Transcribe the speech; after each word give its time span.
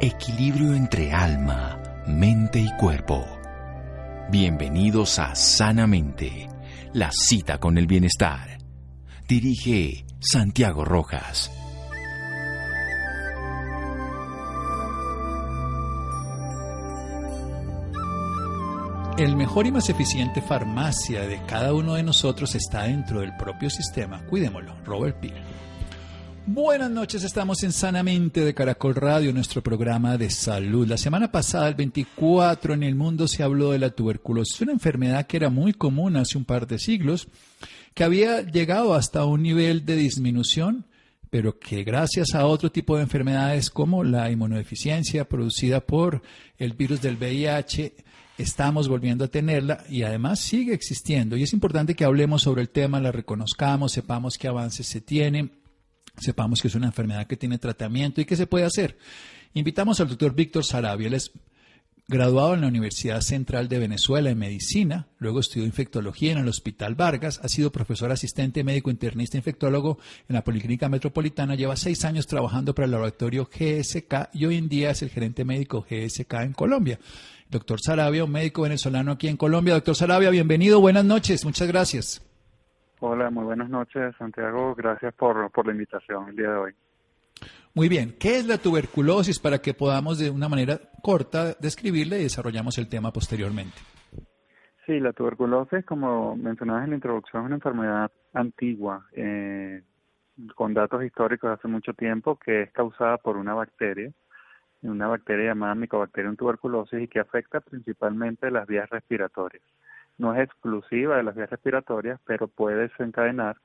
Equilibrio 0.00 0.74
entre 0.74 1.12
alma, 1.12 1.80
mente 2.06 2.58
y 2.58 2.68
cuerpo. 2.76 3.24
Bienvenidos 4.28 5.20
a 5.20 5.36
Sanamente, 5.36 6.48
la 6.92 7.10
cita 7.12 7.58
con 7.58 7.78
el 7.78 7.86
bienestar. 7.86 8.58
Dirige 9.28 10.04
Santiago 10.18 10.84
Rojas. 10.84 11.50
El 19.16 19.36
mejor 19.36 19.68
y 19.68 19.72
más 19.72 19.88
eficiente 19.88 20.42
farmacia 20.42 21.22
de 21.22 21.40
cada 21.46 21.72
uno 21.72 21.94
de 21.94 22.02
nosotros 22.02 22.56
está 22.56 22.82
dentro 22.82 23.20
del 23.20 23.36
propio 23.36 23.70
sistema. 23.70 24.24
Cuidémoslo. 24.26 24.74
Robert 24.84 25.20
Peel. 25.20 25.40
Buenas 26.46 26.90
noches, 26.90 27.24
estamos 27.24 27.62
en 27.62 27.72
Sanamente 27.72 28.44
de 28.44 28.52
Caracol 28.52 28.94
Radio, 28.94 29.32
nuestro 29.32 29.62
programa 29.62 30.18
de 30.18 30.28
salud. 30.28 30.86
La 30.86 30.98
semana 30.98 31.32
pasada, 31.32 31.68
el 31.68 31.74
24, 31.74 32.74
en 32.74 32.82
el 32.82 32.94
mundo 32.94 33.26
se 33.28 33.42
habló 33.42 33.70
de 33.70 33.78
la 33.78 33.88
tuberculosis, 33.88 34.60
una 34.60 34.72
enfermedad 34.72 35.26
que 35.26 35.38
era 35.38 35.48
muy 35.48 35.72
común 35.72 36.18
hace 36.18 36.36
un 36.36 36.44
par 36.44 36.66
de 36.66 36.78
siglos, 36.78 37.28
que 37.94 38.04
había 38.04 38.42
llegado 38.42 38.92
hasta 38.92 39.24
un 39.24 39.42
nivel 39.42 39.86
de 39.86 39.96
disminución, 39.96 40.84
pero 41.30 41.58
que 41.58 41.82
gracias 41.82 42.34
a 42.34 42.44
otro 42.44 42.70
tipo 42.70 42.98
de 42.98 43.04
enfermedades 43.04 43.70
como 43.70 44.04
la 44.04 44.30
inmunodeficiencia 44.30 45.26
producida 45.26 45.80
por 45.80 46.20
el 46.58 46.74
virus 46.74 47.00
del 47.00 47.16
VIH, 47.16 47.94
estamos 48.36 48.88
volviendo 48.88 49.24
a 49.24 49.28
tenerla 49.28 49.82
y 49.88 50.02
además 50.02 50.40
sigue 50.40 50.74
existiendo. 50.74 51.38
Y 51.38 51.42
es 51.44 51.54
importante 51.54 51.94
que 51.94 52.04
hablemos 52.04 52.42
sobre 52.42 52.60
el 52.60 52.68
tema, 52.68 53.00
la 53.00 53.12
reconozcamos, 53.12 53.92
sepamos 53.92 54.36
qué 54.36 54.48
avances 54.48 54.86
se 54.86 55.00
tienen 55.00 55.63
sepamos 56.18 56.60
que 56.60 56.68
es 56.68 56.74
una 56.74 56.86
enfermedad 56.86 57.26
que 57.26 57.36
tiene 57.36 57.58
tratamiento 57.58 58.20
y 58.20 58.24
qué 58.24 58.36
se 58.36 58.46
puede 58.46 58.64
hacer. 58.64 58.96
Invitamos 59.54 60.00
al 60.00 60.08
doctor 60.08 60.34
Víctor 60.34 60.64
Sarabia, 60.64 61.06
él 61.06 61.14
es 61.14 61.32
graduado 62.06 62.54
en 62.54 62.60
la 62.60 62.66
Universidad 62.66 63.22
Central 63.22 63.68
de 63.68 63.78
Venezuela 63.78 64.30
en 64.30 64.38
medicina, 64.38 65.06
luego 65.18 65.40
estudió 65.40 65.64
infectología 65.64 66.32
en 66.32 66.38
el 66.38 66.48
Hospital 66.48 66.94
Vargas, 66.94 67.40
ha 67.42 67.48
sido 67.48 67.72
profesor 67.72 68.12
asistente 68.12 68.62
médico 68.62 68.90
internista 68.90 69.38
infectólogo 69.38 69.98
en 70.28 70.34
la 70.34 70.44
Policlínica 70.44 70.88
Metropolitana, 70.88 71.54
lleva 71.54 71.76
seis 71.76 72.04
años 72.04 72.26
trabajando 72.26 72.74
para 72.74 72.84
el 72.84 72.92
laboratorio 72.92 73.48
GSK 73.48 74.30
y 74.34 74.44
hoy 74.44 74.56
en 74.56 74.68
día 74.68 74.90
es 74.90 75.02
el 75.02 75.10
gerente 75.10 75.44
médico 75.44 75.86
GSK 75.88 76.34
en 76.42 76.52
Colombia. 76.52 76.98
Doctor 77.50 77.80
Sarabia, 77.80 78.24
un 78.24 78.32
médico 78.32 78.62
venezolano 78.62 79.12
aquí 79.12 79.28
en 79.28 79.36
Colombia. 79.36 79.74
Doctor 79.74 79.96
Sarabia, 79.96 80.30
bienvenido, 80.30 80.80
buenas 80.80 81.04
noches, 81.04 81.44
muchas 81.44 81.68
gracias. 81.68 82.20
Hola, 83.00 83.30
muy 83.30 83.44
buenas 83.44 83.68
noches, 83.68 84.14
Santiago. 84.16 84.74
Gracias 84.74 85.12
por, 85.14 85.50
por 85.50 85.66
la 85.66 85.72
invitación 85.72 86.28
el 86.28 86.36
día 86.36 86.50
de 86.50 86.56
hoy. 86.56 86.72
Muy 87.74 87.88
bien, 87.88 88.14
¿qué 88.20 88.38
es 88.38 88.46
la 88.46 88.58
tuberculosis 88.58 89.40
para 89.40 89.58
que 89.58 89.74
podamos 89.74 90.18
de 90.18 90.30
una 90.30 90.48
manera 90.48 90.78
corta 91.02 91.54
describirla 91.54 92.16
y 92.16 92.22
desarrollamos 92.22 92.78
el 92.78 92.88
tema 92.88 93.10
posteriormente? 93.10 93.76
Sí, 94.86 95.00
la 95.00 95.12
tuberculosis, 95.12 95.84
como 95.84 96.36
mencionabas 96.36 96.84
en 96.84 96.90
la 96.90 96.96
introducción, 96.96 97.42
es 97.42 97.46
una 97.46 97.56
enfermedad 97.56 98.12
antigua, 98.32 99.06
eh, 99.12 99.82
con 100.54 100.72
datos 100.72 101.02
históricos 101.02 101.50
de 101.50 101.54
hace 101.54 101.68
mucho 101.68 101.94
tiempo, 101.94 102.38
que 102.38 102.62
es 102.62 102.72
causada 102.72 103.16
por 103.16 103.36
una 103.36 103.54
bacteria, 103.54 104.12
una 104.82 105.08
bacteria 105.08 105.46
llamada 105.46 105.74
Mycobacterium 105.74 106.36
tuberculosis 106.36 107.00
y 107.00 107.08
que 107.08 107.18
afecta 107.18 107.60
principalmente 107.60 108.50
las 108.50 108.66
vías 108.66 108.88
respiratorias 108.90 109.62
no 110.18 110.34
es 110.34 110.40
exclusiva 110.40 111.16
de 111.16 111.22
las 111.22 111.34
vías 111.34 111.50
respiratorias, 111.50 112.20
pero 112.26 112.48
puede 112.48 112.88
desencadenar 112.88 113.56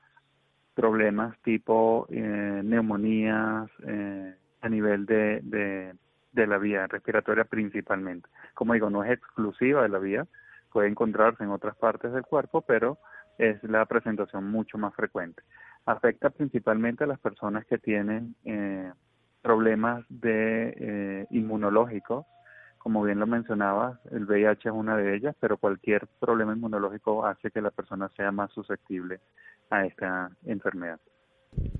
problemas 0.74 1.38
tipo 1.42 2.06
eh, 2.10 2.60
neumonías 2.64 3.70
eh, 3.86 4.34
a 4.60 4.68
nivel 4.68 5.06
de, 5.06 5.40
de, 5.42 5.94
de, 6.32 6.46
la 6.46 6.58
vía 6.58 6.86
respiratoria 6.86 7.44
principalmente. 7.44 8.28
Como 8.54 8.74
digo, 8.74 8.90
no 8.90 9.04
es 9.04 9.10
exclusiva 9.12 9.82
de 9.82 9.88
la 9.88 9.98
vía, 9.98 10.26
puede 10.72 10.88
encontrarse 10.88 11.44
en 11.44 11.50
otras 11.50 11.76
partes 11.76 12.12
del 12.12 12.22
cuerpo, 12.22 12.62
pero 12.62 12.98
es 13.38 13.62
la 13.64 13.84
presentación 13.86 14.50
mucho 14.50 14.78
más 14.78 14.94
frecuente. 14.94 15.42
Afecta 15.86 16.30
principalmente 16.30 17.04
a 17.04 17.06
las 17.06 17.18
personas 17.18 17.64
que 17.66 17.78
tienen 17.78 18.36
eh, 18.44 18.92
problemas 19.42 20.04
de 20.08 20.74
eh, 20.76 21.26
inmunológicos, 21.30 22.26
como 22.80 23.02
bien 23.02 23.18
lo 23.20 23.26
mencionabas, 23.26 23.98
el 24.10 24.24
VIH 24.24 24.70
es 24.70 24.74
una 24.74 24.96
de 24.96 25.14
ellas, 25.14 25.36
pero 25.38 25.58
cualquier 25.58 26.06
problema 26.18 26.54
inmunológico 26.54 27.26
hace 27.26 27.50
que 27.50 27.60
la 27.60 27.70
persona 27.70 28.08
sea 28.16 28.32
más 28.32 28.50
susceptible 28.52 29.20
a 29.68 29.84
esta 29.84 30.30
enfermedad. 30.46 30.98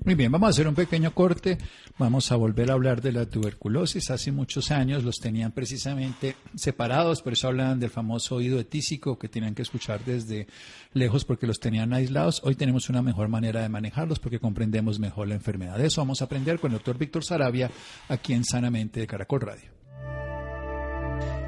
Muy 0.05 0.15
bien, 0.15 0.31
vamos 0.31 0.49
a 0.49 0.51
hacer 0.51 0.69
un 0.69 0.75
pequeño 0.75 1.13
corte. 1.13 1.57
Vamos 1.97 2.31
a 2.33 2.37
volver 2.37 2.71
a 2.71 2.75
hablar 2.75 3.01
de 3.01 3.13
la 3.13 3.25
tuberculosis. 3.25 4.11
Hace 4.11 4.31
muchos 4.31 4.71
años 4.71 5.03
los 5.03 5.17
tenían 5.17 5.53
precisamente 5.53 6.37
separados, 6.55 7.23
por 7.23 7.33
eso 7.33 7.49
hablan 7.49 7.81
del 7.81 7.89
famoso 7.89 8.37
oído 8.37 8.61
etísico 8.61 9.19
que 9.19 9.29
tenían 9.29 9.55
que 9.55 9.63
escuchar 9.63 10.05
desde 10.05 10.49
lejos 10.93 11.25
porque 11.25 11.47
los 11.47 11.61
tenían 11.61 11.95
aislados. 11.95 12.43
Hoy 12.45 12.57
tenemos 12.57 12.91
una 12.91 13.01
mejor 13.01 13.29
manera 13.29 13.63
de 13.63 13.71
manejarlos 13.71 14.19
porque 14.19 14.39
comprendemos 14.39 14.99
mejor 14.99 15.29
la 15.29 15.35
enfermedad. 15.35 15.79
De 15.79 15.87
eso 15.87 16.03
vamos 16.03 16.21
a 16.21 16.27
aprender 16.27 16.59
con 16.59 16.73
el 16.73 16.77
doctor 16.77 16.99
Víctor 16.99 17.25
Sarabia 17.25 17.71
aquí 18.09 18.35
en 18.35 18.45
Sanamente 18.45 19.01
de 19.01 19.07
Caracol 19.07 19.41
Radio. 19.41 19.80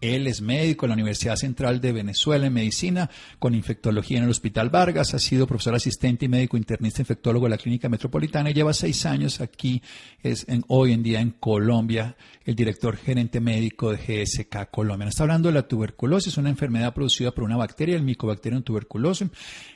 él 0.00 0.26
es 0.26 0.40
médico 0.40 0.86
en 0.86 0.90
la 0.90 0.94
Universidad 0.94 1.36
Central 1.36 1.80
de 1.80 1.92
Venezuela 1.92 2.46
en 2.46 2.52
medicina, 2.52 3.10
con 3.38 3.54
infectología 3.54 4.18
en 4.18 4.24
el 4.24 4.30
Hospital 4.30 4.70
Vargas. 4.70 5.14
Ha 5.14 5.18
sido 5.18 5.46
profesor 5.46 5.74
asistente 5.74 6.26
y 6.26 6.28
médico 6.28 6.56
internista 6.56 7.02
infectólogo 7.02 7.46
de 7.46 7.50
la 7.50 7.58
Clínica 7.58 7.88
Metropolitana 7.88 8.50
lleva 8.50 8.72
seis 8.72 9.06
años 9.06 9.40
aquí, 9.40 9.82
es 10.22 10.46
en, 10.48 10.64
hoy 10.68 10.92
en 10.92 11.02
día 11.02 11.20
en 11.20 11.30
Colombia, 11.30 12.16
el 12.44 12.54
director 12.54 12.96
gerente 12.96 13.40
médico 13.40 13.92
de 13.92 13.96
GSK 13.96 14.70
Colombia. 14.70 15.08
Está 15.08 15.24
hablando 15.24 15.48
de 15.48 15.54
la 15.54 15.68
tuberculosis, 15.68 16.36
una 16.36 16.50
enfermedad 16.50 16.94
producida 16.94 17.32
por 17.32 17.44
una 17.44 17.56
bacteria, 17.56 17.96
el 17.96 18.02
Mycobacterium 18.02 18.62
tuberculosum, 18.62 19.30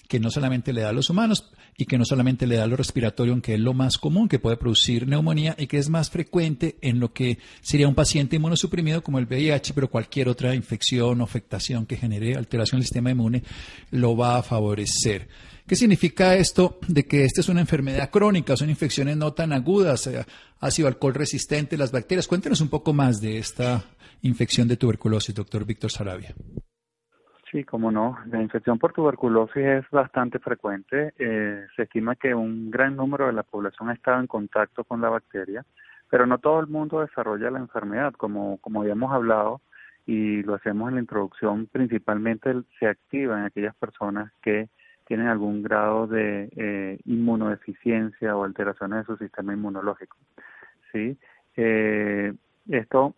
que 0.09 0.21
no 0.21 0.31
solamente 0.31 0.73
le 0.73 0.83
da 0.83 0.91
a 0.91 0.93
los 0.93 1.11
humanos 1.11 1.51
y 1.77 1.87
que 1.87 1.99
no 1.99 2.05
solamente 2.05 2.47
le 2.47 2.57
da 2.57 2.67
lo 2.67 2.77
respiratorio, 2.77 3.33
aunque 3.33 3.55
es 3.55 3.61
lo 3.61 3.75
más 3.75 3.99
común, 3.99 4.29
que 4.29 4.39
puede 4.39 4.57
producir 4.57 5.07
neumonía 5.07 5.55
y 5.59 5.67
que 5.67 5.79
es 5.79 5.89
más 5.89 6.11
frecuente 6.11 6.77
en 6.81 7.01
lo 7.01 7.13
que 7.13 7.39
sería 7.61 7.89
un 7.89 7.95
paciente 7.95 8.37
inmunosuprimido 8.37 9.03
como 9.03 9.19
el 9.19 9.27
VIH, 9.27 9.75
pero 9.75 9.91
cualquier 9.91 10.29
otra 10.29 10.55
infección 10.55 11.21
o 11.21 11.25
afectación 11.25 11.87
que 11.87 11.97
genere 11.97 12.37
alteración 12.37 12.81
del 12.81 12.87
sistema 12.87 13.11
inmune 13.11 13.43
lo 13.91 14.17
va 14.17 14.39
a 14.39 14.43
favorecer. 14.43 15.29
¿Qué 15.67 15.77
significa 15.77 16.37
esto 16.37 16.79
de 16.89 17.07
que 17.07 17.25
esta 17.25 17.41
es 17.41 17.49
una 17.49 17.63
enfermedad 17.63 18.11
crónica, 18.11 18.57
son 18.57 18.69
infecciones 18.69 19.17
no 19.17 19.33
tan 19.33 19.53
agudas, 19.53 20.07
eh, 20.07 20.25
ácido 20.61 20.89
alcohol 20.89 21.15
resistente, 21.15 21.79
las 21.79 21.91
bacterias? 21.91 22.29
Cuéntenos 22.29 22.61
un 22.61 22.69
poco 22.69 22.93
más 22.93 23.21
de 23.21 23.39
esta 23.39 23.85
infección 24.21 24.69
de 24.69 24.77
tuberculosis, 24.77 25.35
doctor 25.35 25.65
Víctor 25.65 25.91
Sarabia. 25.91 26.35
Sí, 27.55 27.63
como 27.63 27.93
no. 27.93 28.19
La 28.33 28.43
infección 28.43 28.81
por 28.81 28.93
tuberculosis 28.93 29.63
es 29.65 29.89
bastante 29.91 30.41
frecuente. 30.41 31.15
Eh, 31.17 31.65
se 31.77 31.83
estima 31.83 32.17
que 32.17 32.35
un 32.35 32.69
gran 32.69 32.97
número 32.97 33.29
de 33.29 33.33
la 33.33 33.45
población 33.45 33.91
ha 33.91 33.93
estado 33.93 34.19
en 34.19 34.27
contacto 34.27 34.83
con 34.83 35.01
la 35.01 35.09
bacteria, 35.09 35.65
pero 36.11 36.27
no 36.27 36.39
todo 36.39 36.59
el 36.59 36.67
mundo 36.67 37.01
desarrolla 37.01 37.53
la 37.53 37.61
enfermedad. 37.61 38.13
Como, 38.15 38.59
como 38.59 38.81
habíamos 38.81 39.13
hablado 39.13 39.61
y 40.05 40.43
lo 40.43 40.55
hacemos 40.57 40.89
en 40.89 40.97
la 40.97 41.03
introducción, 41.03 41.69
principalmente 41.69 42.53
se 42.81 42.89
activa 42.89 43.39
en 43.39 43.45
aquellas 43.45 43.77
personas 43.77 44.33
que 44.43 44.69
tienen 45.07 45.29
algún 45.29 45.63
grado 45.63 46.09
de 46.09 46.49
eh, 46.57 46.99
inmunodeficiencia 47.05 48.37
o 48.37 48.43
alteraciones 48.43 49.07
de 49.07 49.15
su 49.15 49.17
sistema 49.17 49.53
inmunológico. 49.53 50.17
¿sí? 50.91 51.17
Eh, 51.57 52.35
esto 52.69 53.15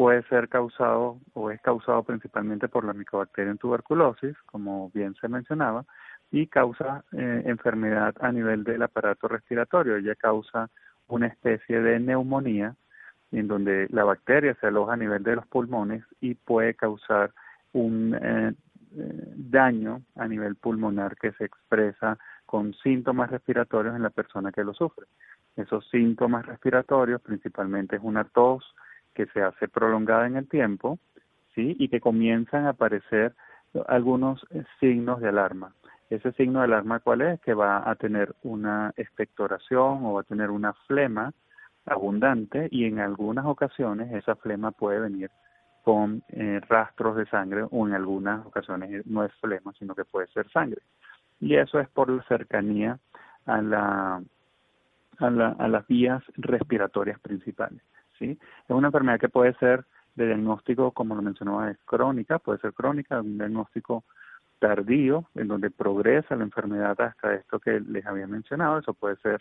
puede 0.00 0.22
ser 0.30 0.48
causado 0.48 1.18
o 1.34 1.50
es 1.50 1.60
causado 1.60 2.02
principalmente 2.04 2.68
por 2.68 2.86
la 2.86 2.94
micobacteria 2.94 3.50
en 3.50 3.58
tuberculosis, 3.58 4.34
como 4.46 4.90
bien 4.94 5.14
se 5.20 5.28
mencionaba, 5.28 5.84
y 6.30 6.46
causa 6.46 7.04
eh, 7.12 7.42
enfermedad 7.44 8.14
a 8.18 8.32
nivel 8.32 8.64
del 8.64 8.80
aparato 8.80 9.28
respiratorio. 9.28 9.96
Ella 9.96 10.14
causa 10.14 10.70
una 11.08 11.26
especie 11.26 11.82
de 11.82 12.00
neumonía 12.00 12.76
en 13.30 13.46
donde 13.46 13.88
la 13.90 14.04
bacteria 14.04 14.56
se 14.58 14.68
aloja 14.68 14.94
a 14.94 14.96
nivel 14.96 15.22
de 15.22 15.36
los 15.36 15.46
pulmones 15.48 16.02
y 16.22 16.34
puede 16.34 16.72
causar 16.72 17.32
un 17.74 18.14
eh, 18.14 18.54
eh, 18.96 19.34
daño 19.36 20.00
a 20.16 20.26
nivel 20.26 20.56
pulmonar 20.56 21.14
que 21.18 21.32
se 21.32 21.44
expresa 21.44 22.16
con 22.46 22.72
síntomas 22.72 23.30
respiratorios 23.30 23.94
en 23.94 24.02
la 24.02 24.08
persona 24.08 24.50
que 24.50 24.64
lo 24.64 24.72
sufre. 24.72 25.04
Esos 25.56 25.86
síntomas 25.90 26.46
respiratorios 26.46 27.20
principalmente 27.20 27.96
es 27.96 28.02
una 28.02 28.24
tos, 28.24 28.64
que 29.20 29.32
se 29.32 29.42
hace 29.42 29.68
prolongada 29.68 30.26
en 30.26 30.36
el 30.36 30.48
tiempo, 30.48 30.98
¿sí? 31.54 31.76
Y 31.78 31.88
que 31.88 32.00
comienzan 32.00 32.66
a 32.66 32.70
aparecer 32.70 33.34
algunos 33.86 34.46
signos 34.80 35.20
de 35.20 35.28
alarma. 35.28 35.74
Ese 36.08 36.32
signo 36.32 36.60
de 36.60 36.64
alarma, 36.64 37.00
¿cuál 37.00 37.20
es? 37.20 37.40
Que 37.40 37.54
va 37.54 37.88
a 37.88 37.94
tener 37.96 38.34
una 38.42 38.92
expectoración 38.96 40.04
o 40.04 40.14
va 40.14 40.22
a 40.22 40.24
tener 40.24 40.50
una 40.50 40.72
flema 40.86 41.32
abundante 41.86 42.68
y 42.70 42.86
en 42.86 42.98
algunas 42.98 43.44
ocasiones 43.46 44.12
esa 44.12 44.36
flema 44.36 44.70
puede 44.70 45.00
venir 45.00 45.30
con 45.82 46.22
eh, 46.28 46.60
rastros 46.68 47.16
de 47.16 47.26
sangre 47.26 47.64
o 47.70 47.86
en 47.86 47.94
algunas 47.94 48.44
ocasiones 48.46 49.06
no 49.06 49.24
es 49.24 49.32
flema, 49.34 49.72
sino 49.78 49.94
que 49.94 50.04
puede 50.04 50.26
ser 50.28 50.50
sangre. 50.50 50.80
Y 51.40 51.56
eso 51.56 51.78
es 51.78 51.88
por 51.88 52.10
la 52.10 52.22
cercanía 52.24 52.98
a, 53.46 53.62
la, 53.62 54.22
a, 55.18 55.30
la, 55.30 55.48
a 55.58 55.68
las 55.68 55.86
vías 55.86 56.22
respiratorias 56.36 57.18
principales. 57.20 57.82
Es 58.20 58.38
una 58.68 58.88
enfermedad 58.88 59.20
que 59.20 59.28
puede 59.28 59.54
ser 59.54 59.84
de 60.14 60.26
diagnóstico, 60.26 60.92
como 60.92 61.14
lo 61.14 61.22
mencionaba, 61.22 61.70
es 61.70 61.78
crónica, 61.84 62.38
puede 62.38 62.58
ser 62.58 62.72
crónica, 62.72 63.20
un 63.20 63.38
diagnóstico 63.38 64.04
tardío, 64.58 65.24
en 65.34 65.48
donde 65.48 65.70
progresa 65.70 66.36
la 66.36 66.44
enfermedad 66.44 67.00
hasta 67.00 67.34
esto 67.34 67.58
que 67.58 67.80
les 67.80 68.04
había 68.06 68.26
mencionado, 68.26 68.78
eso 68.78 68.92
puede 68.92 69.16
ser 69.16 69.40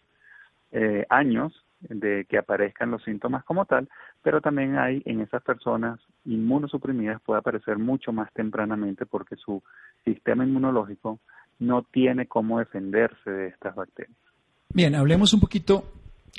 eh, 0.71 1.05
años 1.09 1.53
de 1.81 2.25
que 2.25 2.37
aparezcan 2.37 2.91
los 2.91 3.03
síntomas 3.03 3.43
como 3.43 3.65
tal, 3.65 3.87
pero 4.21 4.41
también 4.41 4.77
hay 4.77 5.01
en 5.05 5.21
esas 5.21 5.41
personas 5.43 5.99
inmunosuprimidas 6.25 7.21
puede 7.21 7.39
aparecer 7.39 7.77
mucho 7.77 8.11
más 8.11 8.31
tempranamente 8.33 9.05
porque 9.05 9.35
su 9.37 9.63
sistema 10.03 10.43
inmunológico 10.43 11.19
no 11.59 11.83
tiene 11.83 12.27
cómo 12.27 12.59
defenderse 12.59 13.29
de 13.29 13.47
estas 13.47 13.75
bacterias. 13.75 14.17
Bien, 14.73 14.93
hablemos 14.95 15.33
un 15.33 15.39
poquito 15.39 15.83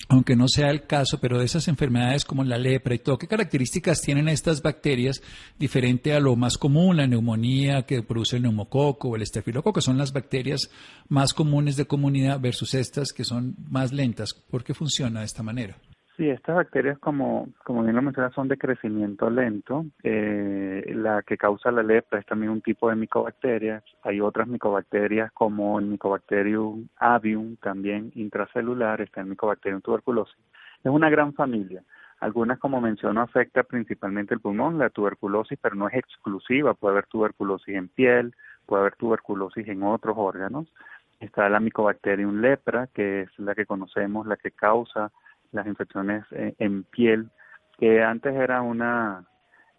aunque 0.08 0.36
no 0.36 0.48
sea 0.48 0.70
el 0.70 0.86
caso, 0.86 1.18
pero 1.20 1.38
de 1.38 1.44
esas 1.44 1.68
enfermedades 1.68 2.24
como 2.24 2.44
la 2.44 2.58
lepra 2.58 2.94
y 2.94 2.98
todo, 2.98 3.18
¿qué 3.18 3.26
características 3.26 4.00
tienen 4.00 4.28
estas 4.28 4.62
bacterias 4.62 5.22
diferente 5.58 6.12
a 6.12 6.20
lo 6.20 6.36
más 6.36 6.58
común, 6.58 6.96
la 6.96 7.06
neumonía 7.06 7.82
que 7.82 8.02
produce 8.02 8.36
el 8.36 8.42
neumococo 8.42 9.08
o 9.08 9.16
el 9.16 9.22
estafilococo, 9.22 9.72
que 9.72 9.82
son 9.82 9.98
las 9.98 10.12
bacterias 10.12 10.70
más 11.08 11.34
comunes 11.34 11.76
de 11.76 11.86
comunidad 11.86 12.40
versus 12.40 12.74
estas 12.74 13.12
que 13.12 13.24
son 13.24 13.56
más 13.68 13.92
lentas? 13.92 14.34
¿Por 14.34 14.64
qué 14.64 14.74
funciona 14.74 15.20
de 15.20 15.26
esta 15.26 15.42
manera? 15.42 15.76
Sí, 16.20 16.28
estas 16.28 16.54
bacterias, 16.54 16.98
como, 16.98 17.48
como 17.64 17.82
bien 17.82 17.96
lo 17.96 18.02
mencionas, 18.02 18.34
son 18.34 18.46
de 18.46 18.58
crecimiento 18.58 19.30
lento. 19.30 19.86
Eh, 20.02 20.92
la 20.94 21.22
que 21.22 21.38
causa 21.38 21.72
la 21.72 21.82
lepra 21.82 22.18
es 22.18 22.26
también 22.26 22.52
un 22.52 22.60
tipo 22.60 22.90
de 22.90 22.94
micobacterias. 22.96 23.82
Hay 24.02 24.20
otras 24.20 24.46
micobacterias 24.46 25.32
como 25.32 25.78
el 25.78 25.86
Mycobacterium 25.86 26.88
avium, 26.98 27.56
también 27.56 28.12
intracelular, 28.16 29.00
está 29.00 29.22
el 29.22 29.28
Mycobacterium 29.28 29.80
tuberculosis. 29.80 30.36
Es 30.84 30.92
una 30.92 31.08
gran 31.08 31.32
familia. 31.32 31.82
Algunas, 32.18 32.58
como 32.58 32.82
menciono, 32.82 33.22
afecta 33.22 33.62
principalmente 33.62 34.34
el 34.34 34.40
pulmón, 34.40 34.76
la 34.76 34.90
tuberculosis, 34.90 35.58
pero 35.58 35.74
no 35.74 35.88
es 35.88 35.94
exclusiva. 35.94 36.74
Puede 36.74 36.92
haber 36.92 37.06
tuberculosis 37.06 37.74
en 37.74 37.88
piel, 37.88 38.34
puede 38.66 38.82
haber 38.82 38.96
tuberculosis 38.96 39.66
en 39.68 39.82
otros 39.84 40.16
órganos. 40.18 40.70
Está 41.18 41.48
la 41.48 41.60
Mycobacterium 41.60 42.42
lepra, 42.42 42.88
que 42.88 43.22
es 43.22 43.38
la 43.38 43.54
que 43.54 43.64
conocemos, 43.64 44.26
la 44.26 44.36
que 44.36 44.50
causa 44.50 45.10
las 45.52 45.66
infecciones 45.66 46.24
eh, 46.32 46.54
en 46.58 46.84
piel, 46.84 47.30
que 47.78 48.02
antes 48.02 48.34
era 48.34 48.62
una, 48.62 49.24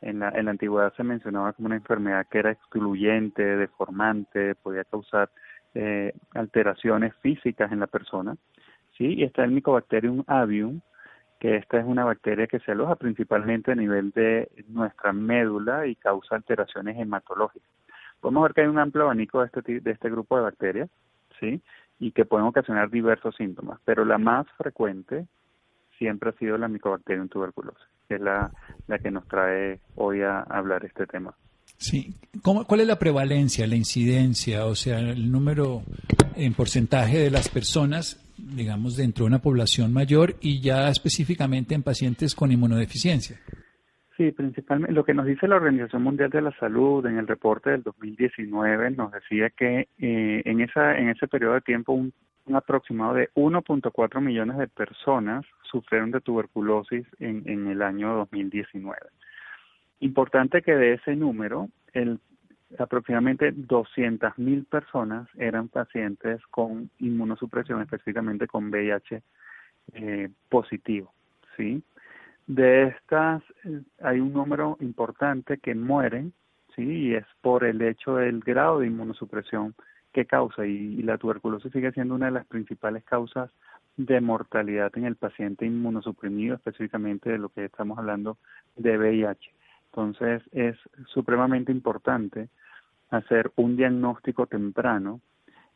en 0.02 0.20
la, 0.20 0.30
en 0.30 0.46
la 0.46 0.52
antigüedad 0.52 0.94
se 0.96 1.04
mencionaba 1.04 1.54
como 1.54 1.68
una 1.68 1.76
enfermedad 1.76 2.28
que 2.30 2.40
era 2.40 2.52
excluyente, 2.52 3.44
deformante, 3.44 4.56
podía 4.56 4.84
causar 4.84 5.30
eh, 5.74 6.14
alteraciones 6.34 7.16
físicas 7.22 7.72
en 7.72 7.80
la 7.80 7.88
persona. 7.88 8.36
¿sí? 8.98 9.14
Y 9.14 9.24
está 9.24 9.44
el 9.44 9.52
Mycobacterium 9.52 10.24
avium, 10.28 10.82
que 11.40 11.56
esta 11.56 11.80
es 11.80 11.86
una 11.86 12.06
bacteria 12.06 12.48
que 12.48 12.60
se 12.60 12.72
aloja 12.72 12.96
principalmente 12.96 13.72
a 13.72 13.76
nivel 13.76 14.12
de 14.12 14.50
nuestra 14.68 15.14
médula 15.14 15.88
y 15.88 15.96
causa 15.96 16.36
alteraciones 16.36 16.98
hematológicas. 17.00 17.70
Podemos 18.20 18.44
ver 18.44 18.54
que 18.54 18.62
hay 18.62 18.68
un 18.68 18.78
amplio 18.78 19.06
abanico 19.06 19.40
de 19.40 19.48
este, 19.48 19.80
de 19.80 19.92
este 19.92 20.10
grupo 20.10 20.36
de 20.38 20.44
bacterias, 20.44 20.90
¿sí? 21.40 21.62
Y 22.00 22.12
que 22.12 22.26
pueden 22.26 22.46
ocasionar 22.46 22.92
diversos 22.92 23.36
síntomas, 23.36 23.80
pero 23.86 24.06
la 24.06 24.20
más 24.20 24.46
frecuente 24.58 25.26
siempre 26.02 26.32
ha 26.32 26.34
sido 26.34 26.58
la 26.58 26.68
Mycobacterium 26.68 27.30
tuberculosis, 27.30 27.86
que 28.10 28.16
es 28.16 28.22
la, 28.22 28.52
la 28.88 28.98
que 28.98 29.12
nos 29.12 29.28
trae 29.28 29.80
hoy 29.96 30.22
a 30.22 30.40
hablar 30.40 30.84
este 30.84 31.06
tema. 31.06 31.32
Sí, 31.78 32.16
¿cuál 32.42 32.80
es 32.80 32.88
la 32.88 32.98
prevalencia, 32.98 33.68
la 33.68 33.76
incidencia, 33.76 34.66
o 34.66 34.74
sea, 34.74 35.00
el 35.00 35.32
número 35.32 35.84
en 36.36 36.54
porcentaje 36.56 37.20
de 37.20 37.30
las 37.30 37.50
personas, 37.50 38.20
digamos, 38.36 38.98
dentro 38.98 39.26
de 39.26 39.28
una 39.28 39.44
población 39.44 39.94
mayor 39.94 40.38
y 40.42 40.60
ya 40.60 40.90
específicamente 40.90 41.76
en 41.76 41.84
pacientes 41.84 42.34
con 42.34 42.52
inmunodeficiencia? 42.52 43.38
Sí, 44.18 44.32
principalmente 44.32 44.94
lo 44.94 45.04
que 45.04 45.14
nos 45.14 45.28
dice 45.28 45.48
la 45.48 45.58
Organización 45.58 46.02
Mundial 46.02 46.32
de 46.32 46.42
la 46.42 46.52
Salud 46.58 47.06
en 47.06 47.20
el 47.20 47.28
reporte 47.28 47.70
del 47.70 47.84
2019 47.84 48.92
nos 48.92 49.12
decía 49.12 49.52
que 49.52 49.88
eh, 50.00 50.42
en 50.46 50.62
esa 50.62 50.98
en 50.98 51.10
ese 51.10 51.28
periodo 51.28 51.54
de 51.54 51.62
tiempo 51.62 51.94
un 51.94 52.12
un 52.46 52.56
aproximado 52.56 53.14
de 53.14 53.30
1.4 53.36 54.22
millones 54.22 54.58
de 54.58 54.68
personas 54.68 55.46
sufrieron 55.64 56.12
de 56.12 56.22
tuberculosis 56.22 57.06
en, 57.20 57.44
en 57.46 57.68
el 57.68 57.82
año 57.82 58.16
2019. 58.16 58.98
Importante 60.00 60.62
que 60.62 60.76
de 60.76 60.94
ese 60.94 61.16
número, 61.16 61.70
el, 61.94 62.20
aproximadamente 62.80 63.54
200.000 63.54 64.66
personas 64.66 65.28
eran 65.38 65.68
pacientes 65.68 66.42
con 66.48 66.90
inmunosupresión, 67.00 67.82
específicamente 67.82 68.48
con 68.48 68.70
VIH 68.70 69.22
eh, 69.94 70.30
positivo. 70.50 71.14
¿sí? 71.58 71.84
De 72.48 72.88
estas, 72.88 73.44
eh, 73.64 73.82
hay 74.02 74.20
un 74.20 74.34
número 74.34 74.78
importante 74.82 75.58
que 75.58 75.76
mueren, 75.76 76.34
¿sí? 76.76 76.84
y 76.84 77.16
es 77.16 77.26
por 77.42 77.64
el 77.64 77.82
hecho 77.82 78.16
del 78.16 78.40
grado 78.40 78.80
de 78.80 78.88
inmunosupresión 78.88 79.76
qué 80.12 80.26
causa 80.26 80.66
y, 80.66 81.02
la 81.04 81.18
tuberculosis 81.18 81.72
sigue 81.72 81.92
siendo 81.92 82.16
una 82.16 82.28
de 82.28 82.34
las 82.34 82.46
principales 82.46 83.04
causas 83.04 83.50
de 83.98 84.22
mortalidad 84.22 84.92
en 84.96 85.06
el 85.06 85.16
paciente 85.16 85.66
inmunosuprimido, 85.66 86.56
específicamente 86.56 87.30
de 87.30 87.38
lo 87.38 87.50
que 87.50 87.66
estamos 87.66 87.98
hablando 87.98 88.38
de 88.76 88.98
VIH. 88.98 89.52
Entonces 89.86 90.42
es 90.52 90.78
supremamente 91.08 91.72
importante 91.72 92.50
hacer 93.10 93.52
un 93.58 93.76
diagnóstico 93.76 94.48
temprano 94.48 95.20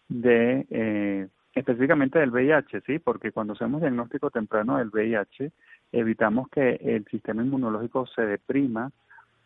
de 0.07 0.65
eh, 0.69 1.27
específicamente 1.53 2.19
del 2.19 2.31
VIH, 2.31 2.81
sí, 2.81 2.99
porque 2.99 3.31
cuando 3.31 3.53
hacemos 3.53 3.81
diagnóstico 3.81 4.29
temprano 4.29 4.77
del 4.77 4.89
VIH 4.89 5.51
evitamos 5.91 6.49
que 6.49 6.75
el 6.81 7.05
sistema 7.05 7.43
inmunológico 7.43 8.05
se 8.07 8.25
deprima 8.25 8.91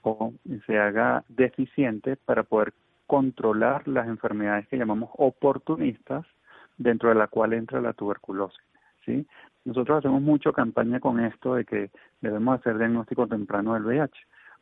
o 0.01 0.33
se 0.65 0.79
haga 0.79 1.23
deficiente 1.27 2.15
para 2.15 2.43
poder 2.43 2.73
controlar 3.09 3.87
las 3.87 4.07
enfermedades 4.07 4.67
que 4.67 4.77
llamamos 4.77 5.09
oportunistas, 5.17 6.27
dentro 6.77 7.09
de 7.09 7.15
la 7.15 7.25
cual 7.25 7.53
entra 7.53 7.81
la 7.81 7.93
tuberculosis. 7.93 8.61
¿sí? 9.03 9.25
Nosotros 9.65 9.97
hacemos 9.97 10.21
mucho 10.21 10.53
campaña 10.53 10.99
con 10.99 11.19
esto 11.19 11.55
de 11.55 11.65
que 11.65 11.89
debemos 12.21 12.59
hacer 12.59 12.77
diagnóstico 12.77 13.25
temprano 13.25 13.73
del 13.73 13.83
VIH, 13.83 14.13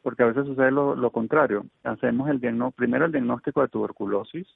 porque 0.01 0.23
a 0.23 0.27
veces 0.27 0.45
sucede 0.45 0.71
lo, 0.71 1.11
contrario. 1.11 1.65
Hacemos 1.83 2.29
el 2.29 2.39
primero 2.73 3.03
el 3.03 3.11
diagnóstico 3.11 3.63
de 3.63 3.67
tuberculosis 3.67 4.47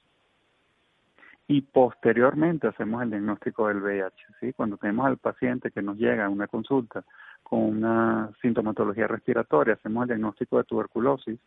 y 1.46 1.60
posteriormente 1.60 2.68
hacemos 2.68 3.02
el 3.02 3.10
diagnóstico 3.10 3.68
del 3.68 3.82
VIH. 3.82 4.16
¿sí? 4.40 4.54
Cuando 4.54 4.78
tenemos 4.78 5.04
al 5.04 5.18
paciente 5.18 5.70
que 5.70 5.82
nos 5.82 5.98
llega 5.98 6.24
a 6.24 6.30
una 6.30 6.46
consulta 6.46 7.04
con 7.42 7.60
una 7.60 8.30
sintomatología 8.40 9.06
respiratoria, 9.06 9.74
hacemos 9.74 10.04
el 10.04 10.16
diagnóstico 10.16 10.56
de 10.56 10.64
tuberculosis 10.64 11.38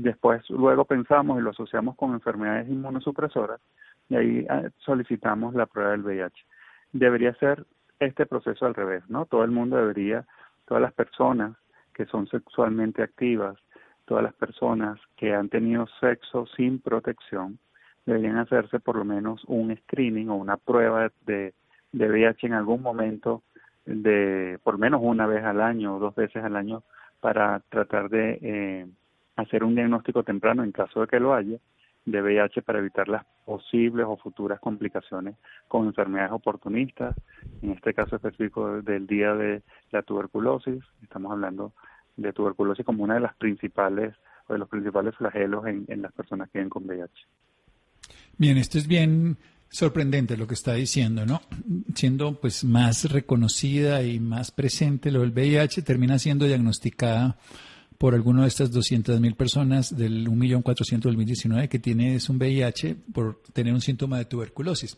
Después, 0.00 0.48
luego 0.48 0.84
pensamos 0.84 1.40
y 1.40 1.42
lo 1.42 1.50
asociamos 1.50 1.96
con 1.96 2.12
enfermedades 2.12 2.68
inmunosupresoras 2.68 3.60
y 4.08 4.14
ahí 4.14 4.46
ah, 4.48 4.68
solicitamos 4.78 5.56
la 5.56 5.66
prueba 5.66 5.90
del 5.90 6.04
VIH. 6.04 6.44
Debería 6.92 7.34
ser 7.34 7.66
este 7.98 8.24
proceso 8.24 8.64
al 8.64 8.76
revés, 8.76 9.02
¿no? 9.08 9.26
Todo 9.26 9.42
el 9.42 9.50
mundo 9.50 9.76
debería, 9.76 10.24
todas 10.66 10.80
las 10.80 10.92
personas 10.92 11.56
que 11.92 12.06
son 12.06 12.28
sexualmente 12.28 13.02
activas, 13.02 13.58
todas 14.04 14.22
las 14.22 14.34
personas 14.34 15.00
que 15.16 15.34
han 15.34 15.48
tenido 15.48 15.88
sexo 15.98 16.46
sin 16.56 16.78
protección, 16.78 17.58
deberían 18.06 18.38
hacerse 18.38 18.78
por 18.78 18.94
lo 18.94 19.04
menos 19.04 19.42
un 19.46 19.76
screening 19.78 20.28
o 20.28 20.36
una 20.36 20.58
prueba 20.58 21.10
de, 21.26 21.54
de 21.90 22.08
VIH 22.08 22.46
en 22.46 22.52
algún 22.52 22.82
momento 22.82 23.42
de 23.84 24.60
por 24.62 24.78
menos 24.78 25.00
una 25.02 25.26
vez 25.26 25.42
al 25.42 25.60
año 25.60 25.96
o 25.96 25.98
dos 25.98 26.14
veces 26.14 26.44
al 26.44 26.54
año 26.54 26.84
para 27.18 27.58
tratar 27.68 28.08
de 28.10 28.38
eh, 28.42 28.86
hacer 29.38 29.64
un 29.64 29.74
diagnóstico 29.74 30.22
temprano 30.24 30.64
en 30.64 30.72
caso 30.72 31.00
de 31.00 31.06
que 31.06 31.20
lo 31.20 31.32
haya 31.32 31.58
de 32.04 32.22
VIH 32.22 32.62
para 32.62 32.78
evitar 32.78 33.08
las 33.08 33.24
posibles 33.44 34.06
o 34.08 34.16
futuras 34.16 34.58
complicaciones 34.60 35.36
con 35.68 35.86
enfermedades 35.86 36.32
oportunistas, 36.32 37.14
en 37.62 37.72
este 37.72 37.94
caso 37.94 38.16
específico 38.16 38.82
del 38.82 39.06
día 39.06 39.34
de 39.34 39.62
la 39.92 40.02
tuberculosis, 40.02 40.82
estamos 41.02 41.32
hablando 41.32 41.72
de 42.16 42.32
tuberculosis 42.32 42.84
como 42.84 43.04
una 43.04 43.14
de 43.14 43.20
las 43.20 43.36
principales 43.36 44.14
o 44.48 44.54
de 44.54 44.58
los 44.58 44.68
principales 44.68 45.14
flagelos 45.16 45.66
en, 45.66 46.02
las 46.02 46.12
personas 46.12 46.48
que 46.50 46.58
viven 46.58 46.70
con 46.70 46.84
VIH. 46.86 47.12
Bien, 48.38 48.56
esto 48.56 48.78
es 48.78 48.88
bien 48.88 49.36
sorprendente 49.68 50.36
lo 50.36 50.46
que 50.46 50.54
está 50.54 50.72
diciendo, 50.74 51.26
¿no? 51.26 51.42
Siendo 51.94 52.40
pues 52.40 52.64
más 52.64 53.12
reconocida 53.12 54.02
y 54.02 54.18
más 54.18 54.50
presente 54.50 55.12
lo 55.12 55.20
del 55.20 55.32
VIH, 55.32 55.82
termina 55.82 56.18
siendo 56.18 56.46
diagnosticada 56.46 57.36
por 57.98 58.14
alguno 58.14 58.42
de 58.42 58.48
estas 58.48 58.72
200.000 58.72 59.34
personas 59.34 59.96
del 59.96 60.28
1.400.000 60.28 61.00
del 61.00 61.02
2019 61.02 61.68
que 61.68 61.78
tiene 61.80 62.18
un 62.28 62.36
VIH 62.36 62.96
por 63.12 63.42
tener 63.52 63.74
un 63.74 63.80
síntoma 63.80 64.18
de 64.18 64.24
tuberculosis. 64.24 64.96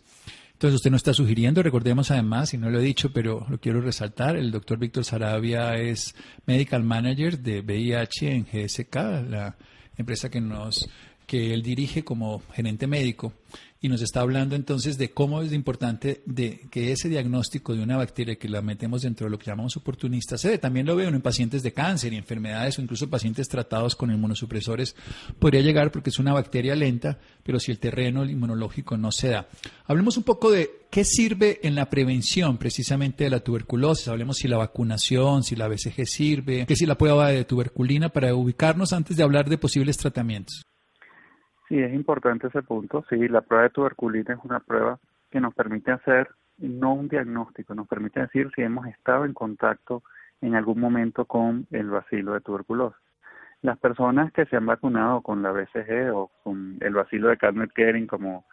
Entonces 0.53 0.77
usted 0.77 0.91
no 0.91 0.99
está 0.99 1.15
sugiriendo, 1.15 1.63
recordemos 1.63 2.11
además, 2.11 2.53
y 2.53 2.59
no 2.59 2.69
lo 2.69 2.79
he 2.79 2.83
dicho, 2.83 3.15
pero 3.15 3.47
lo 3.49 3.59
quiero 3.59 3.81
resaltar, 3.81 4.37
el 4.37 4.51
doctor 4.51 4.79
Víctor 4.79 5.07
Sarabia 5.07 5.77
es 5.79 6.15
Medical 6.45 6.85
Manager 6.85 7.39
de 7.39 7.63
VIH 7.63 8.31
en 8.31 8.45
GSK, 8.45 8.95
la 9.31 9.57
empresa 9.97 10.29
que 10.29 10.43
nos 10.43 10.87
que 11.27 11.55
él 11.55 11.63
dirige 11.63 12.03
como 12.03 12.43
gerente 12.53 12.89
médico 12.89 13.33
y 13.83 13.89
nos 13.89 14.03
está 14.03 14.21
hablando 14.21 14.57
entonces 14.57 14.99
de 14.99 15.11
cómo 15.11 15.41
es 15.41 15.53
importante 15.53 16.23
de 16.27 16.67
que 16.71 16.93
ese 16.93 17.09
diagnóstico 17.09 17.75
de 17.75 17.83
una 17.83 17.97
bacteria 17.97 18.37
que 18.37 18.49
la 18.49 18.61
metemos 18.61 19.03
dentro 19.03 19.27
de 19.27 19.31
lo 19.31 19.39
que 19.39 19.47
llamamos 19.47 19.77
oportunista 19.77 20.37
se 20.37 20.59
También 20.59 20.85
lo 20.85 20.97
veo 20.97 21.09
en 21.09 21.21
pacientes 21.23 21.63
de 21.63 21.73
cáncer 21.73 22.13
y 22.13 22.17
enfermedades 22.17 22.79
o 22.79 22.83
incluso 22.83 23.09
pacientes 23.09 23.49
tratados 23.49 23.97
con 23.97 24.11
inmunosupresores. 24.11 24.95
Podría 25.39 25.63
llegar 25.63 25.91
porque 25.91 26.11
es 26.11 26.19
una 26.19 26.35
bacteria 26.35 26.77
lenta, 26.77 27.19
pero 27.43 27.59
si 27.59 27.71
el 27.71 27.79
terreno 27.79 28.25
inmunológico 28.25 28.99
no 28.99 29.13
se 29.13 29.29
da. 29.29 29.49
Hablemos 29.87 30.19
un 30.19 30.25
poco 30.25 30.51
de 30.51 30.71
qué 30.91 31.05
sirve 31.05 31.61
en 31.63 31.75
la 31.75 31.89
prevención 31.89 32.59
precisamente 32.59 33.25
de 33.25 33.31
la 33.31 33.41
tuberculosis. 33.41 34.09
Hablemos 34.09 34.37
si 34.37 34.49
la 34.49 34.59
vacunación, 34.59 35.43
si 35.43 35.57
la 35.57 35.69
BCG 35.69 36.07
sirve, 36.07 36.67
qué 36.67 36.77
si 36.77 36.85
la 36.85 36.99
prueba 36.99 37.31
de 37.31 37.45
tuberculina 37.45 38.11
para 38.11 38.35
ubicarnos 38.35 38.93
antes 38.93 39.17
de 39.17 39.23
hablar 39.23 39.49
de 39.49 39.57
posibles 39.57 39.97
tratamientos. 39.97 40.65
Sí, 41.71 41.79
es 41.79 41.95
importante 41.95 42.49
ese 42.49 42.63
punto. 42.65 43.05
Sí, 43.09 43.29
la 43.29 43.43
prueba 43.43 43.63
de 43.63 43.71
tuberculina 43.71 44.35
es 44.35 44.41
una 44.43 44.59
prueba 44.59 44.99
que 45.31 45.41
nos 45.41 45.55
permite 45.55 45.93
hacer 45.93 46.29
no 46.59 46.95
un 46.95 47.07
diagnóstico, 47.07 47.77
nos 47.77 47.87
permite 47.87 48.19
decir 48.19 48.51
si 48.57 48.63
hemos 48.63 48.89
estado 48.89 49.25
en 49.25 49.33
contacto 49.33 50.03
en 50.41 50.57
algún 50.57 50.81
momento 50.81 51.27
con 51.27 51.69
el 51.71 51.89
bacilo 51.89 52.33
de 52.33 52.41
tuberculosis. 52.41 53.01
Las 53.63 53.79
personas 53.79 54.33
que 54.33 54.47
se 54.47 54.57
han 54.57 54.67
vacunado 54.67 55.21
con 55.21 55.45
la 55.45 55.53
BCG 55.53 56.13
o 56.13 56.33
con 56.43 56.77
el 56.81 56.93
bacilo 56.93 57.29
de 57.29 57.37
Carnet 57.37 57.73
Kering, 57.73 58.09
como 58.09 58.47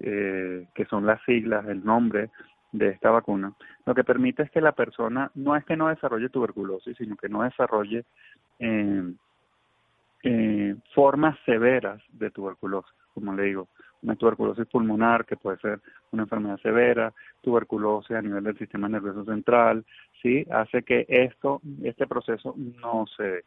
eh, 0.00 0.68
que 0.72 0.84
son 0.84 1.06
las 1.06 1.20
siglas, 1.24 1.66
el 1.66 1.84
nombre 1.84 2.30
de 2.70 2.90
esta 2.90 3.10
vacuna, 3.10 3.52
lo 3.84 3.96
que 3.96 4.04
permite 4.04 4.44
es 4.44 4.50
que 4.52 4.60
la 4.60 4.72
persona 4.72 5.32
no 5.34 5.56
es 5.56 5.64
que 5.64 5.76
no 5.76 5.88
desarrolle 5.88 6.28
tuberculosis, 6.28 6.96
sino 6.96 7.16
que 7.16 7.28
no 7.28 7.42
desarrolle 7.42 8.04
eh, 8.60 9.12
eh, 10.22 10.76
formas 10.94 11.38
severas 11.46 12.02
de 12.12 12.30
tuberculosis, 12.30 12.92
como 13.14 13.32
le 13.34 13.44
digo, 13.44 13.68
una 14.02 14.16
tuberculosis 14.16 14.66
pulmonar 14.66 15.24
que 15.26 15.36
puede 15.36 15.58
ser 15.58 15.80
una 16.10 16.22
enfermedad 16.22 16.58
severa, 16.60 17.12
tuberculosis 17.42 18.16
a 18.16 18.22
nivel 18.22 18.44
del 18.44 18.58
sistema 18.58 18.88
nervioso 18.88 19.24
central, 19.24 19.84
sí, 20.22 20.46
hace 20.50 20.82
que 20.82 21.06
esto, 21.08 21.60
este 21.82 22.06
proceso 22.06 22.54
no 22.56 23.06
se 23.16 23.22
dé. 23.22 23.44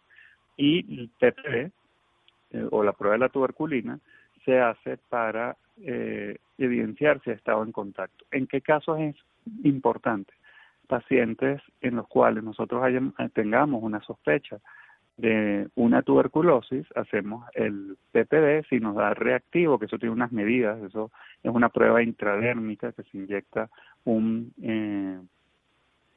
Y 0.57 0.99
el 0.99 1.09
PPD 1.09 1.71
eh, 2.51 2.67
o 2.71 2.83
la 2.83 2.93
prueba 2.93 3.13
de 3.13 3.19
la 3.19 3.29
tuberculina 3.29 3.99
se 4.45 4.59
hace 4.59 4.97
para 5.09 5.57
eh, 5.81 6.37
evidenciar 6.57 7.21
si 7.23 7.31
ha 7.31 7.33
estado 7.33 7.63
en 7.63 7.71
contacto. 7.71 8.25
¿En 8.31 8.45
qué 8.45 8.61
casos 8.61 8.99
es 8.99 9.15
importante? 9.63 10.33
Pacientes 10.87 11.61
en 11.81 11.95
los 11.95 12.07
cuales 12.07 12.43
nosotros 12.43 12.83
tengamos 13.33 13.81
una 13.81 14.01
sospecha 14.01 14.59
de 15.17 15.67
una 15.75 16.01
tuberculosis, 16.01 16.85
hacemos 16.95 17.45
el 17.53 17.97
PPD, 18.11 18.67
si 18.67 18.79
nos 18.79 18.95
da 18.95 19.13
reactivo, 19.13 19.77
que 19.77 19.85
eso 19.85 19.99
tiene 19.99 20.13
unas 20.13 20.31
medidas, 20.31 20.81
eso 20.81 21.11
es 21.43 21.51
una 21.53 21.69
prueba 21.69 22.01
intradérmica 22.01 22.91
que 22.93 23.03
se 23.03 23.17
inyecta 23.17 23.69
un, 24.05 24.53
eh, 24.61 25.19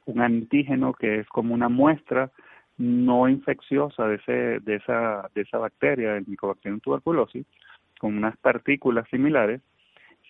un 0.05 0.21
antígeno 0.21 0.93
que 0.93 1.19
es 1.19 1.27
como 1.27 1.53
una 1.53 1.69
muestra 1.69 2.31
no 2.77 3.27
infecciosa 3.27 4.07
de, 4.07 4.15
ese, 4.15 4.59
de, 4.61 4.75
esa, 4.75 5.29
de 5.33 5.41
esa 5.41 5.57
bacteria, 5.57 6.13
del 6.13 6.27
Mycobacterium 6.27 6.79
tuberculosis, 6.79 7.45
con 7.99 8.15
unas 8.17 8.37
partículas 8.37 9.07
similares, 9.09 9.61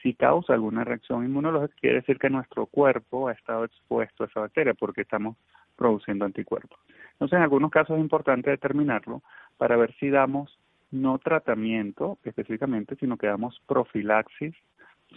si 0.01 0.13
causa 0.13 0.53
alguna 0.53 0.83
reacción 0.83 1.25
inmunológica, 1.25 1.75
quiere 1.79 1.97
decir 1.97 2.17
que 2.17 2.29
nuestro 2.29 2.65
cuerpo 2.65 3.27
ha 3.27 3.33
estado 3.33 3.65
expuesto 3.65 4.23
a 4.23 4.27
esa 4.27 4.41
bacteria 4.41 4.73
porque 4.73 5.01
estamos 5.01 5.35
produciendo 5.75 6.25
anticuerpos. 6.25 6.79
Entonces, 7.17 7.37
en 7.37 7.43
algunos 7.43 7.71
casos 7.71 7.97
es 7.97 8.01
importante 8.01 8.51
determinarlo 8.51 9.23
para 9.57 9.75
ver 9.75 9.93
si 9.99 10.09
damos 10.09 10.59
no 10.91 11.17
tratamiento 11.17 12.19
específicamente, 12.23 12.95
sino 12.95 13.17
que 13.17 13.25
damos 13.25 13.59
profilaxis, 13.67 14.53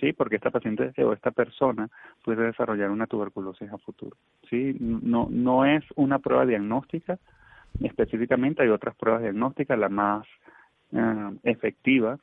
¿sí? 0.01 0.15
Porque 0.15 0.37
esta 0.37 0.51
paciente 0.51 0.93
o 1.05 1.13
esta 1.13 1.31
persona 1.31 1.91
puede 2.25 2.47
desarrollar 2.47 2.91
una 2.91 3.07
tuberculosis 3.07 3.71
a 3.71 3.79
futuro, 3.79 4.17
¿sí? 4.49 4.77
No, 4.81 5.29
no 5.31 5.67
es 5.67 5.85
una 5.95 6.19
prueba 6.19 6.47
diagnóstica 6.47 7.19
específicamente, 7.81 8.63
hay 8.63 8.71
otras 8.71 8.97
pruebas 8.97 9.23
diagnósticas, 9.23 9.79
la 9.79 9.89
más 9.89 10.27
eh, 10.93 11.31
efectiva 11.45 12.19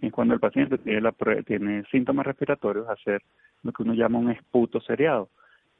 es 0.00 0.12
cuando 0.12 0.34
el 0.34 0.40
paciente 0.40 0.78
tiene, 0.78 1.00
la, 1.00 1.14
tiene 1.46 1.84
síntomas 1.90 2.26
respiratorios, 2.26 2.88
hacer 2.88 3.22
lo 3.62 3.72
que 3.72 3.84
uno 3.84 3.94
llama 3.94 4.18
un 4.18 4.30
esputo 4.30 4.80
seriado, 4.80 5.28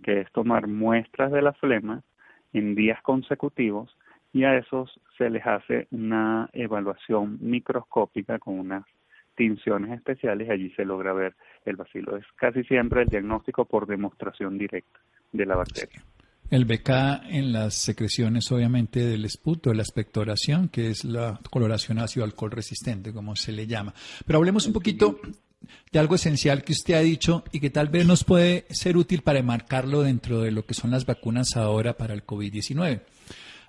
que 0.02 0.20
es 0.20 0.32
tomar 0.32 0.66
muestras 0.66 1.32
de 1.32 1.42
la 1.42 1.52
flema 1.52 2.02
en 2.52 2.74
días 2.74 3.00
consecutivos 3.02 3.96
y 4.32 4.44
a 4.44 4.56
esos 4.56 4.90
se 5.18 5.28
les 5.30 5.46
hace 5.46 5.88
una 5.90 6.48
evaluación 6.52 7.38
microscópica 7.40 8.38
con 8.38 8.58
unas 8.58 8.84
tinciones 9.34 9.92
especiales 9.92 10.48
y 10.48 10.50
allí 10.50 10.70
se 10.70 10.84
logra 10.84 11.12
ver 11.12 11.34
el 11.64 11.76
bacilo. 11.76 12.16
Es 12.16 12.24
casi 12.36 12.64
siempre 12.64 13.02
el 13.02 13.08
diagnóstico 13.08 13.64
por 13.64 13.86
demostración 13.86 14.58
directa 14.58 15.00
de 15.32 15.46
la 15.46 15.56
bacteria. 15.56 16.02
El 16.50 16.66
BK 16.66 17.30
en 17.30 17.50
las 17.50 17.74
secreciones, 17.74 18.52
obviamente, 18.52 19.00
del 19.00 19.24
esputo, 19.24 19.72
la 19.72 19.80
expectoración, 19.80 20.68
que 20.68 20.90
es 20.90 21.02
la 21.02 21.40
coloración 21.50 21.98
ácido 21.98 22.26
alcohol 22.26 22.50
resistente, 22.50 23.10
como 23.10 23.36
se 23.36 23.52
le 23.52 23.66
llama. 23.66 23.94
Pero 24.26 24.38
hablemos 24.38 24.66
un 24.66 24.74
poquito 24.74 25.18
de 25.90 25.98
algo 25.98 26.14
esencial 26.14 26.64
que 26.64 26.72
usted 26.72 26.94
ha 26.94 27.00
dicho 27.00 27.44
y 27.52 27.60
que 27.60 27.70
tal 27.70 27.88
vez 27.88 28.06
nos 28.06 28.24
puede 28.24 28.66
ser 28.70 28.96
útil 28.96 29.22
para 29.22 29.38
enmarcarlo 29.38 30.02
dentro 30.02 30.40
de 30.40 30.50
lo 30.50 30.66
que 30.66 30.74
son 30.74 30.90
las 30.90 31.06
vacunas 31.06 31.56
ahora 31.56 31.96
para 31.96 32.14
el 32.14 32.24
COVID-19 32.24 33.02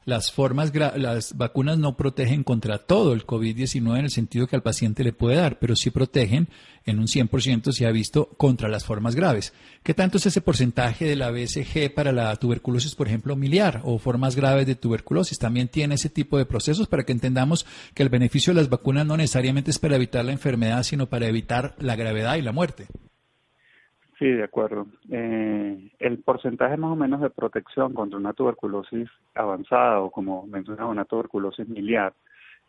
las 0.06 0.32
formas, 0.32 0.72
las 0.76 1.38
vacunas 1.38 1.78
no 1.78 1.96
protegen 1.96 2.44
contra 2.44 2.78
todo 2.78 3.14
el 3.14 3.26
COVID-19 3.26 4.00
en 4.00 4.06
el 4.06 4.12
sentido 4.12 4.48
que 4.48 4.56
al 4.56 4.64
paciente 4.64 5.04
le 5.04 5.14
puede 5.14 5.38
dar, 5.38 5.60
pero 5.60 5.76
sí 5.76 5.90
protegen 5.90 6.50
en 6.86 7.00
un 7.00 7.08
100% 7.08 7.72
se 7.72 7.86
ha 7.86 7.92
visto 7.92 8.30
contra 8.38 8.68
las 8.68 8.84
formas 8.84 9.16
graves. 9.16 9.54
¿Qué 9.84 9.94
tanto 9.94 10.18
es 10.18 10.26
ese 10.26 10.42
porcentaje 10.42 11.06
de 11.06 11.16
la 11.16 11.32
BCG 11.32 11.94
para 11.94 12.12
la 12.12 12.36
tuberculosis, 12.36 12.96
por 12.96 13.08
ejemplo, 13.08 13.36
miliar 13.36 13.82
o 13.84 13.98
formas 13.98 14.36
graves 14.36 14.68
de 14.68 14.76
tuberculosis? 14.76 15.40
También 15.40 15.70
tiene 15.70 15.96
ese 15.96 16.10
tipo 16.10 16.38
de 16.38 16.46
procesos 16.46 16.88
para 16.88 17.04
que 17.04 17.14
entendamos 17.14 17.66
que 17.94 18.04
el 18.04 18.10
beneficio 18.10 18.54
de 18.54 18.60
las 18.62 18.70
vacunas 18.70 19.06
no 19.06 19.18
necesariamente 19.18 19.72
es 19.72 19.80
para 19.80 19.96
evitar 19.96 20.26
la 20.26 20.34
enfermedad, 20.34 20.84
sino 20.84 21.08
para 21.08 21.28
evitar 21.28 21.76
la 21.80 21.96
gravedad 21.96 22.36
y 22.36 22.42
la 22.42 22.52
muerte. 22.52 22.88
Sí, 24.20 24.30
de 24.30 24.44
acuerdo. 24.44 24.86
Eh, 25.10 25.92
el 26.00 26.20
porcentaje 26.20 26.78
más 26.78 26.92
o 26.92 26.96
menos 26.96 27.22
de 27.22 27.30
protección 27.30 27.94
contra 27.94 28.18
una 28.20 28.34
tuberculosis 28.34 29.10
avanzada 29.34 30.02
o 30.02 30.12
como 30.12 30.46
mencionaba 30.46 30.90
una 30.90 31.06
tuberculosis 31.06 31.68
miliar 31.68 32.14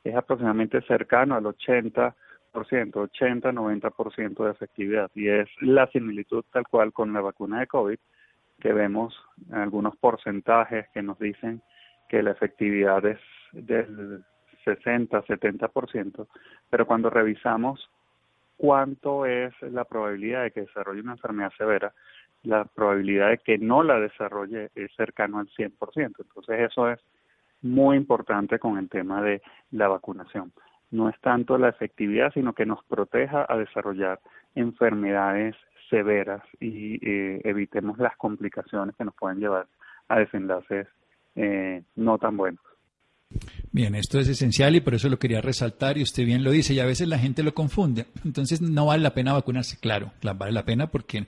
es 0.03 0.15
aproximadamente 0.15 0.81
cercano 0.83 1.35
al 1.35 1.45
80%, 1.45 2.15
80-90% 2.53 4.45
de 4.45 4.51
efectividad 4.51 5.11
y 5.15 5.29
es 5.29 5.49
la 5.61 5.87
similitud 5.89 6.45
tal 6.53 6.67
cual 6.69 6.93
con 6.93 7.13
la 7.13 7.21
vacuna 7.21 7.61
de 7.61 7.67
COVID 7.67 7.99
que 8.61 8.73
vemos 8.73 9.15
algunos 9.53 9.97
porcentajes 9.97 10.87
que 10.95 11.03
nos 11.03 11.19
dicen 11.19 11.63
que 12.09 12.23
la 12.23 12.31
efectividad 12.31 13.05
es 13.05 13.19
del 13.53 14.25
60-70%, 14.65 16.27
pero 16.71 16.87
cuando 16.87 17.11
revisamos 17.11 17.91
cuánto 18.57 19.27
es 19.27 19.53
la 19.63 19.85
probabilidad 19.85 20.45
de 20.45 20.51
que 20.51 20.63
desarrolle 20.63 21.01
una 21.01 21.13
enfermedad 21.13 21.53
severa, 21.57 21.93
la 22.43 22.65
probabilidad 22.65 23.31
de 23.31 23.39
que 23.39 23.59
no 23.59 23.83
la 23.83 23.99
desarrolle 23.99 24.71
es 24.75 24.95
cercano 24.97 25.39
al 25.39 25.49
100%. 25.49 25.73
Entonces 25.97 26.61
eso 26.61 26.91
es 26.91 27.01
muy 27.63 27.97
importante 27.97 28.59
con 28.59 28.79
el 28.79 28.89
tema 28.89 29.23
de 29.23 29.43
la 29.71 29.89
vacunación. 29.89 30.53
No 30.91 31.09
es 31.09 31.19
tanto 31.21 31.59
la 31.59 31.71
efectividad, 31.71 32.33
sino 32.33 32.53
que 32.53 32.67
nos 32.67 32.85
proteja 32.85 33.47
a 33.49 33.57
desarrollar 33.57 34.21
enfermedades 34.55 35.57
severas 35.91 36.43
y 36.61 36.99
eh, 37.03 37.41
evitemos 37.45 37.99
las 37.99 38.17
complicaciones 38.17 38.95
que 38.97 39.05
nos 39.05 39.15
pueden 39.15 39.41
llevar 39.41 39.67
a 40.09 40.19
desenlaces 40.19 40.87
eh, 41.37 41.83
no 41.97 42.19
tan 42.19 42.37
buenos. 42.37 42.63
Bien, 43.73 43.95
esto 43.97 44.21
es 44.21 44.29
esencial 44.29 44.77
y 44.77 44.81
por 44.81 44.95
eso 44.95 45.09
lo 45.09 45.19
quería 45.19 45.41
resaltar 45.41 45.99
y 45.99 46.03
usted 46.03 46.25
bien 46.25 46.45
lo 46.45 46.53
dice 46.53 46.75
y 46.75 46.81
a 46.81 46.87
veces 46.87 47.09
la 47.09 47.19
gente 47.19 47.43
lo 47.43 47.55
confunde. 47.55 48.07
Entonces 48.25 48.61
no 48.61 48.87
vale 48.87 49.03
la 49.03 49.15
pena 49.15 49.33
vacunarse, 49.33 49.79
claro, 49.79 50.13
vale 50.23 50.53
la 50.53 50.65
pena 50.65 50.91
porque 50.91 51.27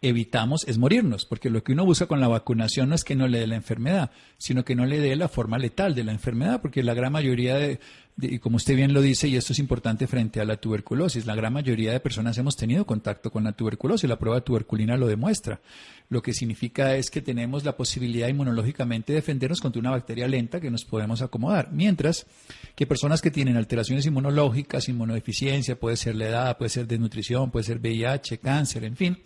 evitamos 0.00 0.64
es 0.68 0.78
morirnos, 0.78 1.24
porque 1.24 1.50
lo 1.50 1.64
que 1.64 1.72
uno 1.72 1.84
busca 1.84 2.06
con 2.06 2.20
la 2.20 2.28
vacunación 2.28 2.90
no 2.90 2.94
es 2.94 3.04
que 3.04 3.16
no 3.16 3.26
le 3.26 3.40
dé 3.40 3.46
la 3.46 3.56
enfermedad, 3.56 4.12
sino 4.36 4.64
que 4.64 4.76
no 4.76 4.86
le 4.86 5.00
dé 5.00 5.16
la 5.16 5.28
forma 5.28 5.58
letal 5.58 5.94
de 5.94 6.04
la 6.04 6.12
enfermedad, 6.12 6.62
porque 6.62 6.84
la 6.84 6.94
gran 6.94 7.12
mayoría 7.12 7.56
de, 7.56 7.80
y 8.20 8.40
como 8.40 8.56
usted 8.56 8.74
bien 8.74 8.92
lo 8.92 9.00
dice, 9.00 9.28
y 9.28 9.36
esto 9.36 9.52
es 9.52 9.60
importante 9.60 10.08
frente 10.08 10.40
a 10.40 10.44
la 10.44 10.56
tuberculosis, 10.56 11.24
la 11.24 11.36
gran 11.36 11.52
mayoría 11.52 11.92
de 11.92 12.00
personas 12.00 12.36
hemos 12.36 12.56
tenido 12.56 12.84
contacto 12.84 13.30
con 13.30 13.44
la 13.44 13.52
tuberculosis, 13.52 14.08
la 14.08 14.18
prueba 14.18 14.40
tuberculina 14.40 14.96
lo 14.96 15.06
demuestra. 15.06 15.60
Lo 16.08 16.20
que 16.20 16.32
significa 16.32 16.96
es 16.96 17.10
que 17.10 17.22
tenemos 17.22 17.64
la 17.64 17.76
posibilidad 17.76 18.28
inmunológicamente 18.28 19.12
de 19.12 19.20
defendernos 19.20 19.60
contra 19.60 19.78
una 19.78 19.90
bacteria 19.90 20.26
lenta 20.26 20.60
que 20.60 20.70
nos 20.70 20.84
podemos 20.84 21.22
acomodar. 21.22 21.70
Mientras 21.70 22.26
que 22.74 22.86
personas 22.86 23.20
que 23.20 23.30
tienen 23.30 23.56
alteraciones 23.56 24.06
inmunológicas, 24.06 24.88
inmunodeficiencia, 24.88 25.78
puede 25.78 25.96
ser 25.96 26.16
la 26.16 26.26
edad, 26.26 26.58
puede 26.58 26.70
ser 26.70 26.88
desnutrición, 26.88 27.50
puede 27.52 27.64
ser 27.64 27.78
VIH, 27.78 28.38
cáncer, 28.38 28.84
en 28.84 28.96
fin, 28.96 29.18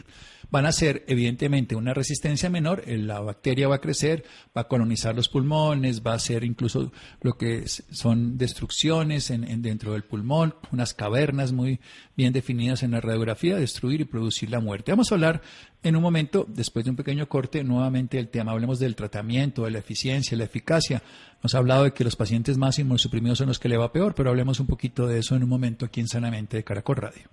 van 0.53 0.67
a 0.67 0.73
ser 0.73 1.03
evidentemente 1.09 1.75
una 1.75 1.95
resistencia 1.95 2.51
menor, 2.51 2.83
eh, 2.87 2.99
la 2.99 3.21
bacteria 3.21 3.69
va 3.69 3.77
a 3.77 3.81
crecer, 3.81 4.25
va 4.55 4.63
a 4.63 4.69
colonizar 4.69 5.15
los 5.15 5.31
pulmones, 5.31 6.03
va 6.07 6.13
a 6.13 6.17
hacer 6.17 6.45
incluso 6.45 6.93
lo 7.23 7.39
que 7.39 7.67
son 7.67 8.37
en, 8.85 9.63
dentro 9.63 9.93
del 9.93 10.03
pulmón, 10.03 10.55
unas 10.73 10.95
cavernas 10.95 11.53
muy 11.53 11.81
bien 12.17 12.33
definidas 12.33 12.83
en 12.83 12.91
la 12.91 13.01
radiografía, 13.01 13.57
destruir 13.57 14.01
y 14.01 14.05
producir 14.05 14.51
la 14.51 14.61
muerte. 14.61 14.93
Vamos 14.93 15.13
a 15.13 15.15
hablar 15.15 15.43
en 15.83 15.97
un 15.97 16.03
momento, 16.03 16.47
después 16.49 16.85
de 16.85 16.91
un 16.91 16.97
pequeño 16.97 17.29
corte, 17.29 17.65
nuevamente 17.65 18.17
del 18.17 18.29
tema. 18.29 18.53
Hablemos 18.53 18.79
del 18.79 18.97
tratamiento, 18.97 19.65
de 19.65 19.71
la 19.71 19.79
eficiencia, 19.79 20.37
la 20.37 20.45
eficacia. 20.45 21.03
Nos 21.43 21.55
ha 21.55 21.59
hablado 21.59 21.85
de 21.85 21.93
que 21.93 22.05
los 22.05 22.17
pacientes 22.17 22.59
más 22.59 22.79
inmunosuprimidos 22.79 23.39
son 23.39 23.49
los 23.49 23.59
que 23.59 23.69
le 23.69 23.77
va 23.77 23.93
peor, 23.93 24.15
pero 24.15 24.31
hablemos 24.31 24.61
un 24.61 24.67
poquito 24.67 25.07
de 25.07 25.21
eso 25.21 25.37
en 25.37 25.45
un 25.45 25.49
momento 25.49 25.87
aquí 25.87 26.01
en 26.01 26.09
Sanamente 26.09 26.57
de 26.57 26.65
Caracol 26.65 26.97
Radio 26.97 27.31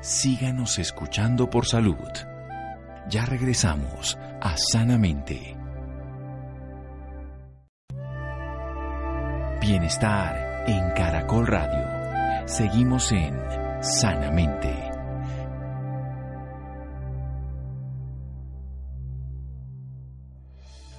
síganos 0.00 0.78
escuchando 0.78 1.50
por 1.50 1.66
salud. 1.66 2.08
Ya 3.08 3.26
regresamos 3.26 4.16
a 4.40 4.56
Sanamente. 4.56 5.59
Bienestar 9.60 10.64
en 10.66 10.90
Caracol 10.92 11.46
Radio. 11.46 12.48
Seguimos 12.48 13.12
en 13.12 13.38
Sanamente. 13.82 14.74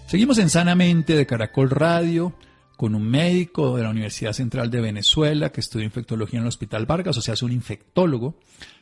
Seguimos 0.05 0.37
en 0.37 0.49
Sanamente 0.51 1.15
de 1.15 1.25
Caracol 1.25 1.71
Radio 1.71 2.35
con 2.77 2.93
un 2.93 3.09
médico 3.09 3.77
de 3.77 3.83
la 3.83 3.89
Universidad 3.89 4.33
Central 4.33 4.69
de 4.69 4.81
Venezuela 4.81 5.51
que 5.51 5.61
estudia 5.61 5.85
infectología 5.85 6.37
en 6.37 6.43
el 6.43 6.49
Hospital 6.49 6.85
Vargas, 6.85 7.17
o 7.17 7.21
sea, 7.21 7.33
es 7.33 7.41
un 7.41 7.51
infectólogo 7.51 8.37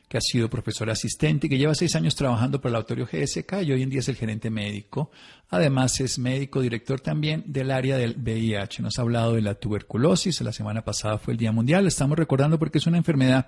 que 0.10 0.18
ha 0.18 0.22
sido 0.22 0.50
profesor 0.50 0.90
asistente 0.90 1.46
y 1.46 1.50
que 1.52 1.58
lleva 1.60 1.76
seis 1.76 1.96
años 1.96 2.16
trabajando 2.16 2.60
para 2.60 2.70
el 2.70 2.74
laboratorio 2.74 3.06
GSK 3.06 3.62
y 3.62 3.72
hoy 3.72 3.84
en 3.84 3.92
día 3.92 4.00
es 4.00 4.10
el 4.10 4.16
gerente 4.16 4.50
médico. 4.50 5.12
Además 5.50 6.00
es 6.02 6.18
médico 6.18 6.62
director 6.62 7.00
también 7.00 7.44
del 7.46 7.70
área 7.70 7.96
del 7.96 8.16
VIH. 8.18 8.82
Nos 8.82 8.98
ha 8.98 9.04
hablado 9.04 9.36
de 9.36 9.44
la 9.44 9.54
tuberculosis, 9.54 10.42
la 10.42 10.52
semana 10.52 10.84
pasada 10.84 11.20
fue 11.20 11.34
el 11.34 11.38
Día 11.38 11.52
Mundial, 11.52 11.86
estamos 11.86 12.18
recordando 12.18 12.58
porque 12.58 12.80
es 12.80 12.88
una 12.88 12.98
enfermedad 12.98 13.46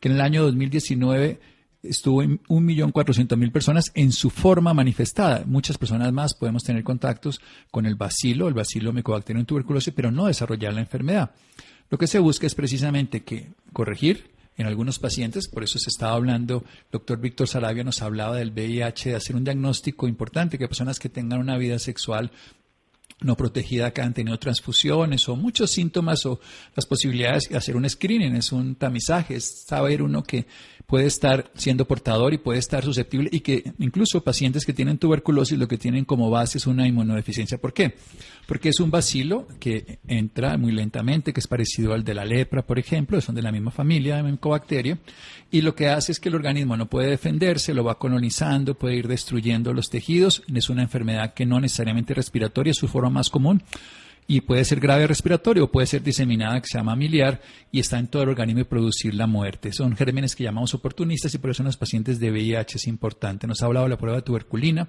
que 0.00 0.08
en 0.08 0.14
el 0.14 0.22
año 0.22 0.42
2019 0.42 1.38
estuvo 1.82 2.22
en 2.22 2.42
1.400.000 2.44 3.52
personas 3.52 3.92
en 3.94 4.12
su 4.12 4.30
forma 4.30 4.72
manifestada. 4.72 5.44
Muchas 5.46 5.76
personas 5.76 6.12
más 6.12 6.32
podemos 6.32 6.64
tener 6.64 6.82
contactos 6.82 7.42
con 7.70 7.84
el 7.84 7.94
bacilo, 7.94 8.48
el 8.48 8.54
bacilo 8.54 8.90
en 8.90 9.44
tuberculosis, 9.44 9.92
pero 9.94 10.10
no 10.10 10.26
desarrollar 10.26 10.72
la 10.72 10.80
enfermedad. 10.80 11.30
Lo 11.90 11.98
que 11.98 12.06
se 12.06 12.18
busca 12.18 12.46
es 12.46 12.54
precisamente 12.54 13.22
que 13.22 13.50
corregir 13.74 14.39
en 14.60 14.66
algunos 14.66 14.98
pacientes, 14.98 15.48
por 15.48 15.64
eso 15.64 15.78
se 15.78 15.88
estaba 15.88 16.12
hablando, 16.12 16.64
doctor 16.92 17.18
Víctor 17.18 17.48
Sarabia 17.48 17.82
nos 17.82 18.02
hablaba 18.02 18.36
del 18.36 18.50
VIH, 18.50 19.10
de 19.10 19.16
hacer 19.16 19.34
un 19.34 19.44
diagnóstico 19.44 20.06
importante, 20.06 20.58
que 20.58 20.68
personas 20.68 20.98
que 20.98 21.08
tengan 21.08 21.40
una 21.40 21.56
vida 21.56 21.78
sexual 21.78 22.30
no 23.20 23.36
protegida 23.36 23.92
que 23.92 24.02
han 24.02 24.14
tenido 24.14 24.38
transfusiones 24.38 25.28
o 25.28 25.36
muchos 25.36 25.70
síntomas 25.70 26.24
o 26.26 26.40
las 26.74 26.86
posibilidades 26.86 27.48
de 27.48 27.56
hacer 27.56 27.76
un 27.76 27.88
screening, 27.88 28.36
es 28.36 28.52
un 28.52 28.74
tamizaje, 28.74 29.36
es 29.36 29.64
saber 29.66 30.02
uno 30.02 30.22
que 30.22 30.46
puede 30.90 31.06
estar 31.06 31.52
siendo 31.54 31.86
portador 31.86 32.34
y 32.34 32.38
puede 32.38 32.58
estar 32.58 32.82
susceptible 32.82 33.28
y 33.32 33.40
que 33.40 33.72
incluso 33.78 34.24
pacientes 34.24 34.66
que 34.66 34.72
tienen 34.72 34.98
tuberculosis 34.98 35.56
lo 35.56 35.68
que 35.68 35.78
tienen 35.78 36.04
como 36.04 36.30
base 36.30 36.58
es 36.58 36.66
una 36.66 36.86
inmunodeficiencia. 36.86 37.58
¿Por 37.58 37.72
qué? 37.72 37.94
Porque 38.48 38.70
es 38.70 38.80
un 38.80 38.90
bacilo 38.90 39.46
que 39.60 40.00
entra 40.08 40.56
muy 40.58 40.72
lentamente, 40.72 41.32
que 41.32 41.38
es 41.38 41.46
parecido 41.46 41.94
al 41.94 42.02
de 42.02 42.14
la 42.14 42.24
lepra, 42.24 42.66
por 42.66 42.80
ejemplo, 42.80 43.20
son 43.20 43.36
de 43.36 43.42
la 43.42 43.52
misma 43.52 43.70
familia 43.70 44.16
de 44.16 44.24
Mycobacteria, 44.24 44.98
y 45.52 45.60
lo 45.62 45.76
que 45.76 45.88
hace 45.88 46.10
es 46.10 46.18
que 46.18 46.28
el 46.28 46.34
organismo 46.34 46.76
no 46.76 46.88
puede 46.88 47.10
defenderse, 47.10 47.72
lo 47.72 47.84
va 47.84 47.98
colonizando, 47.98 48.74
puede 48.74 48.96
ir 48.96 49.06
destruyendo 49.06 49.72
los 49.72 49.90
tejidos, 49.90 50.42
es 50.52 50.70
una 50.70 50.82
enfermedad 50.82 51.34
que 51.34 51.46
no 51.46 51.60
necesariamente 51.60 52.14
respiratoria, 52.14 52.72
es 52.72 52.78
su 52.78 52.88
forma 52.88 53.09
más 53.10 53.30
común, 53.30 53.62
y 54.30 54.42
puede 54.42 54.64
ser 54.64 54.78
grave 54.78 55.08
respiratorio 55.08 55.72
puede 55.72 55.88
ser 55.88 56.04
diseminada 56.04 56.60
que 56.60 56.68
se 56.68 56.78
llama 56.78 56.94
miliar 56.94 57.40
y 57.72 57.80
está 57.80 57.98
en 57.98 58.06
todo 58.06 58.22
el 58.22 58.28
organismo 58.28 58.60
y 58.60 58.64
producir 58.64 59.12
la 59.12 59.26
muerte. 59.26 59.72
Son 59.72 59.96
gérmenes 59.96 60.36
que 60.36 60.44
llamamos 60.44 60.72
oportunistas 60.72 61.34
y 61.34 61.38
por 61.38 61.50
eso 61.50 61.62
en 61.62 61.66
los 61.66 61.76
pacientes 61.76 62.20
de 62.20 62.30
VIH 62.30 62.76
es 62.76 62.86
importante. 62.86 63.48
Nos 63.48 63.60
ha 63.60 63.66
hablado 63.66 63.86
de 63.86 63.90
la 63.90 63.98
prueba 63.98 64.18
de 64.18 64.22
tuberculina 64.22 64.86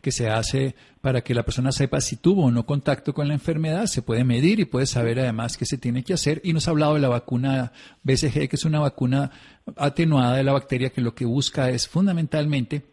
que 0.00 0.12
se 0.12 0.28
hace 0.28 0.76
para 1.00 1.22
que 1.22 1.34
la 1.34 1.42
persona 1.42 1.72
sepa 1.72 2.00
si 2.00 2.16
tuvo 2.16 2.44
o 2.44 2.50
no 2.52 2.64
contacto 2.64 3.12
con 3.12 3.26
la 3.26 3.34
enfermedad, 3.34 3.86
se 3.86 4.02
puede 4.02 4.22
medir 4.22 4.60
y 4.60 4.66
puede 4.66 4.86
saber 4.86 5.18
además 5.18 5.56
qué 5.56 5.66
se 5.66 5.76
tiene 5.76 6.04
que 6.04 6.14
hacer. 6.14 6.40
Y 6.44 6.52
nos 6.52 6.68
ha 6.68 6.70
hablado 6.70 6.94
de 6.94 7.00
la 7.00 7.08
vacuna 7.08 7.72
BCG, 8.04 8.48
que 8.48 8.56
es 8.56 8.64
una 8.64 8.78
vacuna 8.78 9.32
atenuada 9.76 10.36
de 10.36 10.44
la 10.44 10.52
bacteria 10.52 10.90
que 10.90 11.00
lo 11.00 11.16
que 11.16 11.24
busca 11.24 11.70
es 11.70 11.88
fundamentalmente 11.88 12.84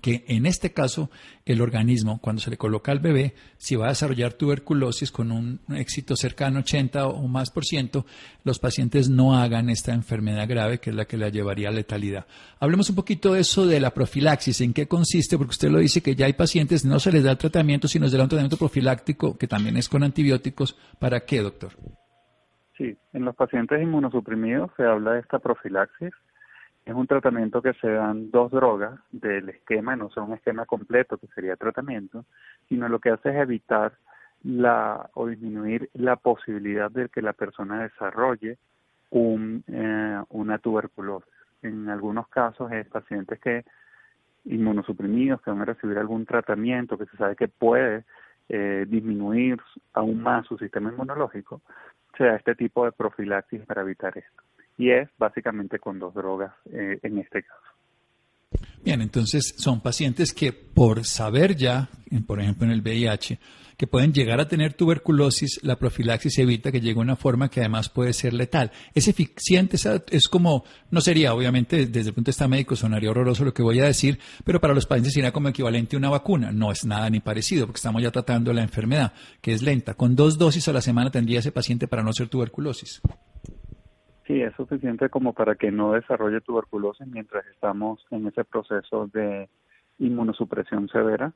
que 0.00 0.24
en 0.28 0.46
este 0.46 0.72
caso 0.72 1.10
el 1.44 1.60
organismo, 1.60 2.20
cuando 2.20 2.40
se 2.40 2.50
le 2.50 2.56
coloca 2.56 2.92
al 2.92 3.00
bebé, 3.00 3.34
si 3.56 3.76
va 3.76 3.86
a 3.86 3.90
desarrollar 3.90 4.34
tuberculosis 4.34 5.10
con 5.10 5.32
un 5.32 5.60
éxito 5.74 6.16
cercano 6.16 6.60
80 6.60 7.06
o 7.06 7.26
más 7.28 7.50
por 7.50 7.64
ciento, 7.64 8.06
los 8.44 8.58
pacientes 8.58 9.08
no 9.08 9.36
hagan 9.36 9.70
esta 9.70 9.92
enfermedad 9.92 10.48
grave 10.48 10.78
que 10.78 10.90
es 10.90 10.96
la 10.96 11.06
que 11.06 11.16
la 11.16 11.28
llevaría 11.28 11.68
a 11.68 11.72
letalidad. 11.72 12.26
Hablemos 12.60 12.90
un 12.90 12.96
poquito 12.96 13.32
de 13.32 13.40
eso 13.40 13.66
de 13.66 13.80
la 13.80 13.90
profilaxis, 13.90 14.60
en 14.60 14.72
qué 14.72 14.86
consiste, 14.86 15.36
porque 15.36 15.50
usted 15.50 15.70
lo 15.70 15.78
dice 15.78 16.02
que 16.02 16.14
ya 16.14 16.26
hay 16.26 16.34
pacientes, 16.34 16.84
no 16.84 16.98
se 17.00 17.12
les 17.12 17.24
da 17.24 17.32
el 17.32 17.38
tratamiento, 17.38 17.88
sino 17.88 18.06
se 18.06 18.12
les 18.12 18.18
da 18.18 18.24
un 18.24 18.30
tratamiento 18.30 18.56
profiláctico 18.56 19.36
que 19.36 19.46
también 19.46 19.76
es 19.76 19.88
con 19.88 20.02
antibióticos. 20.02 20.78
¿Para 20.98 21.20
qué, 21.20 21.40
doctor? 21.40 21.72
Sí, 22.76 22.96
en 23.12 23.24
los 23.24 23.34
pacientes 23.34 23.82
inmunosuprimidos 23.82 24.70
se 24.76 24.84
habla 24.84 25.14
de 25.14 25.20
esta 25.20 25.40
profilaxis 25.40 26.12
es 26.88 26.94
un 26.94 27.06
tratamiento 27.06 27.60
que 27.60 27.74
se 27.74 27.90
dan 27.90 28.30
dos 28.30 28.50
drogas 28.50 28.98
del 29.12 29.50
esquema, 29.50 29.94
no 29.94 30.08
son 30.08 30.30
un 30.30 30.36
esquema 30.36 30.64
completo 30.64 31.18
que 31.18 31.26
sería 31.28 31.54
tratamiento, 31.56 32.24
sino 32.66 32.88
lo 32.88 32.98
que 32.98 33.10
hace 33.10 33.28
es 33.28 33.36
evitar 33.36 33.92
la 34.42 35.10
o 35.12 35.26
disminuir 35.26 35.90
la 35.92 36.16
posibilidad 36.16 36.90
de 36.90 37.10
que 37.10 37.20
la 37.20 37.34
persona 37.34 37.82
desarrolle 37.82 38.56
un, 39.10 39.62
eh, 39.66 40.22
una 40.30 40.58
tuberculosis. 40.58 41.30
En 41.60 41.90
algunos 41.90 42.26
casos 42.28 42.72
es 42.72 42.88
pacientes 42.88 43.38
que 43.38 43.66
inmunosuprimidos 44.46 45.42
que 45.42 45.50
van 45.50 45.60
a 45.60 45.66
recibir 45.66 45.98
algún 45.98 46.24
tratamiento 46.24 46.96
que 46.96 47.04
se 47.04 47.18
sabe 47.18 47.36
que 47.36 47.48
puede 47.48 48.04
eh, 48.48 48.86
disminuir 48.88 49.60
aún 49.92 50.22
más 50.22 50.46
su 50.46 50.56
sistema 50.56 50.90
inmunológico, 50.90 51.60
se 52.16 52.24
da 52.24 52.36
este 52.36 52.54
tipo 52.54 52.86
de 52.86 52.92
profilaxis 52.92 53.60
para 53.66 53.82
evitar 53.82 54.16
esto 54.16 54.47
y 54.78 54.90
es 54.90 55.08
básicamente 55.18 55.78
con 55.78 55.98
dos 55.98 56.14
drogas 56.14 56.54
eh, 56.72 56.98
en 57.02 57.18
este 57.18 57.42
caso. 57.42 57.60
Bien, 58.82 59.02
entonces 59.02 59.54
son 59.58 59.82
pacientes 59.82 60.32
que 60.32 60.52
por 60.52 61.04
saber 61.04 61.56
ya, 61.56 61.90
por 62.26 62.40
ejemplo 62.40 62.64
en 62.66 62.72
el 62.72 62.80
VIH, 62.80 63.38
que 63.76 63.86
pueden 63.86 64.12
llegar 64.12 64.40
a 64.40 64.48
tener 64.48 64.74
tuberculosis, 64.74 65.60
la 65.62 65.78
profilaxis 65.78 66.38
evita 66.38 66.72
que 66.72 66.80
llegue 66.80 66.98
a 66.98 67.02
una 67.02 67.14
forma 67.14 67.48
que 67.48 67.60
además 67.60 67.88
puede 67.88 68.12
ser 68.12 68.32
letal. 68.34 68.72
¿Es 68.92 69.06
eficiente? 69.06 69.76
Es 70.10 70.28
como, 70.28 70.64
no 70.90 71.00
sería, 71.00 71.32
obviamente, 71.32 71.86
desde 71.86 72.08
el 72.08 72.14
punto 72.14 72.28
de 72.28 72.32
vista 72.32 72.48
médico, 72.48 72.74
sonaría 72.74 73.10
horroroso 73.10 73.44
lo 73.44 73.54
que 73.54 73.62
voy 73.62 73.78
a 73.78 73.84
decir, 73.84 74.18
pero 74.44 74.60
para 74.60 74.74
los 74.74 74.86
pacientes 74.86 75.12
sería 75.12 75.32
como 75.32 75.48
equivalente 75.48 75.94
a 75.94 75.98
una 76.00 76.10
vacuna. 76.10 76.50
No 76.50 76.72
es 76.72 76.84
nada 76.84 77.08
ni 77.08 77.20
parecido, 77.20 77.66
porque 77.66 77.78
estamos 77.78 78.02
ya 78.02 78.10
tratando 78.10 78.52
la 78.52 78.62
enfermedad, 78.62 79.12
que 79.40 79.52
es 79.52 79.62
lenta. 79.62 79.94
Con 79.94 80.16
dos 80.16 80.38
dosis 80.38 80.66
a 80.66 80.72
la 80.72 80.80
semana 80.80 81.12
tendría 81.12 81.38
ese 81.38 81.52
paciente 81.52 81.86
para 81.86 82.02
no 82.02 82.12
ser 82.12 82.28
tuberculosis. 82.28 83.00
Sí, 84.28 84.42
es 84.42 84.54
suficiente 84.56 85.08
como 85.08 85.32
para 85.32 85.54
que 85.54 85.72
no 85.72 85.92
desarrolle 85.92 86.42
tuberculosis 86.42 87.06
mientras 87.06 87.46
estamos 87.46 87.98
en 88.10 88.26
ese 88.26 88.44
proceso 88.44 89.06
de 89.06 89.48
inmunosupresión 89.98 90.86
severa. 90.90 91.32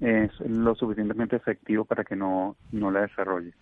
Es 0.00 0.30
lo 0.40 0.74
suficientemente 0.74 1.36
efectivo 1.36 1.86
para 1.86 2.04
que 2.04 2.14
no, 2.14 2.56
no 2.72 2.90
la 2.90 3.00
desarrolle. 3.00 3.54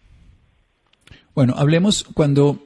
Bueno, 1.36 1.54
hablemos 1.56 2.02
cuando 2.14 2.58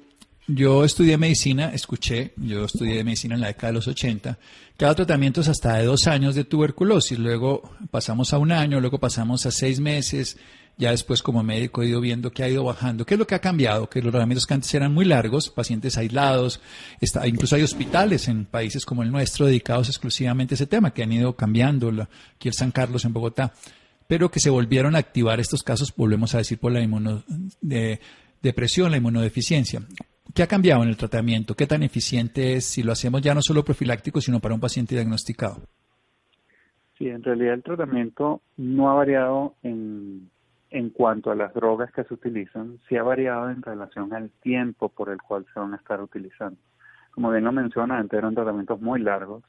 yo 0.49 0.85
estudié 0.85 1.19
medicina, 1.19 1.73
escuché, 1.75 2.33
yo 2.37 2.65
estudié 2.65 3.05
medicina 3.05 3.35
en 3.35 3.43
la 3.43 3.49
década 3.49 3.69
de 3.69 3.75
los 3.75 3.87
80, 3.87 4.39
cada 4.79 4.95
tratamiento 4.95 5.43
es 5.43 5.49
hasta 5.49 5.77
de 5.77 5.85
dos 5.85 6.07
años 6.07 6.35
de 6.35 6.45
tuberculosis, 6.45 7.19
luego 7.19 7.71
pasamos 7.91 8.33
a 8.33 8.39
un 8.39 8.51
año, 8.51 8.81
luego 8.81 8.99
pasamos 8.99 9.45
a 9.45 9.51
seis 9.51 9.79
meses, 9.79 10.39
ya 10.79 10.93
después 10.93 11.23
como 11.23 11.43
médico 11.43 11.83
he 11.83 11.89
ido 11.89 12.01
viendo 12.01 12.31
que 12.31 12.45
ha 12.45 12.49
ido 12.49 12.65
bajando. 12.65 13.05
¿Qué 13.05 13.13
es 13.15 13.19
lo 13.19 13.27
que 13.27 13.35
ha 13.35 13.41
cambiado? 13.41 13.91
Que 13.91 14.01
los 14.01 14.13
tratamientos 14.13 14.47
que 14.47 14.55
antes 14.55 14.73
eran 14.73 14.95
muy 14.95 15.05
largos, 15.05 15.51
pacientes 15.51 15.99
aislados, 15.99 16.61
está, 17.01 17.27
incluso 17.27 17.57
hay 17.57 17.63
hospitales 17.63 18.29
en 18.29 18.45
países 18.47 18.87
como 18.87 19.03
el 19.03 19.11
nuestro 19.11 19.47
dedicados 19.47 19.89
exclusivamente 19.89 20.55
a 20.55 20.57
ese 20.57 20.67
tema, 20.67 20.95
que 20.95 21.03
han 21.03 21.13
ido 21.13 21.37
cambiando, 21.37 21.91
aquí 22.37 22.49
el 22.49 22.55
San 22.55 22.71
Carlos 22.71 23.05
en 23.05 23.13
Bogotá, 23.13 23.53
pero 24.07 24.31
que 24.31 24.41
se 24.41 24.49
volvieron 24.49 24.95
a 24.95 25.01
activar 25.01 25.41
estos 25.41 25.63
casos, 25.63 25.93
volvemos 25.95 26.35
a 26.35 26.39
decir, 26.39 26.59
por 26.59 26.73
la 26.73 26.81
inmunodepresión, 26.81 28.91
la 28.91 28.97
inmunodeficiencia. 28.97 29.83
¿Qué 30.35 30.43
ha 30.43 30.47
cambiado 30.47 30.83
en 30.83 30.89
el 30.89 30.97
tratamiento? 30.97 31.55
¿Qué 31.55 31.67
tan 31.67 31.83
eficiente 31.83 32.55
es 32.55 32.65
si 32.65 32.83
lo 32.83 32.93
hacemos 32.93 33.23
ya 33.23 33.35
no 33.35 33.43
solo 33.43 33.65
profiláctico, 33.65 34.21
sino 34.21 34.41
para 34.41 34.55
un 34.55 34.61
paciente 34.61 34.95
diagnosticado? 34.95 35.63
Sí, 36.97 37.09
en 37.09 37.23
realidad 37.23 37.55
el 37.55 37.63
tratamiento 37.63 38.43
no 38.57 38.91
ha 38.91 38.95
variado 38.95 39.55
en 39.63 40.31
en 40.71 40.91
cuanto 40.91 41.31
a 41.31 41.35
las 41.35 41.55
drogas 41.55 41.91
que 41.93 42.05
se 42.05 42.15
utilizan, 42.15 42.79
sí 42.89 42.97
ha 42.97 43.03
variado 43.03 43.51
en 43.51 43.63
relación 43.63 44.13
al 44.13 44.31
tiempo 44.43 44.89
por 44.91 45.09
el 45.09 45.21
cual 45.21 45.47
se 45.53 45.61
van 45.61 45.73
a 45.73 45.77
estar 45.77 46.01
utilizando. 46.01 46.61
Como 47.11 47.31
bien 47.31 47.45
lo 47.45 47.53
menciona, 47.53 47.99
antes 47.99 48.19
eran 48.19 48.35
tratamientos 48.35 48.81
muy 48.81 49.01
largos, 49.01 49.43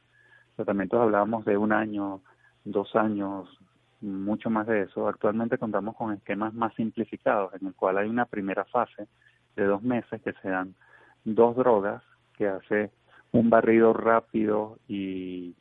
tratamientos 0.55 1.01
hablábamos 1.01 1.45
de 1.45 1.57
un 1.57 1.73
año, 1.73 2.21
dos 2.63 2.95
años, 2.95 3.49
mucho 4.01 4.49
más 4.49 4.65
de 4.67 4.83
eso. 4.83 5.07
Actualmente 5.07 5.57
contamos 5.57 5.95
con 5.95 6.13
esquemas 6.13 6.53
más 6.53 6.73
simplificados, 6.75 7.53
en 7.59 7.67
el 7.67 7.73
cual 7.73 7.97
hay 7.97 8.09
una 8.09 8.25
primera 8.25 8.63
fase 8.65 9.07
de 9.55 9.65
dos 9.65 9.81
meses 9.81 10.21
que 10.21 10.33
se 10.41 10.49
dan 10.49 10.75
dos 11.25 11.55
drogas 11.55 12.03
que 12.37 12.47
hace 12.47 12.91
un 13.31 13.49
barrido 13.49 13.93
rápido 13.93 14.79
y, 14.87 15.55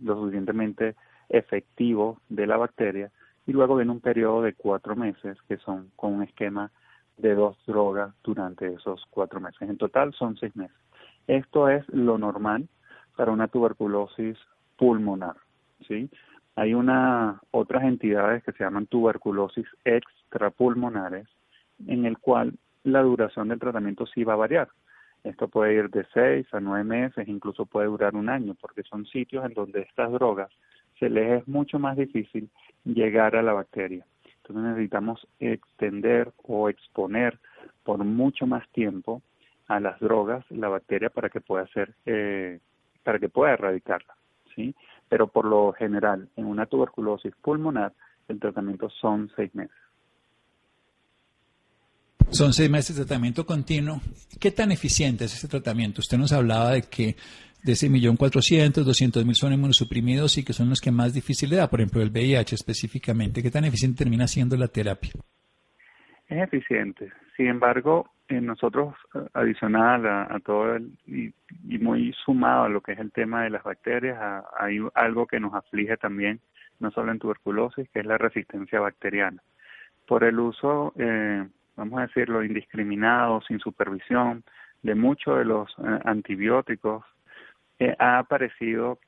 lo 0.00 0.16
suficientemente 0.16 0.96
efectivo 1.28 2.18
de 2.28 2.46
la 2.46 2.56
bacteria 2.56 3.10
y 3.46 3.52
luego 3.52 3.76
viene 3.76 3.92
un 3.92 4.00
periodo 4.00 4.42
de 4.42 4.54
cuatro 4.54 4.96
meses 4.96 5.38
que 5.48 5.56
son 5.58 5.90
con 5.94 6.14
un 6.14 6.22
esquema 6.24 6.72
de 7.16 7.34
dos 7.34 7.56
drogas 7.66 8.12
durante 8.24 8.72
esos 8.74 9.06
cuatro 9.10 9.40
meses. 9.40 9.62
En 9.62 9.76
total 9.76 10.12
son 10.14 10.36
seis 10.36 10.54
meses. 10.56 10.76
Esto 11.26 11.68
es 11.68 11.88
lo 11.88 12.18
normal 12.18 12.68
para 13.16 13.30
una 13.32 13.48
tuberculosis 13.48 14.36
pulmonar. 14.76 15.36
¿sí? 15.86 16.10
Hay 16.56 16.74
una, 16.74 17.40
otras 17.50 17.84
entidades 17.84 18.42
que 18.42 18.52
se 18.52 18.64
llaman 18.64 18.86
tuberculosis 18.86 19.66
extrapulmonares, 19.84 21.28
en 21.86 22.04
el 22.06 22.18
cual 22.18 22.54
la 22.84 23.02
duración 23.02 23.48
del 23.48 23.58
tratamiento 23.58 24.06
sí 24.06 24.24
va 24.24 24.34
a 24.34 24.36
variar. 24.36 24.68
Esto 25.22 25.48
puede 25.48 25.74
ir 25.74 25.90
de 25.90 26.06
seis 26.14 26.46
a 26.52 26.60
nueve 26.60 26.84
meses, 26.84 27.28
incluso 27.28 27.66
puede 27.66 27.88
durar 27.88 28.14
un 28.14 28.28
año, 28.28 28.56
porque 28.60 28.82
son 28.82 29.04
sitios 29.06 29.44
en 29.44 29.52
donde 29.52 29.82
estas 29.82 30.10
drogas 30.12 30.50
se 30.98 31.10
les 31.10 31.42
es 31.42 31.48
mucho 31.48 31.78
más 31.78 31.96
difícil 31.96 32.48
llegar 32.84 33.36
a 33.36 33.42
la 33.42 33.52
bacteria. 33.52 34.04
Entonces 34.42 34.70
necesitamos 34.70 35.26
extender 35.38 36.32
o 36.44 36.68
exponer 36.68 37.38
por 37.84 38.02
mucho 38.04 38.46
más 38.46 38.68
tiempo 38.70 39.22
a 39.68 39.78
las 39.78 40.00
drogas 40.00 40.44
la 40.50 40.68
bacteria 40.68 41.10
para 41.10 41.28
que 41.28 41.40
pueda 41.40 41.66
ser 41.68 41.94
eh, 42.06 42.58
para 43.02 43.18
que 43.18 43.28
pueda 43.28 43.52
erradicarla, 43.52 44.14
¿sí? 44.54 44.74
Pero 45.08 45.28
por 45.28 45.44
lo 45.44 45.72
general 45.72 46.28
en 46.36 46.46
una 46.46 46.66
tuberculosis 46.66 47.34
pulmonar 47.36 47.92
el 48.28 48.40
tratamiento 48.40 48.88
son 48.90 49.30
seis 49.36 49.54
meses. 49.54 49.76
Son 52.32 52.52
seis 52.52 52.70
meses 52.70 52.96
de 52.96 53.04
tratamiento 53.04 53.44
continuo. 53.44 54.00
¿Qué 54.40 54.52
tan 54.52 54.70
eficiente 54.70 55.24
es 55.24 55.34
este 55.34 55.48
tratamiento? 55.48 56.00
Usted 56.00 56.16
nos 56.16 56.32
hablaba 56.32 56.70
de 56.70 56.82
que 56.82 57.16
de 57.64 57.72
ese 57.72 57.90
millón 57.90 58.16
cuatrocientos, 58.16 58.86
doscientos 58.86 59.26
mil 59.26 59.34
son 59.34 59.52
inmunosuprimidos 59.52 60.38
y 60.38 60.44
que 60.44 60.52
son 60.52 60.70
los 60.70 60.80
que 60.80 60.92
más 60.92 61.12
difícil 61.12 61.50
le 61.50 61.56
da, 61.56 61.68
por 61.68 61.80
ejemplo 61.80 62.00
el 62.00 62.10
VIH 62.10 62.54
específicamente. 62.54 63.42
¿Qué 63.42 63.50
tan 63.50 63.64
eficiente 63.64 64.04
termina 64.04 64.28
siendo 64.28 64.56
la 64.56 64.68
terapia? 64.68 65.10
Es 66.28 66.42
eficiente. 66.42 67.12
Sin 67.36 67.48
embargo, 67.48 68.08
en 68.28 68.46
nosotros, 68.46 68.94
adicional 69.34 70.06
a, 70.06 70.38
todo 70.44 70.78
y, 71.06 71.34
muy 71.78 72.14
sumado 72.24 72.64
a 72.64 72.68
lo 72.68 72.80
que 72.80 72.92
es 72.92 73.00
el 73.00 73.10
tema 73.10 73.42
de 73.42 73.50
las 73.50 73.64
bacterias, 73.64 74.18
hay 74.56 74.78
algo 74.94 75.26
que 75.26 75.40
nos 75.40 75.52
aflige 75.52 75.96
también, 75.96 76.40
no 76.78 76.92
solo 76.92 77.10
en 77.10 77.18
tuberculosis, 77.18 77.88
que 77.90 78.00
es 78.00 78.06
la 78.06 78.18
resistencia 78.18 78.78
bacteriana. 78.78 79.42
Por 80.06 80.22
el 80.22 80.38
uso, 80.38 80.92
eh, 80.96 81.44
vamos 81.76 81.98
a 81.98 82.06
decirlo, 82.06 82.44
indiscriminado, 82.44 83.40
sin 83.42 83.58
supervisión, 83.60 84.44
de 84.82 84.94
muchos 84.94 85.38
de 85.38 85.44
los 85.44 85.70
eh, 85.78 86.00
antibióticos 86.04 87.04
ha 87.98 88.18
aparecido 88.18 88.98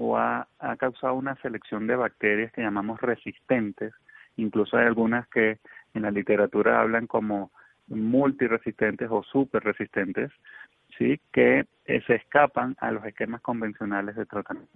o 0.00 0.16
ha, 0.16 0.46
causado 0.78 1.14
una 1.14 1.36
selección 1.36 1.86
de 1.86 1.94
bacterias 1.94 2.52
que 2.52 2.62
llamamos 2.62 3.00
resistentes, 3.00 3.92
incluso 4.36 4.76
hay 4.76 4.86
algunas 4.86 5.28
que 5.28 5.58
en 5.92 6.02
la 6.02 6.10
literatura 6.10 6.80
hablan 6.80 7.06
como 7.06 7.50
multiresistentes 7.88 9.08
o 9.10 9.22
superresistentes, 9.22 10.30
¿sí? 10.96 11.20
que 11.32 11.66
eh, 11.84 12.02
se 12.06 12.14
escapan 12.14 12.76
a 12.80 12.92
los 12.92 13.04
esquemas 13.04 13.42
convencionales 13.42 14.16
de 14.16 14.24
tratamiento. 14.24 14.72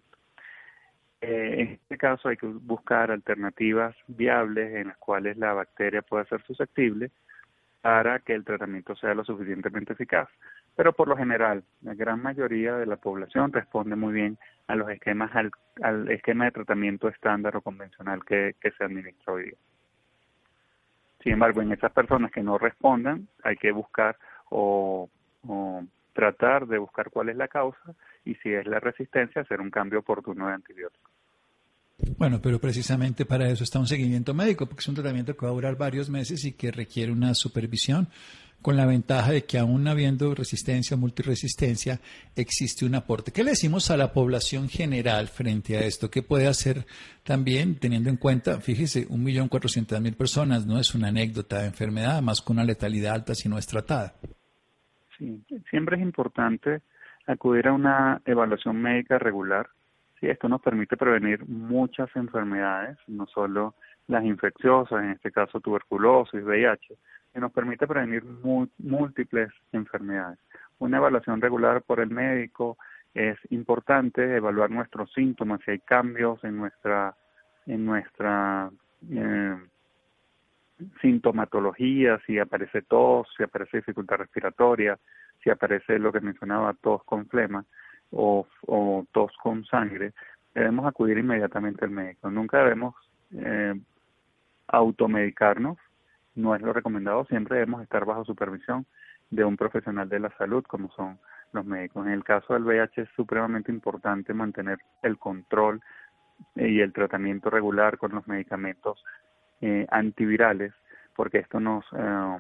Eh, 1.23 1.55
en 1.59 1.69
este 1.69 1.97
caso 1.97 2.29
hay 2.29 2.37
que 2.37 2.47
buscar 2.47 3.11
alternativas 3.11 3.97
viables 4.09 4.75
en 4.75 4.89
las 4.89 4.99
cuales 4.99 5.39
la 5.39 5.55
bacteria 5.55 6.03
pueda 6.03 6.27
ser 6.27 6.43
susceptible 6.43 7.11
para 7.85 8.19
que 8.21 8.33
el 8.33 8.47
tratamiento 8.47 8.97
sea 8.97 9.13
lo 9.13 9.27
suficientemente 9.27 9.93
eficaz 9.93 10.31
pero 10.75 10.95
por 10.95 11.07
lo 11.07 11.19
general 11.19 11.65
la 11.83 11.93
gran 11.93 12.23
mayoría 12.23 12.77
de 12.77 12.87
la 12.87 12.97
población 12.97 13.53
responde 13.53 13.95
muy 13.95 14.15
bien 14.15 14.39
a 14.67 14.75
los 14.75 14.89
esquemas 14.89 15.31
al, 15.35 16.11
esquema 16.11 16.47
de 16.47 16.53
tratamiento 16.53 17.09
estándar 17.09 17.57
o 17.57 17.61
convencional 17.61 18.25
que, 18.25 18.55
se 18.63 18.85
administra 18.85 19.35
hoy 19.35 19.45
día. 19.45 19.59
Sin 21.23 21.35
embargo, 21.35 21.61
en 21.61 21.73
esas 21.73 21.93
personas 21.93 22.31
que 22.33 22.43
no 22.43 22.57
respondan, 22.57 23.29
hay 23.43 23.57
que 23.57 23.71
buscar 23.71 24.17
o 24.49 25.11
tratar 26.15 26.67
de 26.67 26.79
buscar 26.79 27.11
cuál 27.11 27.29
es 27.29 27.37
la 27.37 27.49
causa 27.49 27.95
y 28.25 28.35
si 28.37 28.53
es 28.53 28.67
la 28.67 28.81
resistencia, 28.81 29.43
hacer 29.43 29.61
un 29.61 29.71
cambio 29.71 29.99
oportuno 29.99 30.49
de 30.49 30.55
antibióticos. 30.55 31.14
Bueno, 32.19 32.41
pero 32.43 32.61
precisamente 32.61 33.25
para 33.25 33.49
eso 33.49 33.65
está 33.65 33.79
un 33.79 33.87
seguimiento 33.87 34.35
médico, 34.35 34.67
porque 34.67 34.81
es 34.81 34.89
un 34.89 34.97
tratamiento 34.97 35.37
que 35.37 35.47
va 35.47 35.53
a 35.53 35.55
durar 35.55 35.77
varios 35.77 36.11
meses 36.11 36.45
y 36.45 36.53
que 36.53 36.71
requiere 36.71 37.13
una 37.13 37.35
supervisión 37.35 38.09
con 38.65 38.79
la 38.79 38.87
ventaja 38.87 39.31
de 39.31 39.45
que 39.45 39.59
aún 39.59 39.87
habiendo 39.89 40.35
resistencia 40.35 40.97
o 40.97 40.99
multiresistencia, 40.99 42.01
existe 42.35 42.87
un 42.87 42.95
aporte. 42.95 43.31
¿Qué 43.31 43.45
le 43.45 43.51
decimos 43.51 43.91
a 43.91 43.99
la 43.99 44.15
población 44.15 44.71
general 44.71 45.29
frente 45.29 45.77
a 45.77 45.81
esto? 45.81 46.11
¿Qué 46.11 46.23
puede 46.23 46.47
hacer 46.47 46.87
también 47.25 47.79
teniendo 47.79 48.09
en 48.09 48.17
cuenta, 48.17 48.63
fíjese, 48.63 49.07
un 49.11 49.23
millón 49.23 49.49
cuatrocientas 49.49 50.01
mil 50.01 50.15
personas 50.15 50.65
no 50.65 50.79
es 50.79 50.95
una 50.95 51.09
anécdota 51.09 51.59
de 51.59 51.67
enfermedad, 51.67 52.23
más 52.23 52.41
con 52.41 52.57
una 52.57 52.65
letalidad 52.65 53.17
alta 53.17 53.35
si 53.35 53.51
no 53.51 53.59
es 53.59 53.67
tratada? 53.67 54.15
Sí, 55.19 55.45
siempre 55.69 55.97
es 55.97 56.03
importante 56.03 56.81
acudir 57.27 57.69
a 57.69 57.75
una 57.75 58.23
evaluación 58.25 58.81
médica 58.81 59.19
regular. 59.19 59.69
Sí, 60.25 60.31
esto 60.31 60.49
nos 60.49 60.63
permite 60.63 60.97
prevenir 60.97 61.47
muchas 61.47 62.09
enfermedades, 62.17 62.97
no 63.09 63.27
solo 63.27 63.75
las 64.07 64.25
infecciosas, 64.25 65.03
en 65.03 65.11
este 65.11 65.31
caso 65.31 65.61
tuberculosis, 65.61 66.43
VIH, 66.43 66.97
que 67.35 67.41
nos 67.41 67.53
permite 67.53 67.87
prevenir 67.87 68.25
múltiples 68.79 69.51
enfermedades. 69.73 70.39
Una 70.79 70.97
evaluación 70.97 71.43
regular 71.43 71.83
por 71.83 72.01
el 72.01 72.09
médico 72.09 72.79
es 73.13 73.37
importante, 73.51 74.37
evaluar 74.37 74.71
nuestros 74.71 75.13
síntomas, 75.13 75.61
si 75.63 75.73
hay 75.73 75.81
cambios 75.81 76.43
en 76.43 76.57
nuestra, 76.57 77.15
en 77.67 77.85
nuestra 77.85 78.71
eh, 79.11 79.57
sintomatología, 81.03 82.19
si 82.27 82.39
aparece 82.39 82.81
tos, 82.81 83.29
si 83.37 83.43
aparece 83.43 83.77
dificultad 83.77 84.17
respiratoria, 84.17 84.99
si 85.43 85.51
aparece 85.51 85.99
lo 85.99 86.11
que 86.11 86.23
mencionaba, 86.23 86.73
tos 86.81 87.05
con 87.05 87.29
flema 87.29 87.63
o, 88.11 88.47
o 88.67 89.07
tos 89.13 89.33
con 89.43 89.65
sangre, 89.65 90.13
debemos 90.55 90.87
acudir 90.87 91.19
inmediatamente 91.19 91.85
al 91.85 91.91
médico. 91.91 92.31
Nunca 92.31 92.59
debemos 92.59 92.95
eh, 93.33 93.75
automedicarnos 94.69 95.79
no 96.35 96.55
es 96.55 96.63
lo 96.63 96.73
recomendado, 96.73 97.25
siempre 97.27 97.57
debemos 97.57 97.83
estar 97.83 98.05
bajo 98.05 98.25
supervisión 98.25 98.87
de 99.31 99.45
un 99.45 99.57
profesional 99.57 100.09
de 100.09 100.21
la 100.21 100.37
salud 100.37 100.65
como 100.65 100.91
son 100.93 101.19
los 101.53 101.65
médicos. 101.65 102.07
En 102.07 102.13
el 102.13 102.25
caso 102.25 102.55
del 102.55 102.65
VIH 102.65 103.03
es 103.03 103.09
supremamente 103.15 103.71
importante 103.71 104.35
mantener 104.35 104.79
el 105.03 105.19
control 105.19 105.81
eh, 106.57 106.69
y 106.69 106.81
el 106.81 106.93
tratamiento 106.93 107.51
regular 107.51 107.99
con 107.99 108.13
los 108.13 108.27
medicamentos 108.27 109.03
eh, 109.61 109.87
antivirales 109.91 110.73
porque 111.15 111.39
esto 111.39 111.61
nos 111.61 111.85
eh, 111.97 112.39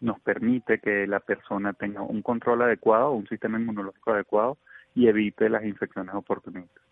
nos 0.00 0.20
permite 0.20 0.78
que 0.78 1.06
la 1.06 1.18
persona 1.20 1.72
tenga 1.72 2.02
un 2.02 2.22
control 2.22 2.62
adecuado, 2.62 3.10
un 3.10 3.26
sistema 3.26 3.58
inmunológico 3.58 4.12
adecuado 4.12 4.56
y 4.98 5.06
evite 5.06 5.48
las 5.48 5.64
infecciones 5.64 6.12
oportunistas. 6.12 6.82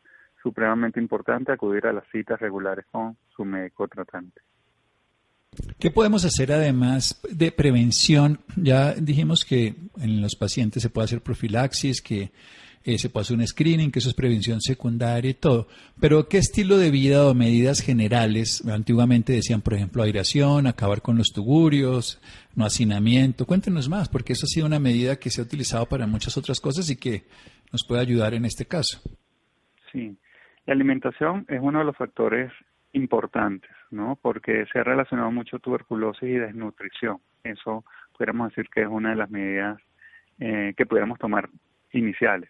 Supremamente 0.41 1.01
importante 1.01 1.51
acudir 1.51 1.87
a 1.89 1.93
las 1.93 2.05
citas 2.13 2.39
regulares 2.39 2.87
con 2.93 3.17
su 3.35 3.45
médico 3.45 3.89
tratante. 3.89 4.43
¿Qué 5.81 5.91
podemos 5.91 6.25
hacer 6.25 6.53
además 6.53 7.21
de 7.29 7.51
prevención? 7.51 8.39
Ya 8.55 8.95
dijimos 8.95 9.45
que 9.45 9.75
en 9.99 10.21
los 10.23 10.37
pacientes 10.37 10.85
se 10.85 10.91
puede 10.91 11.07
hacer 11.07 11.21
profilaxis, 11.21 12.01
que 12.01 12.31
eh, 12.87 12.99
se 12.99 13.11
puede 13.11 13.35
un 13.35 13.45
screening, 13.45 13.91
que 13.91 13.99
eso 13.99 14.09
es 14.09 14.15
prevención 14.15 14.61
secundaria 14.61 15.33
y 15.33 15.35
todo. 15.35 15.67
Pero 16.01 16.29
¿qué 16.29 16.39
estilo 16.39 16.79
de 16.79 16.93
vida 16.93 17.27
o 17.27 17.35
medidas 17.35 17.81
generales? 17.81 18.63
Antiguamente 18.69 19.33
decían, 19.33 19.61
por 19.61 19.75
ejemplo, 19.75 20.05
aireación, 20.05 20.69
acabar 20.69 21.03
con 21.03 21.19
los 21.19 21.33
tugurios, 21.35 22.23
no 22.55 22.65
hacinamiento. 22.65 23.45
Cuéntenos 23.45 23.89
más, 23.89 24.09
porque 24.09 24.35
eso 24.35 24.45
ha 24.45 24.55
sido 24.55 24.67
una 24.67 24.79
medida 24.79 25.17
que 25.17 25.31
se 25.31 25.41
ha 25.41 25.45
utilizado 25.45 25.87
para 25.87 26.07
muchas 26.07 26.37
otras 26.37 26.61
cosas 26.61 26.89
y 26.89 26.97
que 26.97 27.25
nos 27.73 27.85
puede 27.89 28.03
ayudar 28.03 28.35
en 28.35 28.45
este 28.45 28.67
caso. 28.67 29.01
Sí, 29.91 30.17
la 30.65 30.75
alimentación 30.75 31.45
es 31.49 31.59
uno 31.61 31.81
de 31.81 31.87
los 31.87 31.97
factores 31.97 32.53
importantes, 32.93 33.71
¿no? 33.91 34.17
Porque 34.23 34.65
se 34.73 34.79
ha 34.79 34.85
relacionado 34.85 35.33
mucho 35.33 35.59
tuberculosis 35.59 36.23
y 36.23 36.39
desnutrición. 36.39 37.19
Eso 37.43 37.85
pudiéramos 38.17 38.51
decir 38.51 38.71
que 38.73 38.83
es 38.83 38.89
una 38.89 39.11
de 39.11 39.17
las 39.17 39.29
medidas 39.29 39.81
eh, 40.39 40.73
que 40.77 40.87
pudiéramos 40.87 41.19
tomar 41.19 41.49
iniciales 41.93 42.49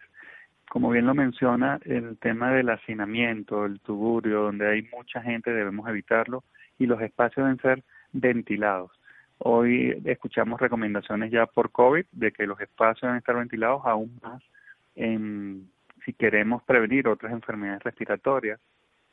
como 0.70 0.90
bien 0.90 1.06
lo 1.06 1.14
menciona, 1.14 1.78
el 1.84 2.18
tema 2.18 2.50
del 2.52 2.70
hacinamiento, 2.70 3.64
el 3.64 3.80
tuburio, 3.80 4.42
donde 4.42 4.68
hay 4.68 4.82
mucha 4.94 5.22
gente, 5.22 5.52
debemos 5.52 5.88
evitarlo 5.88 6.44
y 6.78 6.86
los 6.86 7.00
espacios 7.00 7.46
deben 7.46 7.60
ser 7.60 7.84
ventilados. 8.12 8.90
Hoy 9.38 10.02
escuchamos 10.04 10.60
recomendaciones 10.60 11.30
ya 11.30 11.46
por 11.46 11.70
COVID 11.70 12.06
de 12.12 12.32
que 12.32 12.46
los 12.46 12.60
espacios 12.60 13.02
deben 13.02 13.18
estar 13.18 13.36
ventilados 13.36 13.82
aún 13.84 14.18
más 14.22 14.42
en, 14.94 15.70
si 16.04 16.12
queremos 16.14 16.62
prevenir 16.62 17.06
otras 17.08 17.32
enfermedades 17.32 17.82
respiratorias. 17.82 18.60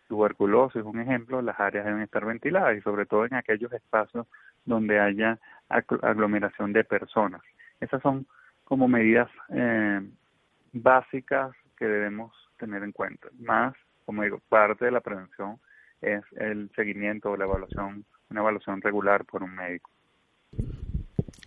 Tuberculosis 0.07 0.81
es 0.81 0.85
un 0.85 0.99
ejemplo, 0.99 1.41
las 1.41 1.59
áreas 1.59 1.85
deben 1.85 2.01
estar 2.01 2.25
ventiladas 2.25 2.77
y 2.77 2.81
sobre 2.81 3.05
todo 3.05 3.25
en 3.25 3.33
aquellos 3.35 3.71
espacios 3.73 4.27
donde 4.65 4.99
haya 4.99 5.39
aglomeración 5.69 6.71
de 6.71 6.83
personas. 6.83 7.41
Esas 7.79 8.01
son 8.01 8.25
como 8.63 8.87
medidas 8.87 9.29
eh, 9.49 10.01
básicas 10.73 11.55
que 11.77 11.85
debemos 11.85 12.33
tener 12.57 12.83
en 12.83 12.91
cuenta. 12.91 13.29
Más, 13.39 13.73
como 14.05 14.23
digo, 14.23 14.41
parte 14.49 14.85
de 14.85 14.91
la 14.91 15.01
prevención 15.01 15.59
es 16.01 16.23
el 16.37 16.69
seguimiento 16.75 17.31
o 17.31 17.37
la 17.37 17.45
evaluación, 17.45 18.05
una 18.29 18.41
evaluación 18.41 18.81
regular 18.81 19.25
por 19.25 19.43
un 19.43 19.55
médico. 19.55 19.89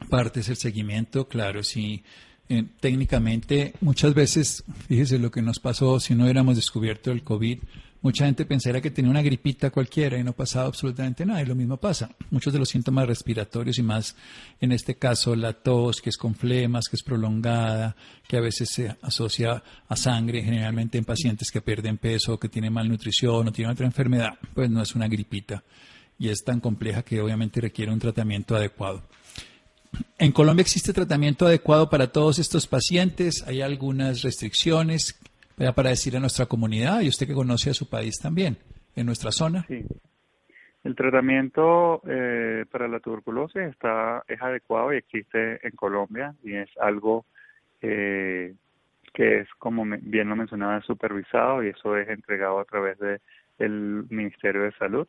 Parte 0.08 0.40
es 0.40 0.48
el 0.48 0.56
seguimiento, 0.56 1.28
claro, 1.28 1.62
sí. 1.62 2.04
Eh, 2.48 2.64
técnicamente, 2.80 3.72
muchas 3.80 4.14
veces, 4.14 4.64
fíjese 4.86 5.18
lo 5.18 5.30
que 5.30 5.42
nos 5.42 5.58
pasó 5.58 5.98
si 5.98 6.14
no 6.14 6.24
hubiéramos 6.24 6.54
descubierto 6.54 7.10
el 7.10 7.24
COVID, 7.24 7.58
Mucha 8.02 8.26
gente 8.26 8.44
pensará 8.44 8.80
que 8.80 8.90
tenía 8.90 9.11
una 9.11 9.22
gripita 9.22 9.70
cualquiera 9.70 10.18
y 10.18 10.24
no 10.24 10.32
pasaba 10.32 10.66
absolutamente 10.66 11.26
nada. 11.26 11.42
Y 11.42 11.46
lo 11.46 11.54
mismo 11.54 11.76
pasa. 11.76 12.11
Muchos 12.30 12.52
de 12.52 12.59
los 12.59 12.68
síntomas 12.68 13.06
respiratorios 13.06 13.78
y 13.78 13.82
más 13.82 14.14
en 14.61 14.72
este 14.72 14.96
caso 14.96 15.35
la 15.35 15.52
tos, 15.52 16.00
que 16.00 16.11
es 16.11 16.16
con 16.16 16.35
flemas, 16.35 16.88
que 16.88 16.96
es 16.96 17.02
prolongada, 17.02 17.96
que 18.28 18.37
a 18.37 18.40
veces 18.40 18.68
se 18.70 18.96
asocia 19.02 19.62
a 19.88 19.96
sangre, 19.96 20.42
generalmente 20.42 20.98
en 20.98 21.04
pacientes 21.04 21.50
que 21.50 21.61
pierden 21.61 21.98
peso, 21.98 22.38
que 22.38 22.48
tienen 22.48 22.72
malnutrición 22.72 23.48
o 23.48 23.52
tienen 23.52 23.72
otra 23.72 23.87
enfermedad, 23.87 24.35
pues 24.54 24.70
no 24.70 24.82
es 24.82 24.94
una 24.94 25.09
gripita. 25.09 25.64
Y 26.18 26.28
es 26.28 26.44
tan 26.44 26.61
compleja 26.61 27.02
que 27.02 27.20
obviamente 27.20 27.61
requiere 27.61 27.92
un 27.92 27.98
tratamiento 27.98 28.56
adecuado. 28.56 29.02
En 30.18 30.32
Colombia 30.32 30.62
existe 30.62 30.92
tratamiento 30.92 31.46
adecuado 31.46 31.90
para 31.90 32.12
todos 32.12 32.38
estos 32.38 32.66
pacientes. 32.66 33.44
Hay 33.46 33.61
algunas 33.61 34.22
restricciones 34.22 35.16
para 35.75 35.90
decir 35.90 36.16
a 36.16 36.21
nuestra 36.21 36.47
comunidad 36.47 37.01
y 37.01 37.09
usted 37.09 37.27
que 37.27 37.35
conoce 37.35 37.71
a 37.71 37.75
su 37.75 37.88
país 37.88 38.19
también, 38.21 38.59
en 38.95 39.07
nuestra 39.07 39.33
zona. 39.33 39.64
Sí. 39.69 39.85
El 40.85 40.95
tratamiento 40.95 42.01
eh, 42.07 42.64
para 42.71 42.87
la 42.87 43.01
tuberculosis 43.01 43.62
está 43.62 44.23
es 44.29 44.40
adecuado 44.40 44.92
y 44.92 44.99
existe 44.99 45.66
en 45.66 45.75
Colombia 45.75 46.33
y 46.45 46.55
es 46.55 46.69
algo 46.79 47.25
eh, 47.83 48.55
que 49.12 49.40
es, 49.40 49.49
como 49.59 49.85
bien 49.85 50.29
lo 50.29 50.37
mencionaba, 50.37 50.81
supervisado 50.83 51.64
y 51.64 51.71
eso 51.71 51.97
es 51.97 52.09
entregado 52.09 52.61
a 52.61 52.64
través 52.66 52.99
de 52.99 53.21
Ministerio 54.11 54.62
de 54.62 54.73
Salud. 54.73 55.09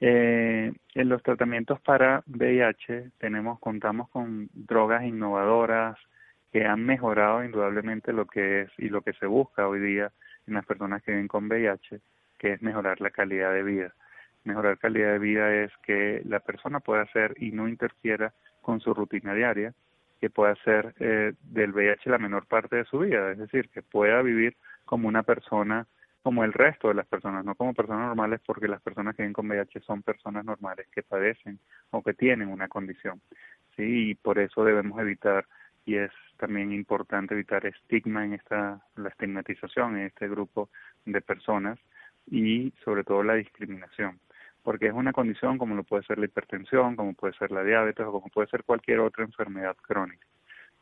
Eh, 0.00 0.72
en 0.94 1.08
los 1.08 1.22
tratamientos 1.22 1.78
para 1.82 2.24
VIH 2.26 3.10
tenemos 3.18 3.60
contamos 3.60 4.08
con 4.08 4.48
drogas 4.54 5.04
innovadoras, 5.04 5.98
que 6.52 6.66
han 6.66 6.84
mejorado 6.84 7.44
indudablemente 7.44 8.12
lo 8.12 8.26
que 8.26 8.62
es 8.62 8.70
y 8.78 8.88
lo 8.88 9.02
que 9.02 9.12
se 9.14 9.26
busca 9.26 9.68
hoy 9.68 9.80
día 9.80 10.10
en 10.46 10.54
las 10.54 10.66
personas 10.66 11.02
que 11.02 11.12
viven 11.12 11.28
con 11.28 11.46
VIH, 11.46 12.00
que 12.38 12.54
es 12.54 12.62
mejorar 12.62 13.00
la 13.00 13.10
calidad 13.10 13.52
de 13.52 13.62
vida. 13.62 13.94
Mejorar 14.44 14.78
calidad 14.78 15.12
de 15.12 15.18
vida 15.18 15.54
es 15.54 15.70
que 15.82 16.22
la 16.24 16.40
persona 16.40 16.80
pueda 16.80 17.02
hacer 17.02 17.34
y 17.38 17.52
no 17.52 17.68
interfiera 17.68 18.32
con 18.62 18.80
su 18.80 18.94
rutina 18.94 19.34
diaria, 19.34 19.74
que 20.20 20.30
pueda 20.30 20.52
hacer 20.52 20.94
eh, 20.98 21.34
del 21.42 21.72
VIH 21.72 22.10
la 22.10 22.18
menor 22.18 22.46
parte 22.46 22.76
de 22.76 22.84
su 22.84 22.98
vida, 22.98 23.30
es 23.30 23.38
decir, 23.38 23.68
que 23.68 23.82
pueda 23.82 24.20
vivir 24.22 24.56
como 24.84 25.08
una 25.08 25.22
persona 25.22 25.86
como 26.22 26.44
el 26.44 26.52
resto 26.52 26.88
de 26.88 26.94
las 26.94 27.06
personas, 27.06 27.44
no 27.46 27.54
como 27.54 27.72
personas 27.72 28.08
normales, 28.08 28.40
porque 28.44 28.68
las 28.68 28.82
personas 28.82 29.16
que 29.16 29.22
viven 29.22 29.32
con 29.32 29.48
VIH 29.48 29.80
son 29.80 30.02
personas 30.02 30.44
normales 30.44 30.86
que 30.92 31.02
padecen 31.02 31.58
o 31.90 32.02
que 32.02 32.12
tienen 32.12 32.48
una 32.48 32.68
condición, 32.68 33.22
sí, 33.76 34.10
y 34.10 34.14
por 34.14 34.38
eso 34.38 34.62
debemos 34.64 35.00
evitar 35.00 35.46
y 35.90 35.96
es 35.96 36.12
también 36.36 36.72
importante 36.72 37.34
evitar 37.34 37.66
estigma 37.66 38.24
en 38.24 38.34
esta 38.34 38.80
la 38.94 39.08
estigmatización 39.08 39.96
en 39.96 40.06
este 40.06 40.28
grupo 40.28 40.70
de 41.04 41.20
personas 41.20 41.80
y 42.30 42.72
sobre 42.84 43.02
todo 43.02 43.24
la 43.24 43.34
discriminación 43.34 44.20
porque 44.62 44.86
es 44.86 44.92
una 44.92 45.12
condición 45.12 45.58
como 45.58 45.74
lo 45.74 45.82
puede 45.82 46.04
ser 46.04 46.18
la 46.18 46.26
hipertensión, 46.26 46.94
como 46.94 47.14
puede 47.14 47.34
ser 47.34 47.50
la 47.50 47.64
diabetes 47.64 48.06
o 48.06 48.12
como 48.12 48.28
puede 48.28 48.46
ser 48.48 48.62
cualquier 48.62 49.00
otra 49.00 49.24
enfermedad 49.24 49.74
crónica. 49.76 50.26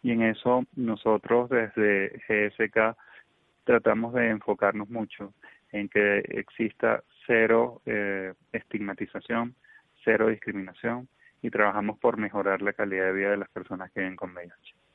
Y 0.03 0.11
en 0.11 0.23
eso 0.23 0.65
nosotros 0.77 1.49
desde 1.49 2.21
GSK 2.29 2.97
tratamos 3.65 4.13
de 4.15 4.29
enfocarnos 4.29 4.91
mucho 4.91 5.33
en 5.73 5.89
que 5.89 6.19
exista 6.19 7.03
cero 7.27 7.81
eh, 7.87 8.35
estigmatización, 8.53 9.55
cero 10.05 10.29
discriminación 10.29 11.09
y 11.41 11.51
trabajamos 11.51 11.99
por 11.99 12.19
mejorar 12.19 12.61
la 12.61 12.73
calidad 12.73 13.07
de 13.07 13.13
vida 13.13 13.31
de 13.31 13.37
las 13.39 13.51
personas 13.51 13.91
que 13.93 14.01
viven 14.01 14.17
con 14.17 14.35
VIH. 14.35 14.88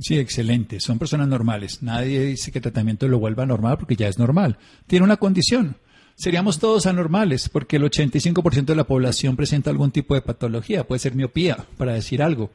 Sí, 0.00 0.18
excelente. 0.18 0.80
Son 0.80 0.98
personas 0.98 1.28
normales. 1.28 1.82
Nadie 1.82 2.24
dice 2.24 2.52
que 2.52 2.58
el 2.58 2.62
tratamiento 2.62 3.08
lo 3.08 3.18
vuelva 3.18 3.46
normal 3.46 3.78
porque 3.78 3.96
ya 3.96 4.08
es 4.08 4.18
normal. 4.18 4.58
Tiene 4.86 5.04
una 5.04 5.16
condición. 5.16 5.76
Seríamos 6.16 6.58
todos 6.58 6.86
anormales 6.86 7.48
porque 7.48 7.76
el 7.76 7.82
85% 7.82 8.66
de 8.66 8.76
la 8.76 8.84
población 8.84 9.36
presenta 9.36 9.70
algún 9.70 9.90
tipo 9.90 10.14
de 10.14 10.22
patología. 10.22 10.86
Puede 10.86 11.00
ser 11.00 11.14
miopía, 11.14 11.66
para 11.76 11.94
decir 11.94 12.22
algo. 12.22 12.50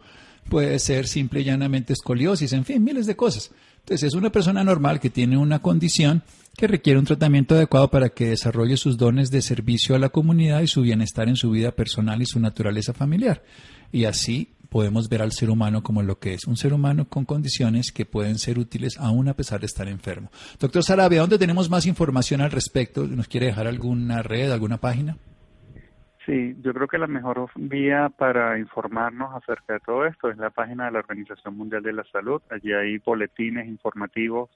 Puede 0.50 0.80
ser 0.80 1.08
simple 1.08 1.42
y 1.42 1.44
llanamente 1.44 1.94
escoliosis, 1.94 2.54
en 2.54 2.66
fin, 2.66 2.84
miles 2.84 3.06
de 3.06 3.16
cosas. 3.16 3.52
Entonces 3.80 4.08
es 4.08 4.14
una 4.14 4.32
persona 4.32 4.64
normal 4.64 5.00
que 5.00 5.10
tiene 5.10 5.38
una 5.38 5.60
condición 5.60 6.24
que 6.56 6.68
requiere 6.68 7.00
un 7.00 7.06
tratamiento 7.06 7.56
adecuado 7.56 7.90
para 7.90 8.10
que 8.10 8.30
desarrolle 8.30 8.78
sus 8.78 8.98
dones 8.98 9.32
de 9.32 9.42
servicio 9.42 9.96
a 9.96 10.00
la 10.00 10.10
comunidad 10.10 10.62
y 10.62 10.68
su 10.68 10.82
bienestar 10.82 11.30
en 11.30 11.36
su 11.36 11.52
vida 11.52 11.72
personal 11.72 12.22
y 12.22 12.26
su 12.26 12.40
naturaleza 12.40 12.94
familiar. 12.94 13.44
Y 13.92 14.06
así 14.06 14.50
podemos 14.70 15.10
ver 15.10 15.22
al 15.22 15.32
ser 15.32 15.50
humano 15.50 15.82
como 15.84 16.02
lo 16.02 16.20
que 16.20 16.34
es, 16.34 16.46
un 16.48 16.56
ser 16.56 16.74
humano 16.74 17.06
con 17.10 17.26
condiciones 17.26 17.92
que 17.92 18.06
pueden 18.06 18.36
ser 18.36 18.60
útiles 18.60 18.98
aún 19.00 19.28
a 19.28 19.34
pesar 19.34 19.60
de 19.60 19.66
estar 19.66 19.88
enfermo. 19.88 20.30
Doctor 20.60 20.84
Sarabia, 20.84 21.22
¿dónde 21.22 21.38
tenemos 21.38 21.70
más 21.70 21.86
información 21.86 22.42
al 22.42 22.52
respecto? 22.52 23.06
¿Nos 23.06 23.28
quiere 23.28 23.48
dejar 23.48 23.68
alguna 23.68 24.22
red, 24.22 24.52
alguna 24.52 24.78
página? 24.78 25.18
Sí, 26.26 26.56
yo 26.62 26.74
creo 26.74 26.88
que 26.88 27.00
la 27.00 27.08
mejor 27.08 27.50
vía 27.56 28.10
para 28.16 28.60
informarnos 28.60 29.34
acerca 29.34 29.74
de 29.74 29.80
todo 29.80 30.06
esto 30.06 30.30
es 30.30 30.38
la 30.38 30.52
página 30.52 30.86
de 30.86 30.92
la 30.92 31.00
Organización 31.00 31.58
Mundial 31.58 31.82
de 31.82 31.94
la 31.94 32.04
Salud. 32.12 32.42
Allí 32.52 32.72
hay 32.72 33.00
boletines 33.00 33.68
informativos 33.68 34.50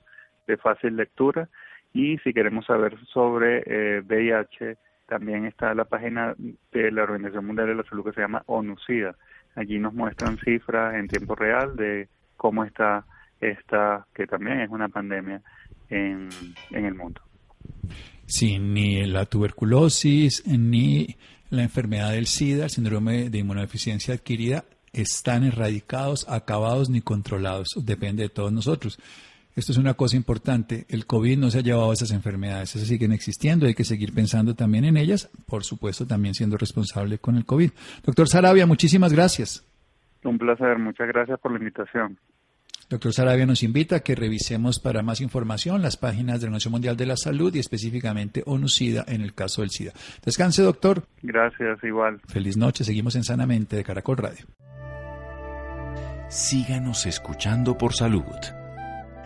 de 0.45 0.57
fácil 0.57 0.95
lectura 0.95 1.49
y 1.91 2.17
si 2.19 2.33
queremos 2.33 2.65
saber 2.65 2.97
sobre 3.07 3.63
eh, 3.65 4.01
VIH, 4.01 4.77
también 5.07 5.45
está 5.45 5.73
la 5.73 5.85
página 5.85 6.35
de 6.71 6.91
la 6.91 7.03
Organización 7.03 7.45
Mundial 7.45 7.67
de 7.67 7.75
la 7.75 7.83
Salud 7.83 8.03
que 8.03 8.13
se 8.13 8.21
llama 8.21 8.43
ONUCIDA 8.45 9.15
Allí 9.55 9.79
nos 9.79 9.93
muestran 9.93 10.37
cifras 10.37 10.95
en 10.95 11.07
tiempo 11.07 11.35
real 11.35 11.75
de 11.75 12.07
cómo 12.37 12.63
está 12.63 13.05
esta, 13.39 14.07
que 14.13 14.25
también 14.25 14.61
es 14.61 14.69
una 14.69 14.89
pandemia 14.89 15.41
en, 15.89 16.29
en 16.71 16.85
el 16.85 16.95
mundo. 16.95 17.21
Sí, 18.25 18.57
ni 18.57 19.05
la 19.05 19.25
tuberculosis, 19.25 20.47
ni 20.47 21.17
la 21.49 21.63
enfermedad 21.63 22.13
del 22.13 22.25
SIDA, 22.25 22.65
el 22.65 22.69
síndrome 22.69 23.29
de 23.29 23.37
inmunodeficiencia 23.39 24.15
adquirida, 24.15 24.65
están 24.91 25.43
erradicados, 25.43 26.27
acabados 26.29 26.89
ni 26.89 27.01
controlados. 27.01 27.69
Depende 27.75 28.23
de 28.23 28.29
todos 28.29 28.51
nosotros. 28.51 28.99
Esto 29.55 29.71
es 29.71 29.77
una 29.77 29.93
cosa 29.93 30.15
importante. 30.15 30.85
El 30.89 31.05
COVID 31.05 31.37
no 31.37 31.51
se 31.51 31.59
ha 31.59 31.61
llevado 31.61 31.91
a 31.91 31.93
esas 31.93 32.11
enfermedades. 32.11 32.75
Esas 32.75 32.87
siguen 32.87 33.11
existiendo. 33.11 33.67
Hay 33.67 33.75
que 33.75 33.83
seguir 33.83 34.13
pensando 34.13 34.55
también 34.55 34.85
en 34.85 34.97
ellas. 34.97 35.29
Por 35.45 35.63
supuesto, 35.63 36.07
también 36.07 36.33
siendo 36.33 36.57
responsable 36.57 37.19
con 37.19 37.35
el 37.35 37.45
COVID. 37.45 37.71
Doctor 38.03 38.27
Sarabia, 38.27 38.65
muchísimas 38.65 39.13
gracias. 39.13 39.65
Un 40.23 40.37
placer. 40.37 40.79
Muchas 40.79 41.07
gracias 41.07 41.39
por 41.39 41.51
la 41.51 41.59
invitación. 41.59 42.17
Doctor 42.89 43.13
Sarabia 43.13 43.45
nos 43.45 43.63
invita 43.63 43.97
a 43.97 43.99
que 44.01 44.13
revisemos 44.13 44.79
para 44.79 45.01
más 45.01 45.21
información 45.21 45.81
las 45.81 45.97
páginas 45.97 46.39
de 46.39 46.45
la 46.45 46.49
Organización 46.49 46.71
Mundial 46.73 46.97
de 46.97 47.05
la 47.05 47.17
Salud 47.17 47.53
y 47.55 47.59
específicamente 47.59 48.43
ONU-SIDA 48.45 49.05
en 49.07 49.21
el 49.21 49.33
caso 49.33 49.61
del 49.61 49.71
SIDA. 49.71 49.93
Descanse, 50.23 50.61
doctor. 50.61 51.03
Gracias, 51.21 51.83
igual. 51.83 52.19
Feliz 52.27 52.57
noche. 52.57 52.83
Seguimos 52.83 53.15
en 53.15 53.23
Sanamente 53.23 53.75
de 53.75 53.83
Caracol 53.83 54.17
Radio. 54.17 54.45
Síganos 56.29 57.05
escuchando 57.05 57.77
por 57.77 57.93
salud. 57.93 58.23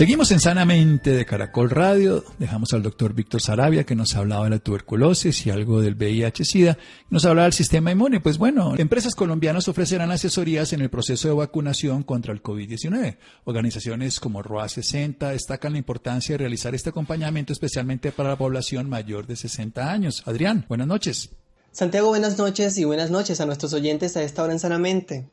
Seguimos 0.00 0.30
en 0.30 0.40
Sanamente 0.40 1.10
de 1.10 1.26
Caracol 1.26 1.68
Radio. 1.68 2.24
Dejamos 2.38 2.72
al 2.72 2.82
doctor 2.82 3.12
Víctor 3.12 3.42
Sarabia 3.42 3.84
que 3.84 3.94
nos 3.94 4.16
hablaba 4.16 4.44
de 4.44 4.50
la 4.52 4.58
tuberculosis 4.58 5.46
y 5.46 5.50
algo 5.50 5.82
del 5.82 5.94
VIH-Sida. 5.94 6.78
Nos 7.10 7.26
hablaba 7.26 7.44
del 7.44 7.52
sistema 7.52 7.92
inmune. 7.92 8.18
Pues 8.18 8.38
bueno, 8.38 8.74
empresas 8.78 9.14
colombianas 9.14 9.68
ofrecerán 9.68 10.10
asesorías 10.10 10.72
en 10.72 10.80
el 10.80 10.88
proceso 10.88 11.28
de 11.28 11.34
vacunación 11.34 12.02
contra 12.02 12.32
el 12.32 12.42
COVID-19. 12.42 13.18
Organizaciones 13.44 14.20
como 14.20 14.42
ROA 14.42 14.70
60 14.70 15.32
destacan 15.32 15.72
la 15.72 15.78
importancia 15.80 16.32
de 16.32 16.38
realizar 16.38 16.74
este 16.74 16.88
acompañamiento 16.88 17.52
especialmente 17.52 18.10
para 18.10 18.30
la 18.30 18.38
población 18.38 18.88
mayor 18.88 19.26
de 19.26 19.36
60 19.36 19.92
años. 19.92 20.22
Adrián, 20.24 20.64
buenas 20.66 20.86
noches. 20.86 21.28
Santiago, 21.72 22.08
buenas 22.08 22.38
noches 22.38 22.78
y 22.78 22.84
buenas 22.84 23.10
noches 23.10 23.38
a 23.42 23.44
nuestros 23.44 23.74
oyentes 23.74 24.16
a 24.16 24.22
esta 24.22 24.44
hora 24.44 24.54
en 24.54 24.60
Sanamente. 24.60 25.28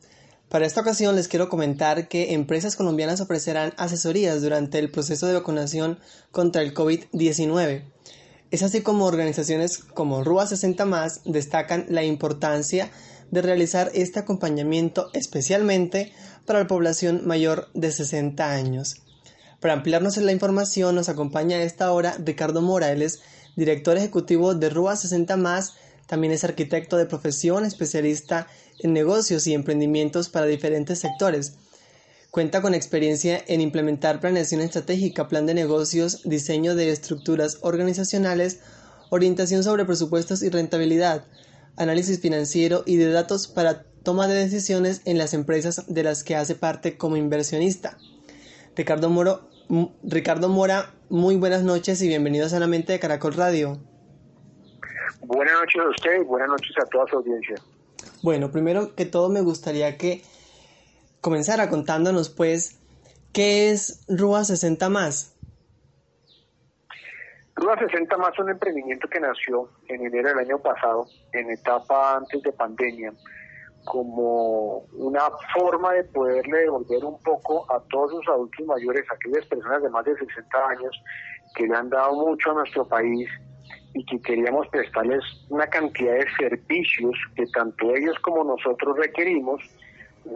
Para 0.49 0.65
esta 0.65 0.79
ocasión 0.79 1.17
les 1.17 1.27
quiero 1.27 1.49
comentar 1.49 2.07
que 2.07 2.33
empresas 2.33 2.77
colombianas 2.77 3.19
ofrecerán 3.19 3.73
asesorías 3.75 4.41
durante 4.41 4.79
el 4.79 4.89
proceso 4.89 5.27
de 5.27 5.33
vacunación 5.33 5.99
contra 6.31 6.61
el 6.61 6.73
COVID-19. 6.73 7.83
Es 8.49 8.63
así 8.63 8.79
como 8.79 9.05
organizaciones 9.05 9.79
como 9.79 10.23
RUA 10.23 10.47
60 10.47 10.85
más 10.85 11.19
destacan 11.25 11.85
la 11.89 12.05
importancia 12.05 12.89
de 13.29 13.41
realizar 13.41 13.91
este 13.93 14.19
acompañamiento 14.19 15.09
especialmente 15.11 16.13
para 16.45 16.59
la 16.59 16.67
población 16.67 17.27
mayor 17.27 17.67
de 17.73 17.91
60 17.91 18.49
años. 18.49 19.01
Para 19.59 19.73
ampliarnos 19.73 20.17
en 20.17 20.25
la 20.25 20.31
información 20.31 20.95
nos 20.95 21.09
acompaña 21.09 21.57
a 21.57 21.63
esta 21.63 21.91
hora 21.91 22.15
Ricardo 22.23 22.61
Morales, 22.61 23.19
director 23.57 23.97
ejecutivo 23.97 24.55
de 24.55 24.69
RUA 24.69 24.95
60 24.95 25.35
más, 25.35 25.73
también 26.05 26.31
es 26.31 26.45
arquitecto 26.45 26.95
de 26.95 27.05
profesión, 27.05 27.65
especialista 27.65 28.47
en 28.47 28.66
negocios 28.83 29.47
y 29.47 29.53
emprendimientos 29.53 30.29
para 30.29 30.45
diferentes 30.45 30.99
sectores. 30.99 31.57
Cuenta 32.31 32.61
con 32.61 32.73
experiencia 32.73 33.43
en 33.47 33.61
implementar 33.61 34.19
planeación 34.19 34.61
estratégica, 34.61 35.27
plan 35.27 35.45
de 35.45 35.53
negocios, 35.53 36.21
diseño 36.23 36.75
de 36.75 36.91
estructuras 36.91 37.59
organizacionales, 37.61 38.59
orientación 39.09 39.63
sobre 39.63 39.85
presupuestos 39.85 40.43
y 40.43 40.49
rentabilidad, 40.49 41.25
análisis 41.77 42.19
financiero 42.19 42.83
y 42.85 42.97
de 42.97 43.11
datos 43.11 43.47
para 43.47 43.83
toma 44.03 44.27
de 44.27 44.35
decisiones 44.35 45.01
en 45.05 45.17
las 45.17 45.33
empresas 45.33 45.85
de 45.87 46.03
las 46.03 46.23
que 46.23 46.35
hace 46.35 46.55
parte 46.55 46.97
como 46.97 47.17
inversionista. 47.17 47.97
Ricardo, 48.75 49.09
Moro, 49.09 49.49
Ricardo 50.03 50.49
Mora, 50.49 50.93
muy 51.09 51.35
buenas 51.35 51.63
noches 51.63 52.01
y 52.01 52.07
bienvenido 52.07 52.47
Sanamente 52.47 52.93
de 52.93 52.99
Caracol 52.99 53.33
Radio. 53.33 53.79
Buenas 55.21 55.55
noches 55.59 55.81
a 55.81 55.89
usted 55.89 56.21
y 56.21 56.23
buenas 56.23 56.49
noches 56.49 56.71
a 56.77 56.85
toda 56.85 57.07
su 57.09 57.17
audiencia. 57.17 57.55
Bueno, 58.23 58.51
primero 58.51 58.95
que 58.95 59.05
todo 59.05 59.29
me 59.29 59.41
gustaría 59.41 59.97
que 59.97 60.23
comenzara 61.21 61.69
contándonos 61.69 62.29
pues 62.29 62.79
qué 63.33 63.69
es 63.69 64.03
Rúa 64.07 64.43
60 64.43 64.89
más. 64.89 65.35
Rúa 67.55 67.77
60 67.77 68.17
más 68.17 68.33
es 68.33 68.39
un 68.39 68.49
emprendimiento 68.49 69.07
que 69.07 69.19
nació 69.19 69.69
en 69.87 70.05
enero 70.05 70.29
del 70.29 70.39
año 70.39 70.59
pasado, 70.59 71.05
en 71.33 71.49
etapa 71.51 72.17
antes 72.17 72.41
de 72.43 72.51
pandemia, 72.51 73.13
como 73.85 74.79
una 74.93 75.23
forma 75.53 75.93
de 75.93 76.03
poderle 76.05 76.59
devolver 76.59 77.03
un 77.05 77.19
poco 77.21 77.65
a 77.71 77.79
todos 77.89 78.13
los 78.13 78.27
adultos 78.27 78.65
mayores, 78.65 79.05
a 79.09 79.15
aquellas 79.15 79.45
personas 79.47 79.81
de 79.81 79.89
más 79.89 80.05
de 80.05 80.15
60 80.17 80.67
años 80.69 81.03
que 81.55 81.65
le 81.65 81.75
han 81.75 81.89
dado 81.89 82.13
mucho 82.13 82.51
a 82.51 82.55
nuestro 82.55 82.87
país 82.87 83.27
y 83.93 84.05
que 84.05 84.21
queríamos 84.21 84.67
prestarles 84.69 85.23
una 85.49 85.67
cantidad 85.67 86.13
de 86.13 86.25
servicios 86.37 87.15
que 87.35 87.45
tanto 87.47 87.95
ellos 87.95 88.17
como 88.19 88.43
nosotros 88.43 88.97
requerimos, 88.97 89.61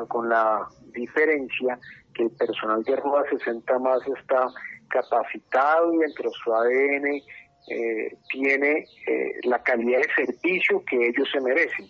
con 0.07 0.29
la 0.29 0.67
diferencia 0.93 1.77
que 2.13 2.23
el 2.23 2.31
personal 2.31 2.83
de 2.83 2.95
Ruba 2.95 3.23
60 3.29 3.79
más 3.79 3.99
está 4.07 4.47
capacitado 4.89 5.93
y 5.93 5.97
dentro 5.99 6.29
de 6.29 6.35
su 6.43 6.53
ADN 6.53 7.21
eh, 7.69 8.17
tiene 8.29 8.85
eh, 9.07 9.31
la 9.43 9.61
calidad 9.63 9.99
de 9.99 10.25
servicio 10.25 10.83
que 10.85 11.07
ellos 11.07 11.29
se 11.31 11.41
merecen. 11.41 11.87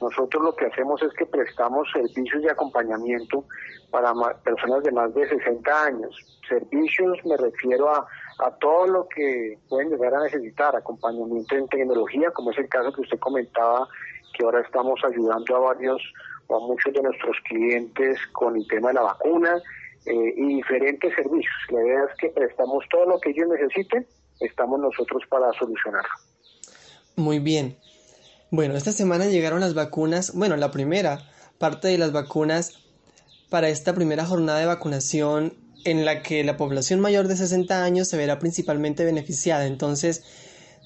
Nosotros 0.00 0.42
lo 0.42 0.56
que 0.56 0.66
hacemos 0.66 1.02
es 1.02 1.12
que 1.14 1.26
prestamos 1.26 1.88
servicios 1.92 2.42
de 2.42 2.50
acompañamiento 2.50 3.44
para 3.90 4.12
personas 4.42 4.82
de 4.82 4.92
más 4.92 5.12
de 5.14 5.28
60 5.28 5.84
años. 5.84 6.16
Servicios 6.48 7.18
me 7.24 7.36
refiero 7.36 7.90
a 7.90 8.06
a 8.44 8.50
todo 8.56 8.86
lo 8.86 9.08
que 9.08 9.58
pueden 9.68 9.90
llegar 9.90 10.14
a 10.14 10.22
necesitar, 10.22 10.74
acompañamiento 10.74 11.56
en 11.56 11.68
tecnología, 11.68 12.30
como 12.30 12.50
es 12.50 12.58
el 12.58 12.68
caso 12.68 12.92
que 12.92 13.02
usted 13.02 13.18
comentaba, 13.18 13.86
que 14.36 14.44
ahora 14.44 14.60
estamos 14.60 15.00
ayudando 15.04 15.56
a 15.56 15.60
varios 15.60 16.00
o 16.46 16.56
a 16.56 16.60
muchos 16.66 16.92
de 16.92 17.02
nuestros 17.02 17.36
clientes 17.48 18.18
con 18.32 18.56
el 18.56 18.66
tema 18.66 18.88
de 18.88 18.94
la 18.94 19.02
vacuna 19.02 19.60
eh, 20.06 20.34
y 20.36 20.56
diferentes 20.56 21.14
servicios. 21.14 21.54
La 21.70 21.82
idea 21.82 22.04
es 22.10 22.16
que 22.18 22.28
prestamos 22.30 22.84
todo 22.90 23.06
lo 23.06 23.20
que 23.20 23.30
ellos 23.30 23.48
necesiten, 23.48 24.06
estamos 24.40 24.80
nosotros 24.80 25.22
para 25.28 25.52
solucionarlo. 25.52 26.14
Muy 27.16 27.38
bien. 27.38 27.76
Bueno, 28.52 28.76
esta 28.76 28.90
semana 28.90 29.26
llegaron 29.26 29.60
las 29.60 29.74
vacunas, 29.74 30.34
bueno, 30.34 30.56
la 30.56 30.72
primera 30.72 31.20
parte 31.58 31.86
de 31.86 31.98
las 31.98 32.10
vacunas 32.10 32.80
para 33.48 33.68
esta 33.68 33.94
primera 33.94 34.26
jornada 34.26 34.58
de 34.58 34.66
vacunación 34.66 35.54
en 35.84 36.04
la 36.04 36.22
que 36.22 36.42
la 36.42 36.56
población 36.56 36.98
mayor 36.98 37.28
de 37.28 37.36
60 37.36 37.84
años 37.84 38.08
se 38.08 38.16
verá 38.16 38.40
principalmente 38.40 39.04
beneficiada. 39.04 39.66
Entonces, 39.66 40.24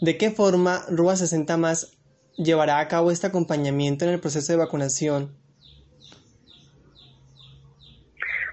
¿de 0.02 0.18
qué 0.18 0.30
forma 0.30 0.84
RUA 0.90 1.16
60 1.16 1.56
más 1.56 1.96
llevará 2.36 2.80
a 2.80 2.88
cabo 2.88 3.10
este 3.10 3.28
acompañamiento 3.28 4.04
en 4.04 4.10
el 4.10 4.20
proceso 4.20 4.52
de 4.52 4.58
vacunación? 4.58 5.34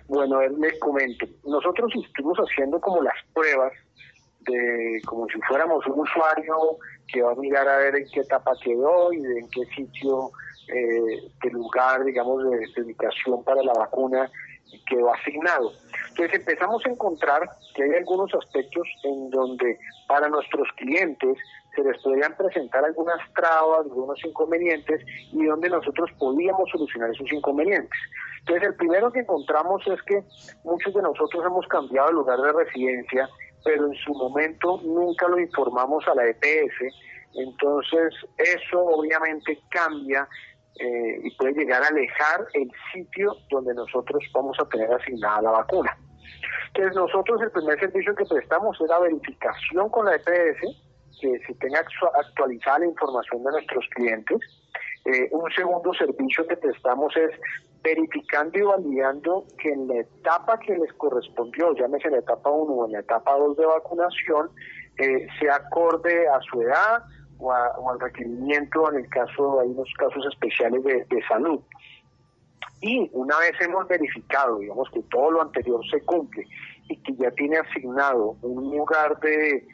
Bueno, 0.08 0.42
él 0.42 0.54
me 0.58 0.78
comento. 0.80 1.26
Nosotros 1.44 1.92
estuvimos 2.02 2.38
haciendo 2.38 2.80
como 2.80 3.02
las 3.02 3.16
pruebas 3.34 3.74
de 4.46 5.02
como 5.06 5.28
si 5.28 5.40
fuéramos 5.48 5.86
un 5.88 6.00
usuario 6.00 6.78
que 7.12 7.22
va 7.22 7.32
a 7.32 7.36
mirar 7.36 7.68
a 7.68 7.78
ver 7.78 7.96
en 7.96 8.06
qué 8.12 8.22
etapa 8.22 8.54
quedó 8.64 9.12
y 9.14 9.18
en 9.18 9.50
qué 9.50 9.66
sitio 9.76 10.32
eh, 10.68 11.32
de 11.44 11.50
lugar, 11.52 12.04
digamos, 12.04 12.44
de, 12.44 12.68
de 12.76 12.82
ubicación 12.82 13.44
para 13.44 13.64
la 13.64 13.74
vacuna 13.74 14.30
quedó 14.88 15.14
asignado. 15.14 15.72
Entonces 16.10 16.40
empezamos 16.40 16.86
a 16.86 16.90
encontrar 16.90 17.42
que 17.76 17.84
hay 17.84 17.92
algunos 17.96 18.34
aspectos 18.34 18.88
en 19.04 19.30
donde 19.30 19.78
para 20.08 20.30
nuestros 20.30 20.68
clientes 20.78 21.38
se 21.76 21.84
les 21.84 22.02
podrían 22.02 22.36
presentar 22.36 22.84
algunas 22.84 23.18
trabas, 23.34 23.86
algunos 23.86 24.24
inconvenientes 24.26 25.02
y 25.32 25.46
donde 25.46 25.70
nosotros 25.70 26.10
podíamos 26.20 26.70
solucionar 26.70 27.12
esos 27.12 27.32
inconvenientes. 27.32 27.98
Entonces 28.40 28.70
el 28.70 28.76
primero 28.76 29.12
que 29.12 29.20
encontramos 29.20 29.86
es 29.88 30.02
que 30.04 30.24
muchos 30.64 30.94
de 30.94 31.02
nosotros 31.02 31.46
hemos 31.46 31.68
cambiado 31.68 32.10
el 32.10 32.16
lugar 32.16 32.40
de 32.40 32.52
residencia, 32.52 33.30
pero 33.64 33.88
en 33.88 33.96
su 33.96 34.14
momento 34.14 34.80
nunca 34.84 35.28
lo 35.28 35.40
informamos 35.40 36.08
a 36.08 36.16
la 36.16 36.28
EPS, 36.28 36.96
entonces 37.34 38.14
eso 38.38 38.80
obviamente 38.80 39.60
cambia 39.70 40.28
eh, 40.80 41.20
y 41.24 41.36
puede 41.36 41.54
llegar 41.54 41.84
a 41.84 41.88
alejar 41.88 42.46
el 42.54 42.72
sitio 42.94 43.36
donde 43.50 43.74
nosotros 43.74 44.24
vamos 44.34 44.58
a 44.60 44.68
tener 44.70 44.92
asignada 44.92 45.42
la 45.42 45.52
vacuna. 45.52 45.98
Entonces 46.68 46.96
nosotros 46.96 47.42
el 47.42 47.52
primer 47.52 47.80
servicio 47.80 48.16
que 48.16 48.26
prestamos 48.26 48.80
es 48.80 48.88
la 48.88 49.00
verificación 49.00 49.90
con 49.90 50.06
la 50.06 50.16
EPS, 50.16 50.62
que 51.20 51.40
se 51.46 51.54
tenga 51.56 51.80
actualizada 51.80 52.80
la 52.80 52.86
información 52.86 53.44
de 53.44 53.52
nuestros 53.52 53.86
clientes. 53.94 54.40
Eh, 55.06 55.30
un 55.32 55.52
segundo 55.52 55.94
servicio 55.94 56.48
que 56.48 56.58
prestamos 56.58 57.16
es 57.18 57.32
verificando 57.84 58.58
y 58.58 58.62
validando 58.62 59.46
que 59.58 59.72
en 59.72 59.88
la 59.88 60.00
etapa 60.00 60.60
que 60.60 60.78
les 60.78 60.92
correspondió, 60.94 61.74
llámese 61.74 62.10
la 62.10 62.20
etapa 62.20 62.50
1 62.50 62.74
o 62.74 62.86
en 62.86 62.92
la 62.94 63.00
etapa 63.00 63.36
2 63.38 63.58
de 63.58 63.66
vacunación, 63.66 64.50
eh, 64.98 65.28
se 65.40 65.50
acorde 65.50 66.28
a 66.28 66.40
su 66.42 66.62
edad, 66.62 67.04
o, 67.40 67.52
al 67.52 68.00
requerimiento 68.00 68.92
en 68.92 68.98
el 69.00 69.10
caso, 69.10 69.60
hay 69.60 69.70
unos 69.70 69.90
casos 69.98 70.24
especiales 70.32 70.84
de, 70.84 71.24
salud. 71.28 71.60
Y 72.82 73.10
una 73.14 73.38
vez 73.40 73.54
hemos 73.62 73.88
verificado, 73.88 74.60
digamos, 74.60 74.90
que 74.92 75.02
todo 75.04 75.32
lo 75.32 75.42
anterior 75.42 75.82
se 75.90 76.02
cumple 76.02 76.46
y 76.88 76.98
que 76.98 77.16
ya 77.16 77.32
tiene 77.32 77.58
asignado 77.58 78.38
un 78.42 78.76
lugar 78.76 79.20
de 79.20 79.66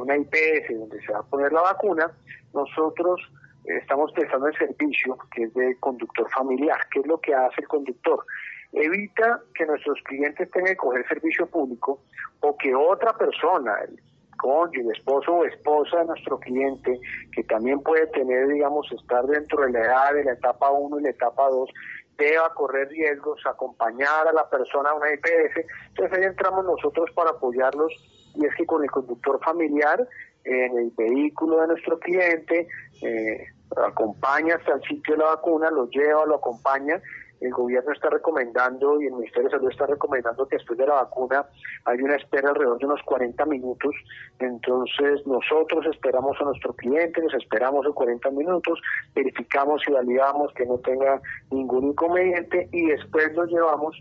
una 0.00 0.16
IPS 0.16 0.78
donde 0.78 1.00
se 1.04 1.12
va 1.12 1.20
a 1.20 1.22
poner 1.22 1.52
la 1.52 1.62
vacuna, 1.62 2.10
nosotros 2.52 3.20
estamos 3.68 4.12
prestando 4.12 4.46
el 4.46 4.56
servicio 4.56 5.16
que 5.34 5.44
es 5.44 5.54
de 5.54 5.76
conductor 5.78 6.28
familiar. 6.30 6.78
¿Qué 6.90 7.00
es 7.00 7.06
lo 7.06 7.20
que 7.20 7.34
hace 7.34 7.60
el 7.60 7.68
conductor? 7.68 8.24
Evita 8.72 9.40
que 9.54 9.66
nuestros 9.66 10.00
clientes 10.04 10.50
tengan 10.50 10.72
que 10.72 10.76
coger 10.76 11.06
servicio 11.08 11.46
público 11.46 12.00
o 12.40 12.56
que 12.56 12.74
otra 12.74 13.16
persona, 13.16 13.74
el 13.86 14.00
cónyuge, 14.38 14.92
esposo 14.96 15.32
o 15.32 15.44
esposa 15.44 15.98
de 15.98 16.06
nuestro 16.06 16.38
cliente, 16.38 16.98
que 17.32 17.44
también 17.44 17.80
puede 17.80 18.06
tener, 18.08 18.48
digamos, 18.48 18.90
estar 18.92 19.26
dentro 19.26 19.62
de 19.64 19.72
la 19.72 19.80
edad 19.80 20.14
de 20.14 20.24
la 20.24 20.32
etapa 20.32 20.70
1 20.70 21.00
y 21.00 21.02
la 21.02 21.10
etapa 21.10 21.48
2, 21.48 21.70
deba 22.16 22.52
correr 22.54 22.88
riesgos, 22.88 23.40
acompañar 23.46 24.26
a 24.28 24.32
la 24.32 24.48
persona 24.48 24.90
a 24.90 24.94
una 24.94 25.12
IPS. 25.12 25.66
Entonces 25.88 26.18
ahí 26.18 26.24
entramos 26.24 26.64
nosotros 26.64 27.10
para 27.14 27.30
apoyarlos 27.30 27.92
y 28.34 28.44
es 28.44 28.54
que 28.56 28.66
con 28.66 28.82
el 28.82 28.90
conductor 28.90 29.40
familiar 29.42 30.06
en 30.44 30.78
el 30.78 30.92
vehículo 30.96 31.60
de 31.60 31.68
nuestro 31.68 31.98
cliente, 31.98 32.68
eh, 33.02 33.46
acompaña 33.76 34.56
hasta 34.56 34.74
el 34.74 34.82
sitio 34.82 35.14
de 35.14 35.22
la 35.22 35.30
vacuna, 35.30 35.70
lo 35.70 35.88
lleva, 35.88 36.26
lo 36.26 36.36
acompaña. 36.36 37.00
El 37.40 37.52
gobierno 37.52 37.92
está 37.92 38.10
recomendando 38.10 39.00
y 39.00 39.06
el 39.06 39.12
Ministerio 39.12 39.44
de 39.44 39.56
Salud 39.56 39.70
está 39.70 39.86
recomendando 39.86 40.48
que 40.48 40.56
después 40.56 40.76
de 40.76 40.86
la 40.88 40.94
vacuna 40.94 41.46
hay 41.84 42.02
una 42.02 42.16
espera 42.16 42.48
alrededor 42.48 42.78
de 42.78 42.86
unos 42.86 43.00
40 43.04 43.44
minutos. 43.46 43.94
Entonces 44.40 45.24
nosotros 45.24 45.86
esperamos 45.86 46.36
a 46.40 46.44
nuestro 46.44 46.72
cliente, 46.74 47.22
nos 47.22 47.34
esperamos 47.34 47.86
en 47.86 47.92
40 47.92 48.30
minutos, 48.30 48.80
verificamos 49.14 49.80
y 49.86 49.92
validamos 49.92 50.52
que 50.54 50.66
no 50.66 50.78
tenga 50.78 51.20
ningún 51.52 51.90
inconveniente 51.90 52.68
y 52.72 52.86
después 52.86 53.32
lo 53.34 53.44
llevamos 53.44 53.96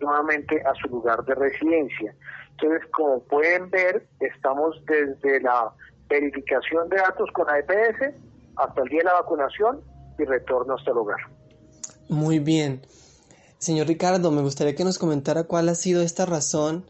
nuevamente 0.00 0.60
a 0.62 0.74
su 0.74 0.88
lugar 0.88 1.24
de 1.24 1.36
residencia. 1.36 2.14
Entonces, 2.50 2.88
como 2.90 3.22
pueden 3.24 3.70
ver, 3.70 4.06
estamos 4.20 4.84
desde 4.86 5.40
la 5.40 5.72
verificación 6.08 6.88
de 6.88 6.96
datos 6.96 7.30
con 7.32 7.48
AEPS 7.48 8.14
hasta 8.56 8.82
el 8.82 8.88
día 8.88 8.98
de 8.98 9.04
la 9.04 9.14
vacunación 9.14 9.80
y 10.18 10.24
retorno 10.24 10.74
hasta 10.74 10.90
el 10.90 10.98
hogar. 10.98 11.20
Muy 12.08 12.38
bien. 12.38 12.82
Señor 13.58 13.86
Ricardo, 13.86 14.30
me 14.30 14.42
gustaría 14.42 14.74
que 14.74 14.84
nos 14.84 14.98
comentara 14.98 15.44
cuál 15.44 15.68
ha 15.68 15.74
sido 15.74 16.02
esta 16.02 16.26
razón 16.26 16.84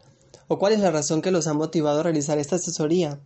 o 0.47 0.57
cuál 0.57 0.73
es 0.73 0.79
la 0.79 0.91
razón 0.91 1.21
que 1.21 1.31
los 1.31 1.47
ha 1.47 1.53
motivado 1.53 1.99
a 1.99 2.03
realizar 2.03 2.37
esta 2.37 2.55
asesoría. 2.55 3.19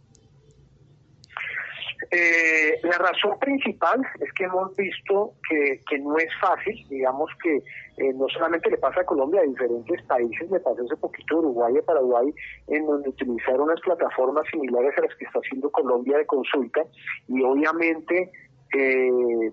Eh, 2.11 2.79
la 2.83 2.97
razón 2.97 3.37
principal 3.39 4.01
es 4.19 4.31
que 4.33 4.45
hemos 4.45 4.75
visto 4.75 5.33
que, 5.49 5.81
que 5.89 5.99
no 5.99 6.17
es 6.17 6.29
fácil, 6.39 6.85
digamos 6.89 7.29
que 7.43 7.61
eh, 7.97 8.13
no 8.13 8.27
solamente 8.29 8.69
le 8.69 8.77
pasa 8.77 9.01
a 9.01 9.05
Colombia, 9.05 9.41
a 9.41 9.45
diferentes 9.45 10.01
países, 10.03 10.49
le 10.51 10.59
pasó 10.59 10.83
hace 10.83 10.95
poquito 10.97 11.35
a 11.35 11.39
Uruguay 11.39 11.73
y 11.75 11.79
a 11.79 11.83
Paraguay, 11.83 12.33
en 12.67 12.85
donde 12.85 13.09
utilizaron 13.09 13.61
unas 13.61 13.81
plataformas 13.81 14.45
similares 14.51 14.95
a 14.97 15.01
las 15.01 15.15
que 15.15 15.25
está 15.25 15.39
haciendo 15.39 15.71
Colombia 15.71 16.17
de 16.17 16.25
consulta 16.27 16.83
y 17.27 17.41
obviamente 17.41 18.31
eh, 18.75 19.51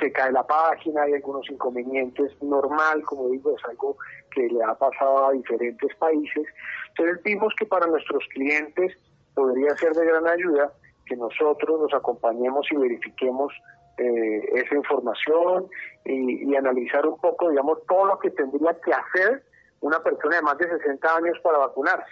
se 0.00 0.12
cae 0.12 0.32
la 0.32 0.46
página, 0.46 1.02
hay 1.02 1.14
algunos 1.14 1.48
inconvenientes, 1.50 2.32
normal, 2.42 3.02
como 3.02 3.28
digo, 3.28 3.54
es 3.54 3.64
algo 3.68 3.96
que 4.30 4.48
le 4.48 4.62
ha 4.64 4.74
pasado 4.74 5.26
a 5.26 5.32
diferentes 5.32 5.94
países. 5.96 6.46
Entonces 6.88 7.22
vimos 7.24 7.52
que 7.58 7.66
para 7.66 7.86
nuestros 7.86 8.24
clientes 8.32 8.96
podría 9.34 9.76
ser 9.76 9.92
de 9.92 10.06
gran 10.06 10.26
ayuda 10.26 10.72
que 11.04 11.16
nosotros 11.16 11.80
nos 11.80 11.92
acompañemos 11.94 12.66
y 12.70 12.76
verifiquemos 12.76 13.52
eh, 13.98 14.40
esa 14.54 14.74
información 14.74 15.68
y, 16.04 16.54
analizar 16.54 17.06
un 17.06 17.18
poco, 17.18 17.50
digamos, 17.50 17.78
todo 17.86 18.06
lo 18.06 18.18
que 18.18 18.30
tendría 18.30 18.78
que 18.80 18.92
hacer 18.92 19.42
una 19.80 20.02
persona 20.02 20.36
de 20.36 20.42
más 20.42 20.58
de 20.58 20.68
60 20.68 21.16
años 21.16 21.38
para 21.42 21.58
vacunarse. 21.58 22.10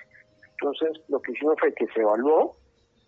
Entonces, 0.52 1.02
lo 1.08 1.20
que 1.20 1.32
hicimos 1.32 1.56
fue 1.58 1.74
que 1.74 1.86
se 1.88 2.00
evaluó 2.00 2.56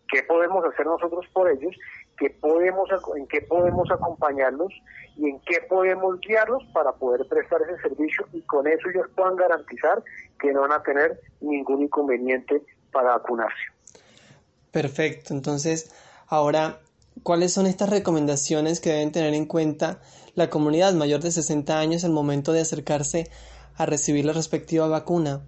qué 0.09 0.22
podemos 0.22 0.64
hacer 0.64 0.87
nosotros 0.87 1.27
por 1.33 1.51
ellos, 1.51 1.74
qué 2.18 2.31
podemos, 2.31 2.89
en 3.16 3.27
qué 3.27 3.43
podemos 3.43 3.91
acompañarlos 3.91 4.72
y 5.16 5.31
en 5.31 5.41
qué 5.41 5.61
podemos 5.68 6.20
guiarlos 6.20 6.62
para 6.72 6.93
poder 6.93 7.27
prestar 7.29 7.62
ese 7.62 7.81
servicio 7.83 8.27
y 8.33 8.43
con 8.43 8.66
eso 8.66 8.89
ellos 8.89 9.07
puedan 9.14 9.37
garantizar 9.37 10.03
que 10.39 10.53
no 10.53 10.62
van 10.62 10.72
a 10.72 10.83
tener 10.83 11.20
ningún 11.41 11.83
inconveniente 11.83 12.62
para 12.93 13.16
vacunarse. 13.16 13.57
Perfecto, 14.70 15.33
entonces 15.35 15.95
ahora, 16.29 16.79
¿cuáles 17.23 17.53
son 17.53 17.67
estas 17.67 17.91
recomendaciones 17.91 18.81
que 18.81 18.91
deben 18.91 19.12
tener 19.12 19.35
en 19.35 19.47
cuenta 19.47 20.01
la 20.35 20.51
comunidad 20.51 20.93
mayor 20.95 21.21
de 21.21 21.31
60 21.31 21.79
años 21.79 22.05
al 22.05 22.12
momento 22.12 22.53
de 22.53 22.61
acercarse 22.61 23.31
a 23.77 23.87
recibir 23.87 24.25
la 24.25 24.33
respectiva 24.33 24.89
vacuna? 24.89 25.41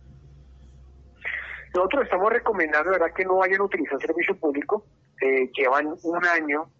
Nosotros 1.74 2.04
estamos 2.04 2.32
recomendando 2.32 2.90
¿verdad? 2.90 3.12
que 3.14 3.24
no 3.24 3.36
vayan 3.36 3.60
a 3.60 3.64
utilizar 3.64 4.00
servicio 4.00 4.36
público, 4.36 4.84
eh, 5.20 5.50
llevan 5.56 5.94
un 6.02 6.24
año 6.24 6.70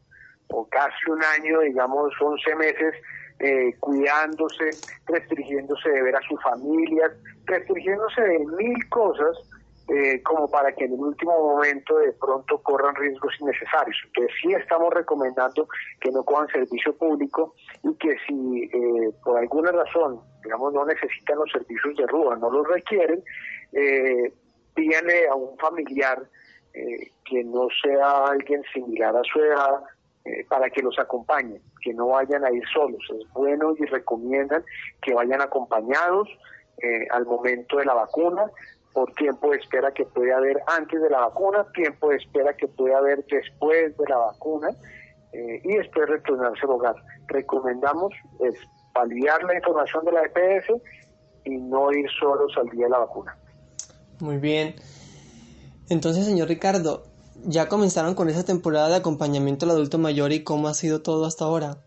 o 0.48 0.66
casi 0.68 1.10
un 1.10 1.22
año, 1.22 1.60
digamos 1.60 2.12
11 2.20 2.54
meses, 2.56 2.94
eh, 3.40 3.74
cuidándose, 3.78 4.70
restringiéndose 5.06 5.90
de 5.90 6.02
ver 6.02 6.16
a 6.16 6.20
sus 6.22 6.42
familias, 6.42 7.12
restringiéndose 7.44 8.22
de 8.22 8.38
mil 8.38 8.88
cosas 8.88 9.36
eh, 9.88 10.22
como 10.22 10.50
para 10.50 10.72
que 10.74 10.84
en 10.84 10.92
el 10.92 11.00
último 11.00 11.32
momento 11.32 11.96
de 11.96 12.12
pronto 12.12 12.62
corran 12.62 12.94
riesgos 12.94 13.32
innecesarios. 13.40 13.96
Entonces 14.06 14.36
sí 14.42 14.52
estamos 14.52 14.92
recomendando 14.92 15.66
que 16.00 16.10
no 16.10 16.22
cojan 16.24 16.46
servicio 16.48 16.94
público 16.96 17.54
y 17.82 17.94
que 17.94 18.16
si 18.26 18.64
eh, 18.64 19.10
por 19.24 19.38
alguna 19.38 19.72
razón, 19.72 20.20
digamos, 20.44 20.74
no 20.74 20.84
necesitan 20.84 21.38
los 21.38 21.50
servicios 21.50 21.96
de 21.96 22.06
RUA, 22.06 22.36
no 22.36 22.50
los 22.50 22.68
requieren, 22.68 23.22
eh, 23.72 24.30
pídanle 24.74 25.26
a 25.28 25.34
un 25.34 25.56
familiar 25.56 26.22
eh, 26.74 27.10
que 27.24 27.42
no 27.44 27.68
sea 27.82 28.26
alguien 28.26 28.62
similar 28.74 29.16
a 29.16 29.22
su 29.24 29.40
edad 29.40 29.82
para 30.50 30.68
que 30.68 30.82
los 30.82 30.98
acompañe, 30.98 31.58
que 31.80 31.94
no 31.94 32.08
vayan 32.08 32.44
a 32.44 32.52
ir 32.52 32.62
solos. 32.68 33.02
Es 33.18 33.26
bueno 33.32 33.74
y 33.78 33.86
recomiendan 33.86 34.62
que 35.00 35.14
vayan 35.14 35.40
acompañados 35.40 36.28
al 37.10 37.24
momento 37.24 37.78
de 37.78 37.86
la 37.86 37.94
vacuna, 37.94 38.44
por 38.92 39.12
tiempo 39.12 39.50
de 39.50 39.58
espera 39.58 39.92
que 39.92 40.04
puede 40.04 40.32
haber 40.32 40.58
antes 40.66 41.00
de 41.00 41.10
la 41.10 41.20
vacuna, 41.20 41.66
tiempo 41.72 42.10
de 42.10 42.16
espera 42.16 42.54
que 42.54 42.66
puede 42.68 42.94
haber 42.94 43.24
después 43.26 43.96
de 43.96 44.04
la 44.08 44.16
vacuna 44.16 44.70
eh, 45.32 45.60
y 45.64 45.76
después 45.76 46.08
retornarse 46.08 46.60
al 46.64 46.70
hogar. 46.70 46.96
Recomendamos 47.26 48.12
es 48.40 48.54
validar 48.94 49.42
la 49.44 49.54
información 49.54 50.04
de 50.04 50.12
la 50.12 50.22
EPS 50.24 50.82
y 51.44 51.56
no 51.56 51.92
ir 51.92 52.06
solos 52.18 52.52
al 52.56 52.68
día 52.70 52.86
de 52.86 52.90
la 52.90 52.98
vacuna. 52.98 53.36
Muy 54.20 54.38
bien. 54.38 54.74
Entonces, 55.88 56.26
señor 56.26 56.48
Ricardo, 56.48 57.04
¿ya 57.44 57.68
comenzaron 57.68 58.14
con 58.14 58.28
esa 58.28 58.44
temporada 58.44 58.88
de 58.88 58.96
acompañamiento 58.96 59.64
al 59.64 59.72
adulto 59.72 59.98
mayor 59.98 60.32
y 60.32 60.42
cómo 60.42 60.68
ha 60.68 60.74
sido 60.74 61.02
todo 61.02 61.24
hasta 61.24 61.44
ahora? 61.44 61.78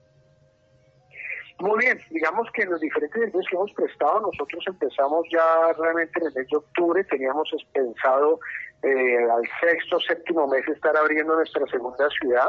Muy 1.62 1.78
bien, 1.78 2.00
digamos 2.10 2.50
que 2.54 2.64
en 2.64 2.72
los 2.72 2.82
diferentes 2.82 3.20
servicios 3.20 3.46
que 3.48 3.56
hemos 3.56 3.72
prestado, 3.74 4.20
nosotros 4.22 4.64
empezamos 4.66 5.28
ya 5.32 5.74
realmente 5.78 6.20
en 6.20 6.26
el 6.26 6.34
mes 6.34 6.48
de 6.50 6.58
octubre, 6.58 7.04
teníamos 7.04 7.52
pensado 7.72 8.40
eh, 8.82 9.30
al 9.32 9.44
sexto, 9.60 10.00
séptimo 10.00 10.48
mes 10.48 10.68
estar 10.68 10.98
abriendo 10.98 11.36
nuestra 11.36 11.64
segunda 11.68 12.10
ciudad 12.20 12.48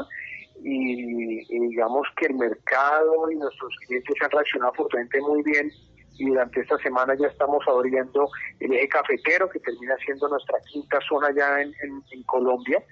y, 0.65 1.45
digamos 1.47 2.09
que 2.17 2.27
el 2.27 2.37
mercado 2.37 3.31
y 3.31 3.37
nuestros 3.37 3.77
clientes 3.87 4.17
han 4.23 4.31
reaccionado 4.31 4.73
fuertemente 4.73 5.21
muy 5.21 5.43
bien 5.43 5.71
y 6.19 6.27
durante 6.27 6.61
esta 6.61 6.79
semana 6.79 7.15
ya 7.19 7.29
estamos 7.29 7.63
abriendo 7.67 8.29
el 8.61 8.73
eje 8.73 8.89
cafetero 8.89 9.49
que 9.49 9.61
termina 9.61 9.97
siendo 10.05 10.29
nuestra 10.29 10.59
quinta 10.71 10.99
zona 11.09 11.29
ya 11.35 11.61
en, 11.61 11.73
en 12.11 12.23
Colombia 12.25 12.83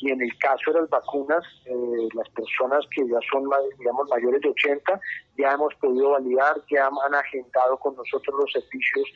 y 0.00 0.10
en 0.10 0.20
el 0.20 0.36
caso 0.38 0.72
de 0.72 0.80
las 0.80 0.90
vacunas, 0.90 1.42
eh, 1.64 2.08
las 2.14 2.28
personas 2.30 2.84
que 2.94 3.06
ya 3.08 3.18
son, 3.30 3.44
digamos, 3.78 4.08
mayores 4.10 4.40
de 4.42 4.50
80, 4.50 5.00
ya 5.38 5.52
hemos 5.52 5.74
podido 5.76 6.10
validar, 6.10 6.56
ya 6.70 6.86
han 6.86 7.14
agendado 7.14 7.78
con 7.78 7.96
nosotros 7.96 8.36
los 8.38 8.52
servicios 8.52 9.08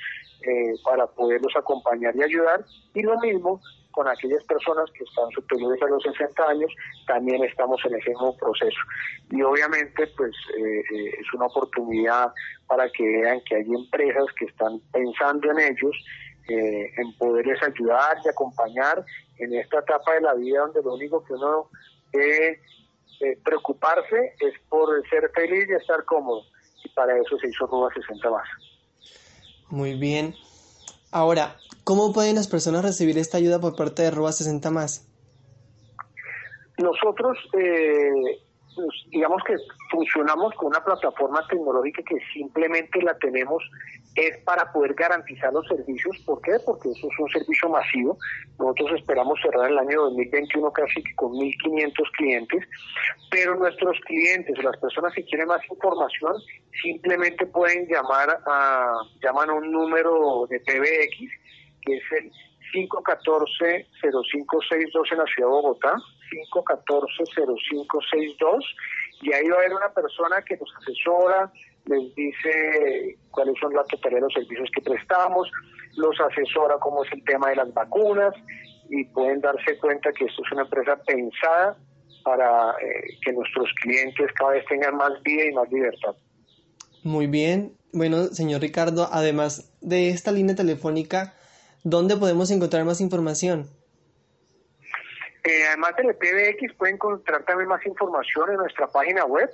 eh, 0.43 0.75
para 0.85 1.07
poderlos 1.07 1.55
acompañar 1.57 2.17
y 2.17 2.23
ayudar. 2.23 2.65
Y 2.95 3.03
lo 3.03 3.19
mismo 3.21 3.61
con 3.91 4.09
aquellas 4.09 4.43
personas 4.45 4.91
que 4.93 5.05
están 5.05 5.31
superiores 5.31 5.83
a 5.83 5.87
los 5.87 6.03
60 6.03 6.43
años, 6.49 6.73
también 7.07 7.43
estamos 7.45 7.81
en 7.85 7.95
ese 7.97 8.11
mismo 8.11 8.37
proceso. 8.37 8.79
Y 9.31 9.43
obviamente, 9.43 10.07
pues 10.17 10.33
eh, 10.59 10.83
es 11.19 11.35
una 11.35 11.47
oportunidad 11.47 12.33
para 12.67 12.89
que 12.91 13.03
vean 13.03 13.41
que 13.49 13.57
hay 13.57 13.67
empresas 13.67 14.27
que 14.39 14.47
están 14.47 14.81
pensando 14.93 15.51
en 15.51 15.59
ellos 15.61 15.97
eh, 16.49 16.91
en 16.97 17.13
poderles 17.17 17.63
ayudar 17.63 18.17
y 18.25 18.29
acompañar 18.29 19.05
en 19.39 19.55
esta 19.55 19.79
etapa 19.79 20.15
de 20.15 20.21
la 20.23 20.35
vida 20.35 20.61
donde 20.61 20.83
lo 20.83 20.95
único 20.95 21.25
que 21.25 21.35
uno 21.35 21.69
debe 22.13 22.61
eh, 23.21 23.39
preocuparse 23.45 24.35
es 24.41 24.55
por 24.69 24.89
ser 25.09 25.31
feliz 25.35 25.69
y 25.69 25.75
estar 25.75 26.05
cómodo. 26.05 26.43
Y 26.85 26.89
para 26.91 27.17
eso 27.19 27.39
se 27.39 27.49
hizo 27.49 27.67
Ruba 27.67 27.93
60 27.95 28.31
más. 28.31 28.49
Muy 29.69 29.95
bien. 29.95 30.35
Ahora, 31.13 31.57
¿cómo 31.85 32.13
pueden 32.13 32.37
las 32.37 32.49
personas 32.49 32.85
recibir 32.85 33.19
esta 33.19 33.39
ayuda 33.39 33.61
por 33.61 33.75
parte 33.75 34.03
de 34.03 34.11
Ruba 34.11 34.33
60 34.33 34.71
más? 34.71 35.09
Nosotros 36.79 37.37
eh, 37.59 38.41
digamos 39.11 39.43
que 39.45 39.57
funcionamos 39.91 40.55
con 40.55 40.69
una 40.69 40.85
plataforma 40.85 41.47
tecnológica 41.49 42.03
que 42.03 42.17
simplemente 42.33 43.03
la 43.03 43.17
tenemos 43.19 43.63
es 44.17 44.39
para 44.39 44.73
poder 44.73 44.95
garantizar 44.95 45.53
los 45.53 45.67
servicios. 45.67 46.17
¿Por 46.27 46.41
qué? 46.43 46.53
Porque 46.65 46.91
eso 46.91 47.09
es 47.11 47.19
un 47.19 47.29
servicio 47.31 47.69
masivo. 47.69 48.19
Nosotros 48.59 48.93
esperamos 48.99 49.39
cerrar 49.43 49.71
el 49.71 49.79
año 49.79 50.03
2021 50.03 50.73
casi 50.73 51.03
con 51.15 51.33
1.500 51.33 51.93
clientes, 52.17 52.65
pero 53.31 53.55
nuestros 53.57 53.99
clientes, 54.07 54.63
las 54.63 54.77
personas 54.79 55.15
que 55.15 55.25
quieren 55.25 55.49
más 55.49 55.63
información, 55.71 56.35
simplemente 56.83 57.47
pueden 57.47 57.87
llamar 57.87 58.41
a, 58.47 58.95
llaman 59.23 59.51
a 59.51 59.55
un 59.55 59.71
número 59.71 60.47
de 60.49 60.59
PBX, 60.61 61.31
que 61.83 61.97
es 61.97 62.03
el 62.19 62.33
514-0562 62.73 65.13
en 65.13 65.19
la 65.19 65.25
ciudad 65.25 65.37
de 65.37 65.45
Bogotá, 65.47 65.95
514-0562, 66.53 68.65
y 69.23 69.33
ahí 69.33 69.49
va 69.49 69.57
a 69.57 69.61
haber 69.61 69.75
una 69.75 69.93
persona 69.93 70.43
que 70.43 70.57
nos 70.57 70.73
asesora, 70.77 71.53
les 71.87 72.15
dice 72.15 73.19
cuáles 73.31 73.59
son 73.61 73.75
la 73.75 73.85
totalidad 73.85 74.21
de 74.21 74.27
los 74.27 74.33
servicios 74.33 74.71
que 74.75 74.81
prestamos, 74.83 75.51
los 75.97 76.19
asesora 76.21 76.79
cómo 76.79 77.05
es 77.05 77.13
el 77.13 77.25
tema 77.25 77.51
de 77.51 77.57
las 77.57 77.75
vacunas 77.75 78.33
y 78.89 79.05
pueden 79.07 79.41
darse 79.41 79.77
cuenta 79.79 80.13
que 80.13 80.25
esto 80.25 80.43
es 80.45 80.53
una 80.53 80.63
empresa 80.63 80.97
pensada 81.05 81.77
para 82.25 82.77
eh, 82.81 83.19
que 83.25 83.33
nuestros 83.33 83.69
clientes 83.83 84.31
cada 84.35 84.53
vez 84.53 84.65
tengan 84.67 84.97
más 84.97 85.21
vida 85.23 85.47
y 85.47 85.53
más 85.53 85.69
libertad. 85.71 86.15
Muy 87.03 87.27
bien. 87.27 87.77
Bueno, 87.93 88.27
señor 88.27 88.61
Ricardo, 88.61 89.09
además 89.11 89.73
de 89.81 90.11
esta 90.11 90.33
línea 90.33 90.55
telefónica, 90.55 91.35
¿dónde 91.85 92.17
podemos 92.17 92.51
encontrar 92.51 92.85
más 92.85 93.01
información? 93.01 93.71
Eh, 95.45 95.65
además 95.69 95.93
del 95.97 96.15
PBX 96.15 96.75
pueden 96.77 96.97
encontrar 96.97 97.45
también 97.45 97.69
más 97.69 97.87
información 97.87 98.51
en 98.51 98.57
nuestra 98.57 98.89
página 98.89 99.25
web. 99.25 99.49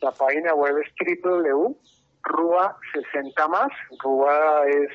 La 0.00 0.10
página 0.12 0.52
web 0.54 0.76
es 0.78 0.92
www.rua60 1.22 3.48
más. 3.48 3.70
Rua 4.02 4.64
es, 4.68 4.90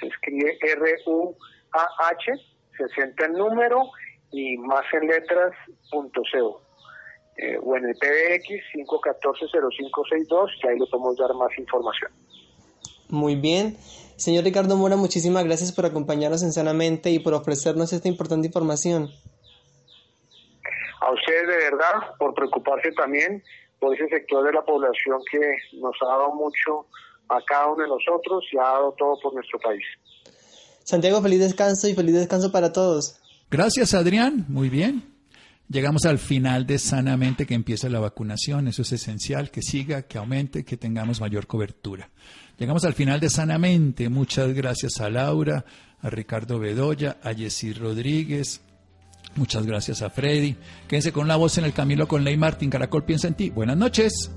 se 0.00 0.08
escribe 0.08 0.58
R-U-A-H, 0.60 2.32
60 2.76 3.24
en 3.24 3.32
número 3.32 3.84
y 4.32 4.58
más 4.58 4.84
en 4.92 5.06
letras, 5.06 5.52
punto 5.90 6.20
CO. 6.32 6.60
Eh, 7.36 7.58
o 7.60 7.76
en 7.76 7.86
el 7.86 7.94
PBX 7.94 8.48
514-0562 8.74 10.50
y 10.62 10.68
ahí 10.68 10.78
le 10.78 10.86
podemos 10.86 11.16
dar 11.16 11.34
más 11.34 11.50
información. 11.58 12.12
Muy 13.08 13.34
bien. 13.36 13.76
Señor 14.16 14.44
Ricardo 14.44 14.76
Mora, 14.76 14.96
muchísimas 14.96 15.44
gracias 15.44 15.72
por 15.72 15.86
acompañarnos 15.86 16.42
en 16.42 16.52
Sanamente 16.52 17.10
y 17.10 17.18
por 17.18 17.34
ofrecernos 17.34 17.92
esta 17.92 18.08
importante 18.08 18.46
información. 18.46 19.10
A 21.00 21.12
ustedes 21.12 21.48
de 21.48 21.56
verdad 21.56 22.14
por 22.18 22.34
preocuparse 22.34 22.92
también 22.92 23.42
por 23.78 23.94
ese 23.94 24.08
sector 24.08 24.44
de 24.44 24.52
la 24.52 24.62
población 24.62 25.20
que 25.30 25.38
nos 25.78 25.94
ha 26.02 26.06
dado 26.06 26.34
mucho 26.34 26.86
a 27.28 27.40
cada 27.44 27.66
uno 27.66 27.82
de 27.82 27.88
nosotros 27.88 28.44
y 28.52 28.58
ha 28.58 28.62
dado 28.62 28.94
todo 28.96 29.18
por 29.22 29.34
nuestro 29.34 29.58
país. 29.58 29.84
Santiago, 30.84 31.20
feliz 31.22 31.40
descanso 31.40 31.88
y 31.88 31.94
feliz 31.94 32.14
descanso 32.14 32.52
para 32.52 32.72
todos. 32.72 33.20
Gracias, 33.50 33.94
Adrián. 33.94 34.44
Muy 34.48 34.68
bien. 34.68 35.13
Llegamos 35.74 36.04
al 36.04 36.20
final 36.20 36.68
de 36.68 36.78
Sanamente 36.78 37.46
que 37.46 37.54
empieza 37.54 37.88
la 37.88 37.98
vacunación. 37.98 38.68
Eso 38.68 38.82
es 38.82 38.92
esencial, 38.92 39.50
que 39.50 39.60
siga, 39.60 40.02
que 40.02 40.18
aumente, 40.18 40.64
que 40.64 40.76
tengamos 40.76 41.20
mayor 41.20 41.48
cobertura. 41.48 42.10
Llegamos 42.56 42.84
al 42.84 42.94
final 42.94 43.18
de 43.18 43.28
Sanamente. 43.28 44.08
Muchas 44.08 44.52
gracias 44.52 45.00
a 45.00 45.10
Laura, 45.10 45.64
a 46.00 46.10
Ricardo 46.10 46.60
Bedoya, 46.60 47.16
a 47.24 47.34
Jessy 47.34 47.72
Rodríguez. 47.72 48.60
Muchas 49.34 49.66
gracias 49.66 50.00
a 50.02 50.10
Freddy. 50.10 50.54
Quédense 50.86 51.10
con 51.10 51.26
la 51.26 51.34
voz 51.34 51.58
en 51.58 51.64
el 51.64 51.72
Camilo 51.72 52.06
con 52.06 52.22
Ley 52.22 52.36
Martín. 52.36 52.70
Caracol 52.70 53.04
piensa 53.04 53.26
en 53.26 53.34
ti. 53.34 53.50
Buenas 53.50 53.76
noches. 53.76 54.30